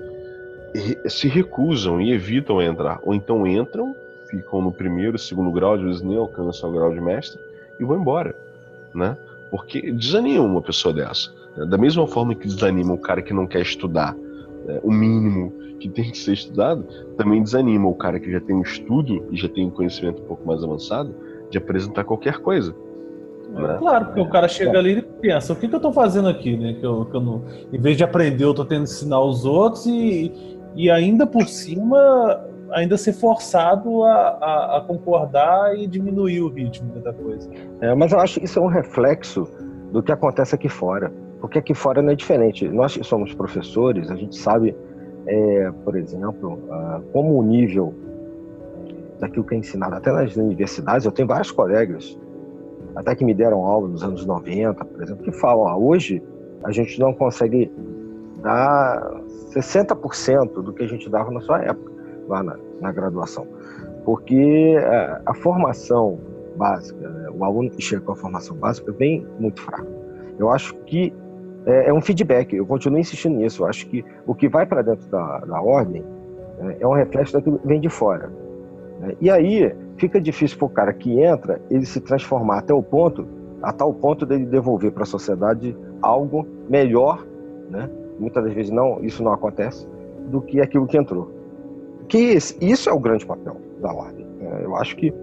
[1.07, 2.99] se recusam e evitam entrar.
[3.03, 3.95] Ou então entram,
[4.29, 7.39] ficam no primeiro, segundo grau, às vezes nem alcançam o grau de mestre
[7.79, 8.35] e vão embora.
[8.93, 9.17] Né?
[9.49, 11.31] Porque desanima uma pessoa dessa.
[11.57, 11.65] Né?
[11.65, 14.15] Da mesma forma que desanima o cara que não quer estudar
[14.65, 14.79] né?
[14.83, 16.85] o mínimo que tem que ser estudado,
[17.17, 20.25] também desanima o cara que já tem um estudo e já tem um conhecimento um
[20.25, 21.13] pouco mais avançado
[21.49, 22.73] de apresentar qualquer coisa.
[23.53, 23.75] Né?
[23.77, 26.57] Claro, porque o cara chega ali e pensa, o que, que eu estou fazendo aqui,
[26.57, 26.73] né?
[26.73, 29.45] Que eu, que eu não, em vez de aprender, eu estou tendo que ensinar os
[29.45, 30.31] outros e,
[30.75, 36.99] e ainda por cima, ainda ser forçado a, a, a concordar e diminuir o ritmo
[36.99, 37.47] da coisa.
[37.79, 39.47] É, mas eu acho que isso é um reflexo
[39.91, 41.13] do que acontece aqui fora.
[41.39, 42.67] Porque aqui fora não é diferente.
[42.69, 44.75] Nós que somos professores, a gente sabe,
[45.27, 46.57] é, por exemplo,
[47.11, 47.93] como o nível
[49.19, 52.17] daquilo que é ensinado até nas universidades, eu tenho vários colegas
[52.95, 56.21] até que me deram aula nos anos 90, por exemplo, que falam, ah, hoje
[56.63, 57.71] a gente não consegue
[58.41, 59.21] dar
[59.53, 61.91] 60% do que a gente dava na sua época,
[62.27, 63.47] lá na, na graduação.
[64.05, 66.19] Porque a, é, a formação
[66.55, 69.87] básica, né, o aluno que chega com a formação básica vem muito fraco.
[70.37, 71.13] Eu acho que
[71.65, 73.63] é, é, um feedback, eu continuo insistindo nisso.
[73.63, 76.03] Eu acho que o que vai para dentro da, da ordem
[76.59, 78.29] é, é um reflexo daquilo que vem de fora.
[78.99, 79.15] Né?
[79.21, 83.25] E aí fica difícil para o cara que entra ele se transformar até o ponto,
[83.61, 87.25] a tal ponto dele devolver para a sociedade algo melhor,
[87.69, 87.89] né?
[88.19, 89.87] Muitas das vezes não, isso não acontece,
[90.29, 91.31] do que aquilo que entrou.
[92.07, 94.25] Que isso é o grande papel da ordem.
[94.39, 94.61] Né?
[94.63, 95.13] Eu acho que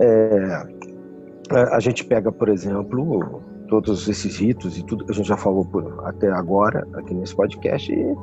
[0.00, 0.66] é,
[1.50, 5.64] a gente pega, por exemplo, todos esses ritos e tudo que a gente já falou
[5.64, 7.92] por, até agora aqui nesse podcast.
[7.92, 8.16] E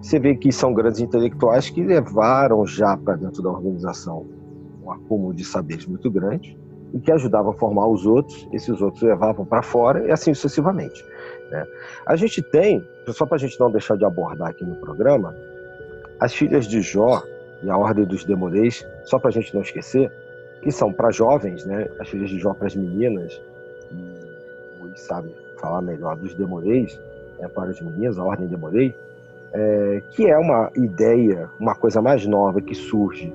[0.00, 4.26] você vê que são grandes intelectuais que levaram já para dentro da organização
[4.96, 6.58] acúmulo de saberes muito grande
[6.92, 11.04] e que ajudavam a formar os outros, esses outros levavam para fora e assim sucessivamente.
[11.50, 11.66] Né?
[12.06, 15.34] A gente tem, só para a gente não deixar de abordar aqui no programa,
[16.18, 17.22] as filhas de Jó
[17.62, 20.10] e a Ordem dos Demolês, só para a gente não esquecer,
[20.62, 21.88] que são para jovens, né?
[22.00, 23.40] as filhas de Jó para as meninas,
[23.92, 26.98] e o sabe falar melhor dos Demolês,
[27.38, 27.48] né?
[27.48, 28.94] para as meninas, a Ordem Demolês,
[29.52, 33.32] é, que é uma ideia, uma coisa mais nova que surge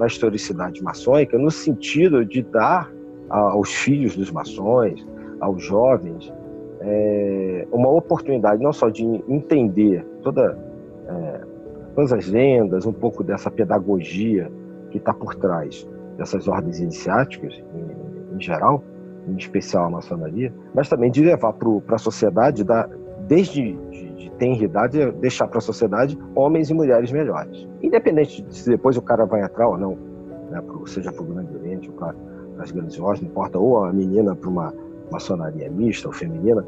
[0.00, 2.90] na historicidade maçônica, no sentido de dar
[3.28, 5.06] aos filhos dos maçons,
[5.38, 6.32] aos jovens,
[6.80, 10.58] é, uma oportunidade não só de entender toda,
[11.06, 11.40] é,
[11.94, 14.50] todas as lendas, um pouco dessa pedagogia
[14.90, 15.86] que está por trás
[16.16, 18.82] dessas ordens iniciáticas, em, em, geral,
[19.28, 22.88] em especial a maçonaria, mas também de levar para a sociedade, da,
[23.28, 24.09] desde de,
[24.40, 27.68] de tenridade, deixar para a sociedade homens e mulheres melhores.
[27.82, 29.98] Independente de se depois o cara vai entrar ou não,
[30.50, 32.14] né, pro, seja para o Grande Oriente ou para
[32.58, 34.74] as grandes ordens, não importa, ou a menina para uma
[35.10, 36.64] maçonaria mista ou feminina,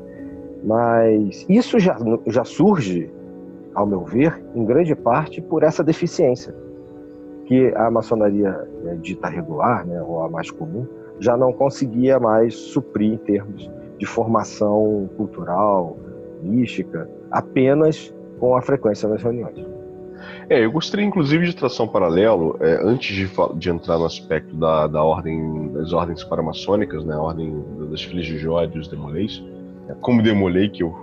[0.62, 1.97] mas isso já,
[2.27, 3.11] já surge,
[3.74, 6.55] ao meu ver, em grande parte por essa deficiência,
[7.47, 8.51] que a maçonaria
[8.82, 10.86] né, dita regular, né, ou a mais comum,
[11.19, 15.97] já não conseguia mais suprir em termos de formação cultural,
[16.43, 19.64] mística, apenas com a frequência das reuniões.
[20.48, 24.54] É, eu gostaria inclusive de traçar um paralelo, é, antes de, de, entrar no aspecto
[24.56, 28.88] da, da ordem, das ordens paramaçônicas, né, a ordem das filhas de Jó e dos
[28.88, 29.42] demolês,
[29.88, 30.94] é, como demolei que eu,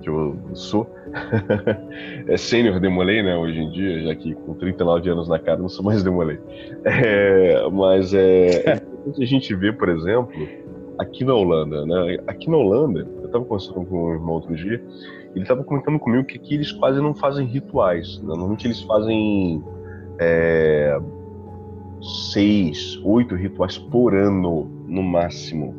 [0.00, 0.92] que eu sou,
[2.26, 5.68] é sênior demolei, né, hoje em dia, já que com 39 anos na cara não
[5.68, 6.38] sou mais demolei.
[6.84, 8.82] É, mas é, é
[9.22, 10.32] a gente vê, por exemplo,
[10.98, 14.82] aqui na Holanda, né, aqui na Holanda, estava conversando com um irmão outro dia,
[15.34, 18.18] ele estava comentando comigo que aqui eles quase não fazem rituais.
[18.18, 18.28] Né?
[18.28, 19.62] Normalmente eles fazem
[20.18, 20.98] é,
[22.32, 25.74] seis, oito rituais por ano, no máximo.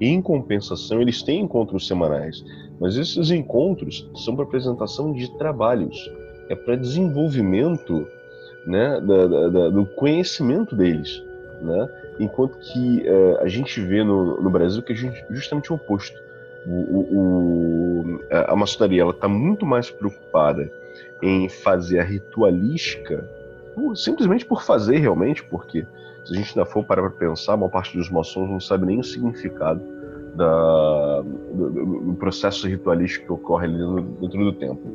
[0.00, 2.44] E, em compensação, eles têm encontros semanais.
[2.80, 6.10] Mas esses encontros são para apresentação de trabalhos.
[6.48, 8.06] É para desenvolvimento
[8.66, 11.22] né, da, da, da, do conhecimento deles.
[11.62, 11.88] Né?
[12.18, 16.18] Enquanto que é, a gente vê no, no Brasil que a gente justamente o oposto
[16.66, 20.70] o, o, a maçonaria está muito mais preocupada
[21.22, 23.28] em fazer a ritualística,
[23.94, 25.86] simplesmente por fazer realmente, porque
[26.24, 28.86] se a gente ainda for parar para pensar, a maior parte dos maçons não sabe
[28.86, 29.80] nem o significado
[30.34, 34.90] da, do, do, processo ritualístico que ocorre ali dentro, dentro do templo.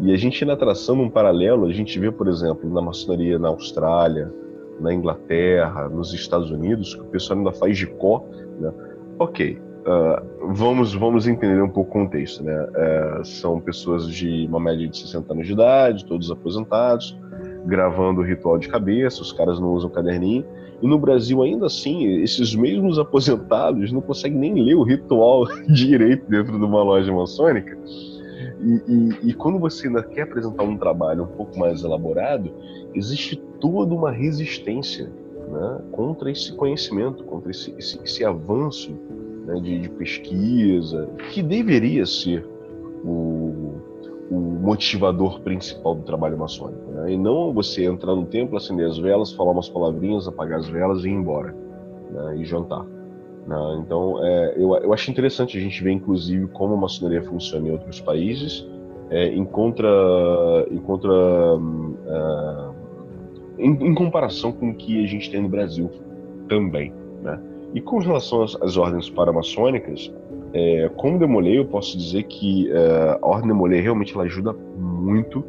[0.00, 3.48] E a gente ainda traçando um paralelo, a gente vê, por exemplo, na maçonaria na
[3.48, 4.30] Austrália,
[4.78, 8.24] na Inglaterra, nos Estados Unidos, que o pessoal ainda faz de có,
[8.60, 8.70] né?
[9.18, 12.42] Ok, Uh, vamos, vamos entender um pouco o contexto.
[12.42, 12.52] Né?
[12.52, 17.16] Uh, são pessoas de uma média de 60 anos de idade, todos aposentados,
[17.64, 20.44] gravando o ritual de cabeça, os caras não usam caderninho.
[20.82, 26.28] E no Brasil, ainda assim, esses mesmos aposentados não conseguem nem ler o ritual direito
[26.28, 27.78] dentro de uma loja maçônica.
[28.60, 32.52] E, e, e, quando você ainda quer apresentar um trabalho um pouco mais elaborado,
[32.94, 35.12] existe toda uma resistência
[35.48, 38.92] né, contra esse conhecimento, contra esse, esse, esse avanço
[39.46, 42.44] né, de, de, pesquisa, que deveria ser
[43.04, 43.74] o,
[44.30, 46.90] o, motivador principal do trabalho maçônico.
[46.90, 47.12] Né?
[47.12, 51.04] E não você entrar no templo, acender as velas, falar umas palavrinhas, apagar as velas
[51.04, 51.54] e ir embora
[52.10, 52.84] né, e jantar.
[53.46, 53.82] Né?
[53.84, 57.70] Então, é, eu, eu acho interessante a gente ver, inclusive, como a maçonaria funciona em
[57.70, 58.68] outros países,
[59.10, 59.88] é, em, contra,
[60.68, 61.12] em, contra,
[61.56, 62.74] uh,
[63.56, 65.88] em, em comparação com o que a gente tem no Brasil
[66.48, 66.92] também.
[67.76, 70.10] E com relação às, ordens paramaçônicas,
[70.54, 75.44] é, como Demolei, eu posso dizer que é, a Ordem Demolei realmente ela ajuda muito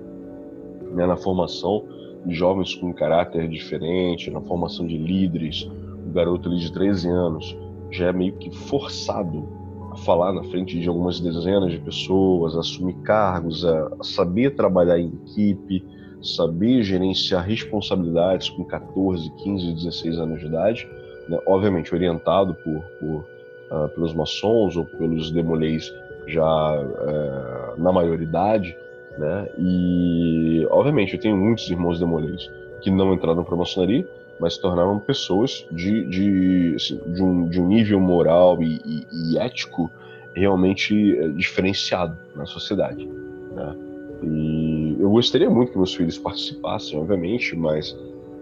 [0.93, 1.85] né, na formação
[2.25, 5.71] de jovens com caráter diferente, na formação de líderes.
[6.05, 7.57] O garoto ali de 13 anos
[7.91, 9.47] já é meio que forçado
[9.93, 14.99] a falar na frente de algumas dezenas de pessoas, a assumir cargos, a saber trabalhar
[14.99, 15.81] em equipe,
[16.21, 20.97] saber gerenciar responsabilidades com 14, 15, 16 anos de idade
[21.27, 23.25] né, obviamente orientado por, por
[23.71, 25.93] uh, pelos maçons ou pelos demolês
[26.25, 28.77] já uh, na maioridade,
[29.17, 29.49] né?
[29.57, 32.51] E obviamente eu tenho muitos irmãos demolês
[32.81, 34.07] que não entraram para a maçonaria,
[34.39, 39.33] mas se tornaram pessoas de, de, assim, de, um, de um nível moral e, e,
[39.33, 39.89] e ético
[40.35, 43.07] realmente eh, diferenciado na sociedade.
[43.55, 43.75] Né?
[44.21, 47.97] E eu gostaria muito que meus filhos participassem, obviamente, mas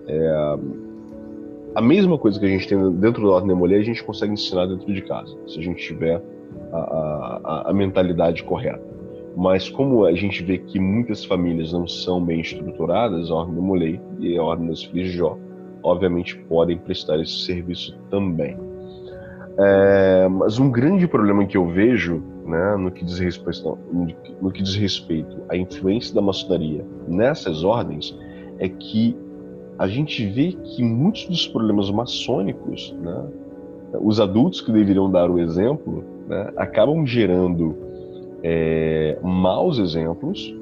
[0.08, 0.58] é,
[1.76, 4.34] a mesma coisa que a gente tem dentro da Ordem da Mulher, a gente consegue
[4.34, 6.22] ensinar dentro de casa, se a gente tiver
[6.72, 8.82] a, a, a mentalidade correta.
[9.36, 13.62] Mas como a gente vê que muitas famílias não são bem estruturadas, a Ordem do
[13.62, 15.38] Molei e a Ordem das Filhas de Jó,
[15.84, 18.58] obviamente podem prestar esse serviço também.
[19.58, 23.78] É, mas um grande problema que eu vejo né, no, que diz respeito,
[24.42, 28.18] no que diz respeito à influência da maçonaria nessas ordens
[28.60, 29.18] é que
[29.78, 33.26] a gente vê que muitos dos problemas maçônicos, né,
[34.02, 37.76] os adultos que deveriam dar o exemplo, né, acabam gerando
[38.44, 40.56] é, maus exemplos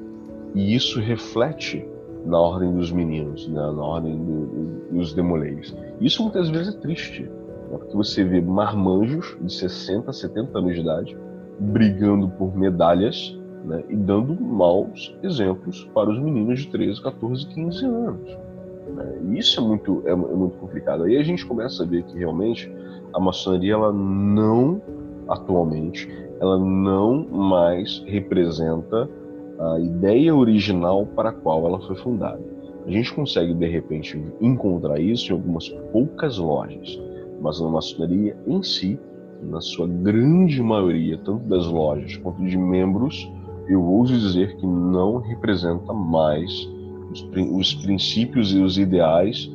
[0.54, 1.86] e isso reflete
[2.24, 5.76] na ordem dos meninos, né, na ordem do, dos demoleis.
[6.00, 10.80] Isso muitas vezes é triste, né, porque você vê marmanjos de 60, 70 anos de
[10.80, 11.16] idade
[11.60, 17.84] brigando por medalhas né, e dando maus exemplos para os meninos de 13, 14, 15
[17.84, 18.43] anos.
[18.86, 19.38] Né?
[19.38, 21.04] Isso é muito, é, é, muito complicado.
[21.04, 22.70] Aí a gente começa a ver que realmente
[23.14, 24.80] a maçonaria ela não,
[25.28, 26.08] atualmente,
[26.40, 29.08] ela não mais representa
[29.58, 32.42] a ideia original para a qual ela foi fundada.
[32.86, 37.00] A gente consegue, de repente, encontrar isso em algumas poucas lojas,
[37.40, 38.98] mas na maçonaria em si,
[39.42, 43.30] na sua grande maioria, tanto das lojas quanto de membros,
[43.68, 46.68] eu ouso dizer que não representa mais
[47.14, 49.50] os, os princípios e os ideais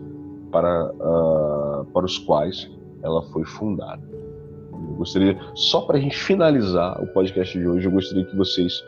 [0.51, 2.69] para, uh, para os quais
[3.03, 4.01] ela foi fundada.
[4.71, 8.83] Eu gostaria, só para a gente finalizar o podcast de hoje, eu gostaria que vocês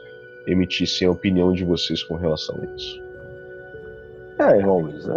[0.48, 3.02] emitissem a opinião de vocês com relação a isso.
[4.40, 5.12] É, irmão Luiz, é,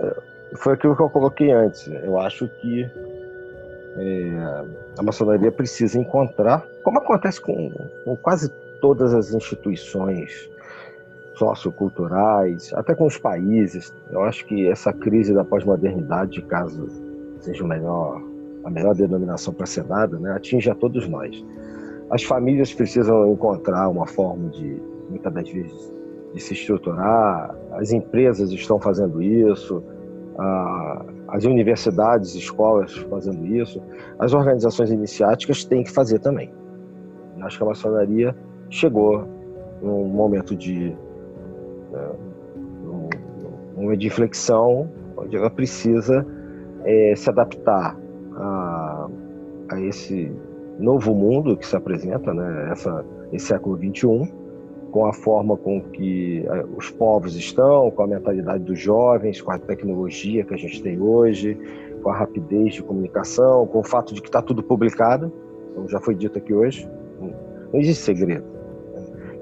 [0.00, 0.16] é,
[0.56, 1.86] foi aquilo que eu coloquei antes.
[1.86, 2.84] Eu acho que
[3.96, 4.64] é,
[4.98, 7.70] a maçonaria precisa encontrar, como acontece com,
[8.04, 8.48] com quase
[8.80, 10.49] todas as instituições
[11.40, 13.94] socioculturais, até com os países.
[14.10, 16.86] Eu acho que essa crise da pós-modernidade, caso
[17.40, 18.22] seja o melhor,
[18.64, 21.42] a melhor denominação para ser dada, né, atinge a todos nós.
[22.10, 25.94] As famílias precisam encontrar uma forma de, muitas das vezes,
[26.34, 29.82] de se estruturar, as empresas estão fazendo isso,
[31.28, 33.80] as universidades, escolas fazendo isso,
[34.18, 36.52] as organizações iniciáticas têm que fazer também.
[37.40, 38.36] Acho que a maçonaria
[38.68, 39.26] chegou
[39.80, 40.94] num momento de
[41.90, 42.10] né,
[43.76, 46.26] uma de inflexão onde ela precisa
[46.84, 47.96] é, se adaptar
[48.36, 49.08] a,
[49.70, 50.32] a, esse
[50.78, 54.26] novo mundo que se apresenta, né, essa, esse século 21,
[54.90, 59.50] com a forma com que é, os povos estão, com a mentalidade dos jovens, com
[59.50, 61.56] a tecnologia que a gente tem hoje,
[62.02, 65.30] com a rapidez de comunicação, com o fato de que está tudo publicado,
[65.74, 66.88] como já foi dito aqui hoje,
[67.72, 68.59] não existe segredo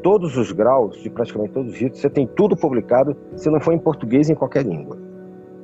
[0.03, 3.73] todos os graus, de praticamente todos os ritos, você tem tudo publicado, se não for
[3.73, 4.97] em português, em qualquer língua.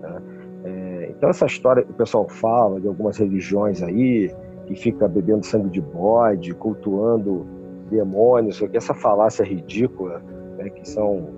[0.01, 0.23] Né?
[0.65, 4.35] É, então, essa história que o pessoal fala de algumas religiões aí,
[4.67, 7.47] que fica bebendo sangue de bode, cultuando
[7.91, 10.23] demônios, essa falácia ridícula,
[10.57, 11.29] né, que são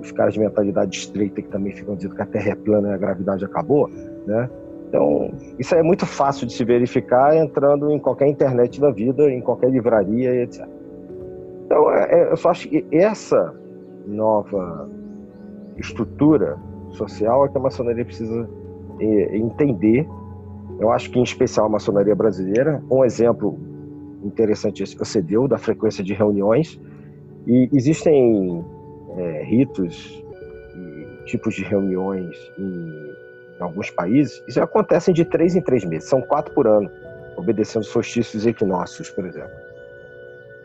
[0.00, 2.92] os caras de mentalidade estreita que também ficam dizendo que a Terra é plana e
[2.92, 3.88] a gravidade acabou,
[4.26, 4.48] né?
[4.88, 9.40] Então, isso é muito fácil de se verificar entrando em qualquer internet da vida, em
[9.40, 10.64] qualquer livraria, etc.
[11.66, 13.52] Então, é, é, eu só acho que essa
[14.06, 14.88] nova
[15.76, 16.56] estrutura
[16.90, 18.48] social é que a maçonaria precisa
[19.00, 20.08] é, entender.
[20.78, 23.58] Eu acho que, em especial, a maçonaria brasileira, um exemplo
[24.22, 26.80] interessante que você deu, da frequência de reuniões.
[27.46, 28.64] E existem
[29.16, 30.24] é, ritos
[30.76, 34.40] e tipos de reuniões em, em alguns países.
[34.46, 36.88] Isso acontecem de três em três meses, são quatro por ano,
[37.36, 39.65] obedecendo solstícios e equinócios, por exemplo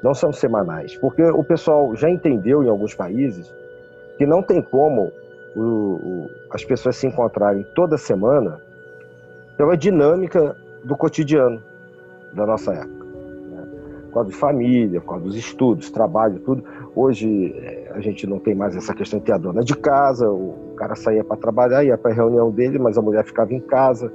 [0.02, 3.53] não são semanais, porque o pessoal já entendeu em alguns países
[4.18, 5.11] que não tem como
[5.56, 8.61] o, o, as pessoas se encontrarem toda semana
[9.57, 11.61] pela dinâmica do cotidiano
[12.34, 13.06] da nossa época.
[13.06, 13.68] Né?
[14.06, 16.64] Por causa de família, por causa dos estudos, trabalho, tudo.
[16.95, 20.30] Hoje eh, a gente não tem mais essa questão de ter a dona de casa,
[20.30, 23.60] o cara saía para trabalhar, ia para a reunião dele, mas a mulher ficava em
[23.60, 24.11] casa,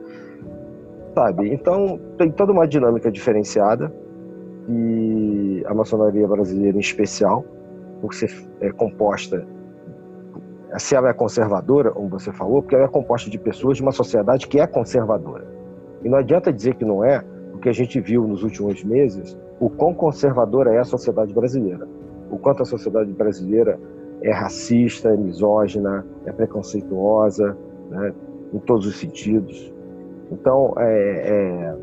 [1.14, 1.52] sabe?
[1.52, 3.92] Então tem toda uma dinâmica diferenciada
[4.68, 7.44] e a maçonaria brasileira em especial,
[8.00, 8.30] por ser
[8.60, 9.46] é, composta,
[10.78, 13.92] se ela é conservadora, como você falou, porque ela é composta de pessoas de uma
[13.92, 15.46] sociedade que é conservadora.
[16.02, 19.70] E não adianta dizer que não é, porque a gente viu nos últimos meses o
[19.70, 21.88] quão conservadora é a sociedade brasileira,
[22.30, 23.78] o quanto a sociedade brasileira
[24.22, 27.56] é racista, é misógina, é preconceituosa,
[27.90, 28.12] né,
[28.52, 29.72] em todos os sentidos.
[30.30, 30.90] Então, é,
[31.28, 31.76] é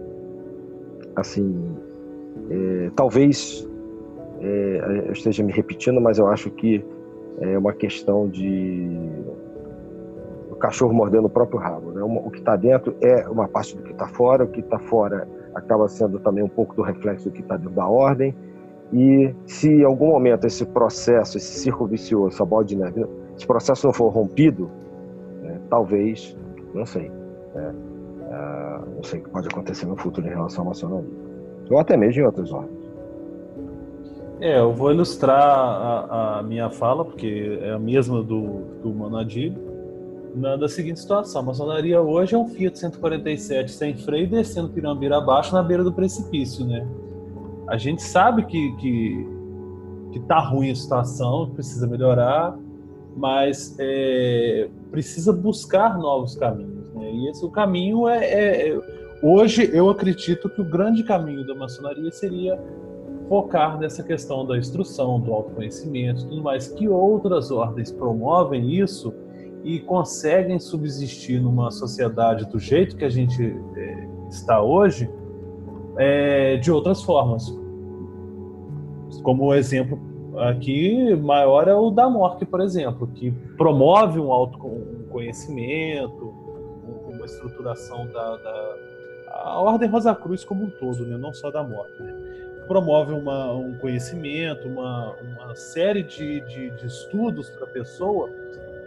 [1.15, 1.75] assim,
[2.49, 3.67] é, talvez
[4.39, 6.83] é, eu esteja me repetindo, mas eu acho que
[7.39, 9.09] é uma questão de
[10.51, 11.91] o cachorro mordendo o próprio rabo.
[11.91, 12.03] Né?
[12.03, 15.27] O que está dentro é uma parte do que está fora, o que está fora
[15.55, 18.35] acaba sendo também um pouco do reflexo do que está dentro da ordem.
[18.91, 23.05] E se em algum momento esse processo, esse círculo vicioso, essa bola de neve,
[23.35, 24.69] esse processo não for rompido,
[25.41, 26.37] né, talvez,
[26.75, 27.09] não sei,
[27.55, 27.73] né,
[28.21, 31.22] uh, não sei o que pode acontecer no futuro em relação à maçonaria.
[31.73, 32.83] Ou até mesmo em outras ordens.
[34.39, 39.57] É, eu vou ilustrar a, a, minha fala, porque é a mesma do, do Manadilho,
[40.35, 41.41] na seguinte situação.
[41.41, 45.93] A maçonaria hoje é um Fiat 147 sem freio descendo Pirambira abaixo na beira do
[45.93, 46.85] precipício, né?
[47.67, 49.27] A gente sabe que, que,
[50.11, 52.57] que tá ruim a situação, precisa melhorar,
[53.15, 57.09] mas é, precisa buscar novos caminhos, né?
[57.11, 58.79] E esse o caminho é, é, é
[59.23, 62.59] hoje eu acredito que o grande caminho da maçonaria seria
[63.29, 69.13] focar nessa questão da instrução, do autoconhecimento, tudo mais que outras ordens promovem isso
[69.63, 75.09] e conseguem subsistir numa sociedade do jeito que a gente é, está hoje
[75.97, 77.47] é, de outras formas.
[79.23, 79.97] Como o exemplo
[80.37, 86.33] aqui maior é o da Mork, por exemplo, que promove um autoconhecimento,
[87.07, 88.75] uma estruturação da, da
[89.43, 91.17] a Ordem Rosa Cruz como um todo, né?
[91.17, 92.01] não só da Mork.
[92.01, 92.15] Né?
[92.67, 98.29] Promove uma, um conhecimento, uma, uma série de, de, de estudos para a pessoa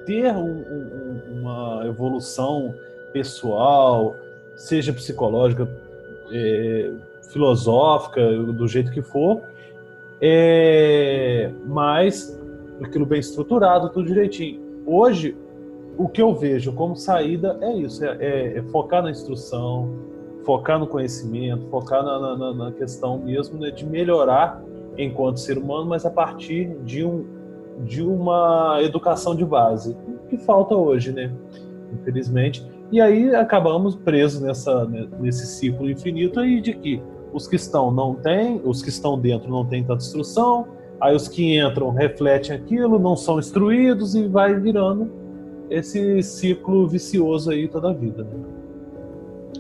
[0.07, 2.75] ter um, um, uma evolução
[3.13, 4.17] pessoal,
[4.55, 5.69] seja psicológica,
[6.33, 6.91] é,
[7.31, 9.43] filosófica, do jeito que for,
[10.21, 12.41] é, mas
[12.83, 14.61] aquilo bem estruturado, tudo direitinho.
[14.87, 15.37] Hoje,
[15.99, 19.91] o que eu vejo como saída é isso: é, é, é focar na instrução,
[20.47, 24.63] focar no conhecimento, focar na, na, na questão mesmo né, de melhorar
[24.97, 27.27] enquanto ser humano, mas a partir de um,
[27.85, 29.97] de uma educação de base,
[30.31, 31.31] que falta hoje, né?
[31.93, 32.65] Infelizmente.
[32.93, 37.03] E aí acabamos presos nessa, né, nesse ciclo infinito aí de que
[37.33, 40.69] os que estão não têm, os que estão dentro não têm tanta instrução,
[41.01, 45.11] aí os que entram refletem aquilo, não são instruídos e vai virando
[45.69, 48.23] esse ciclo vicioso aí toda a vida.
[48.23, 48.56] Né?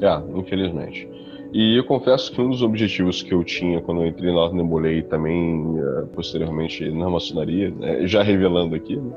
[0.02, 1.09] É, infelizmente.
[1.52, 4.62] E eu confesso que um dos objetivos que eu tinha quando eu entrei na Ordem
[4.62, 9.12] Nebulei e também uh, posteriormente na maçonaria, né, já revelando aqui, né,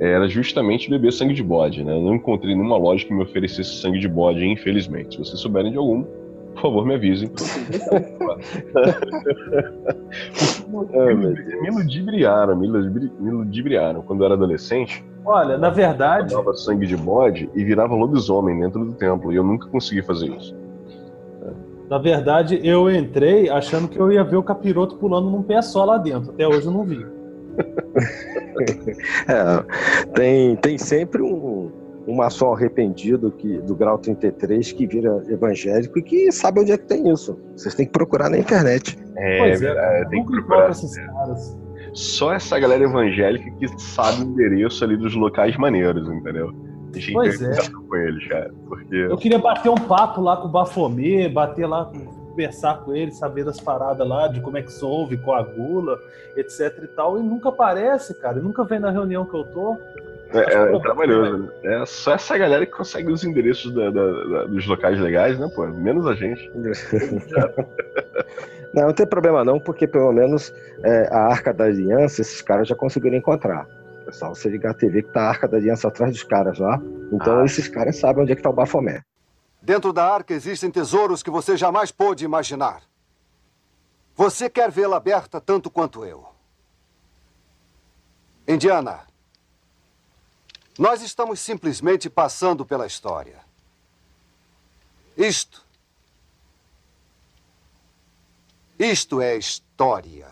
[0.00, 1.84] era justamente beber sangue de bode.
[1.84, 1.94] Né?
[1.94, 5.14] Eu não encontrei nenhuma loja que me oferecesse sangue de bode, infelizmente.
[5.14, 6.04] Se vocês souberem de algum,
[6.54, 7.30] por favor, me avisem.
[11.62, 15.04] me ludibriaram, me ludibriaram quando eu era adolescente.
[15.24, 16.34] Olha, na verdade.
[16.34, 19.32] Eu sangue de bode e virava lobisomem dentro do templo.
[19.32, 20.54] E eu nunca consegui fazer isso.
[21.88, 25.84] Na verdade, eu entrei achando que eu ia ver o capiroto pulando num pé só
[25.84, 26.30] lá dentro.
[26.32, 27.04] Até hoje eu não vi.
[29.28, 29.62] é,
[30.14, 31.70] tem, tem sempre um,
[32.06, 36.78] um maçom arrependido que, do grau 33 que vira evangélico e que sabe onde é
[36.78, 37.38] que tem isso.
[37.56, 38.98] Vocês têm que procurar na internet.
[39.16, 40.70] É, pois é, tem que procurar.
[40.70, 41.58] Esses caras.
[41.92, 46.50] Só essa galera evangélica que sabe o endereço ali dos locais maneiros, entendeu?
[46.90, 47.70] Deixa pois é.
[47.70, 48.50] com eles, cara.
[48.66, 48.96] Porque...
[48.96, 51.90] Eu queria bater um papo lá com o Bafomê, bater lá,
[52.30, 55.98] conversar com ele, saber das paradas lá, de como é que solve, coagula,
[56.36, 57.18] etc e tal.
[57.18, 58.38] E nunca aparece, cara.
[58.38, 59.76] E nunca vem na reunião que eu tô.
[60.34, 61.48] É, é, é trabalhoso, né?
[61.82, 65.48] É só essa galera que consegue os endereços da, da, da, dos locais legais, né,
[65.54, 65.66] pô?
[65.66, 66.50] Menos a gente.
[68.74, 70.52] não, não tem problema não, porque pelo menos
[70.82, 73.66] é, a Arca da Aliança, esses caras já conseguiram encontrar.
[74.04, 76.80] Pessoal, você ligar a TV que tá a Arca da Aliança atrás dos caras lá.
[77.12, 77.44] Então ah.
[77.44, 79.02] esses caras sabem onde é que tá o Bafomé.
[79.62, 82.82] Dentro da arca existem tesouros que você jamais pôde imaginar.
[84.14, 86.26] Você quer vê-la aberta tanto quanto eu.
[88.46, 89.00] Indiana,
[90.78, 93.40] nós estamos simplesmente passando pela história.
[95.16, 95.62] Isto.
[98.78, 100.28] Isto é história.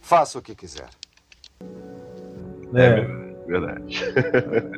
[0.00, 0.88] Faça o que quiser.
[2.74, 3.04] É, é
[3.46, 4.00] verdade.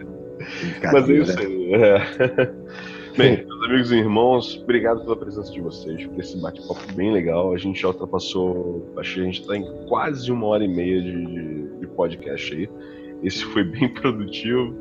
[0.93, 1.75] Mas é isso aí.
[1.75, 2.92] É.
[3.17, 7.53] Bem, meus amigos e irmãos, obrigado pela presença de vocês, por esse bate-papo bem legal.
[7.53, 11.01] A gente já ultrapassou, acho que a gente está em quase uma hora e meia
[11.03, 12.69] de, de, de, podcast aí.
[13.23, 14.75] Esse foi bem produtivo.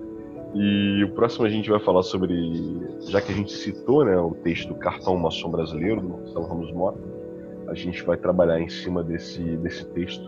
[0.54, 2.34] E o próximo a gente vai falar sobre,
[3.08, 6.72] já que a gente citou né, o texto do Cartão Maçom Brasileiro, do Marcelo Ramos
[6.74, 7.00] Mota,
[7.68, 10.28] a gente vai trabalhar em cima desse, desse texto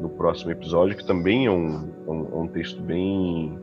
[0.00, 3.58] no próximo episódio, que também é um, um, é um texto bem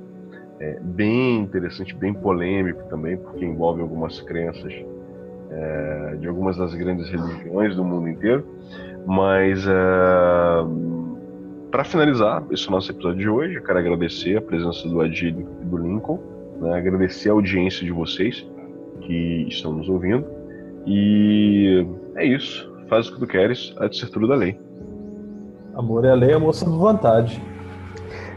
[0.62, 4.72] é, bem interessante, bem polêmico também, porque envolve algumas crenças
[5.50, 8.46] é, de algumas das grandes religiões do mundo inteiro.
[9.06, 9.72] Mas é,
[11.72, 15.66] para finalizar esse nosso episódio de hoje, eu quero agradecer a presença do Adílio e
[15.66, 16.20] do Lincoln,
[16.62, 18.46] né, agradecer a audiência de vocês.
[19.02, 20.24] que estão nos ouvindo.
[20.86, 21.86] E
[22.16, 22.72] é isso.
[22.88, 24.60] Faz o que tu queres, há de ser tudo da lei.
[25.74, 27.42] Amor é a lei, amor sob vontade.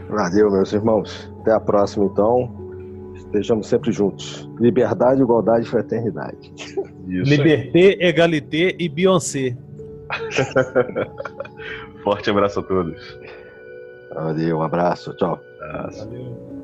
[0.09, 1.31] Valeu, meus irmãos.
[1.41, 2.63] Até a próxima, então.
[3.15, 4.49] Estejamos sempre juntos.
[4.59, 6.53] Liberdade, igualdade e fraternidade.
[7.07, 7.97] Isso Liberté, aí.
[7.99, 9.57] Egalité e Beyoncé.
[12.03, 13.19] Forte abraço a todos.
[14.13, 15.13] Valeu, um abraço.
[15.15, 15.39] Tchau.
[15.59, 16.07] Abraço.
[16.07, 16.55] Valeu.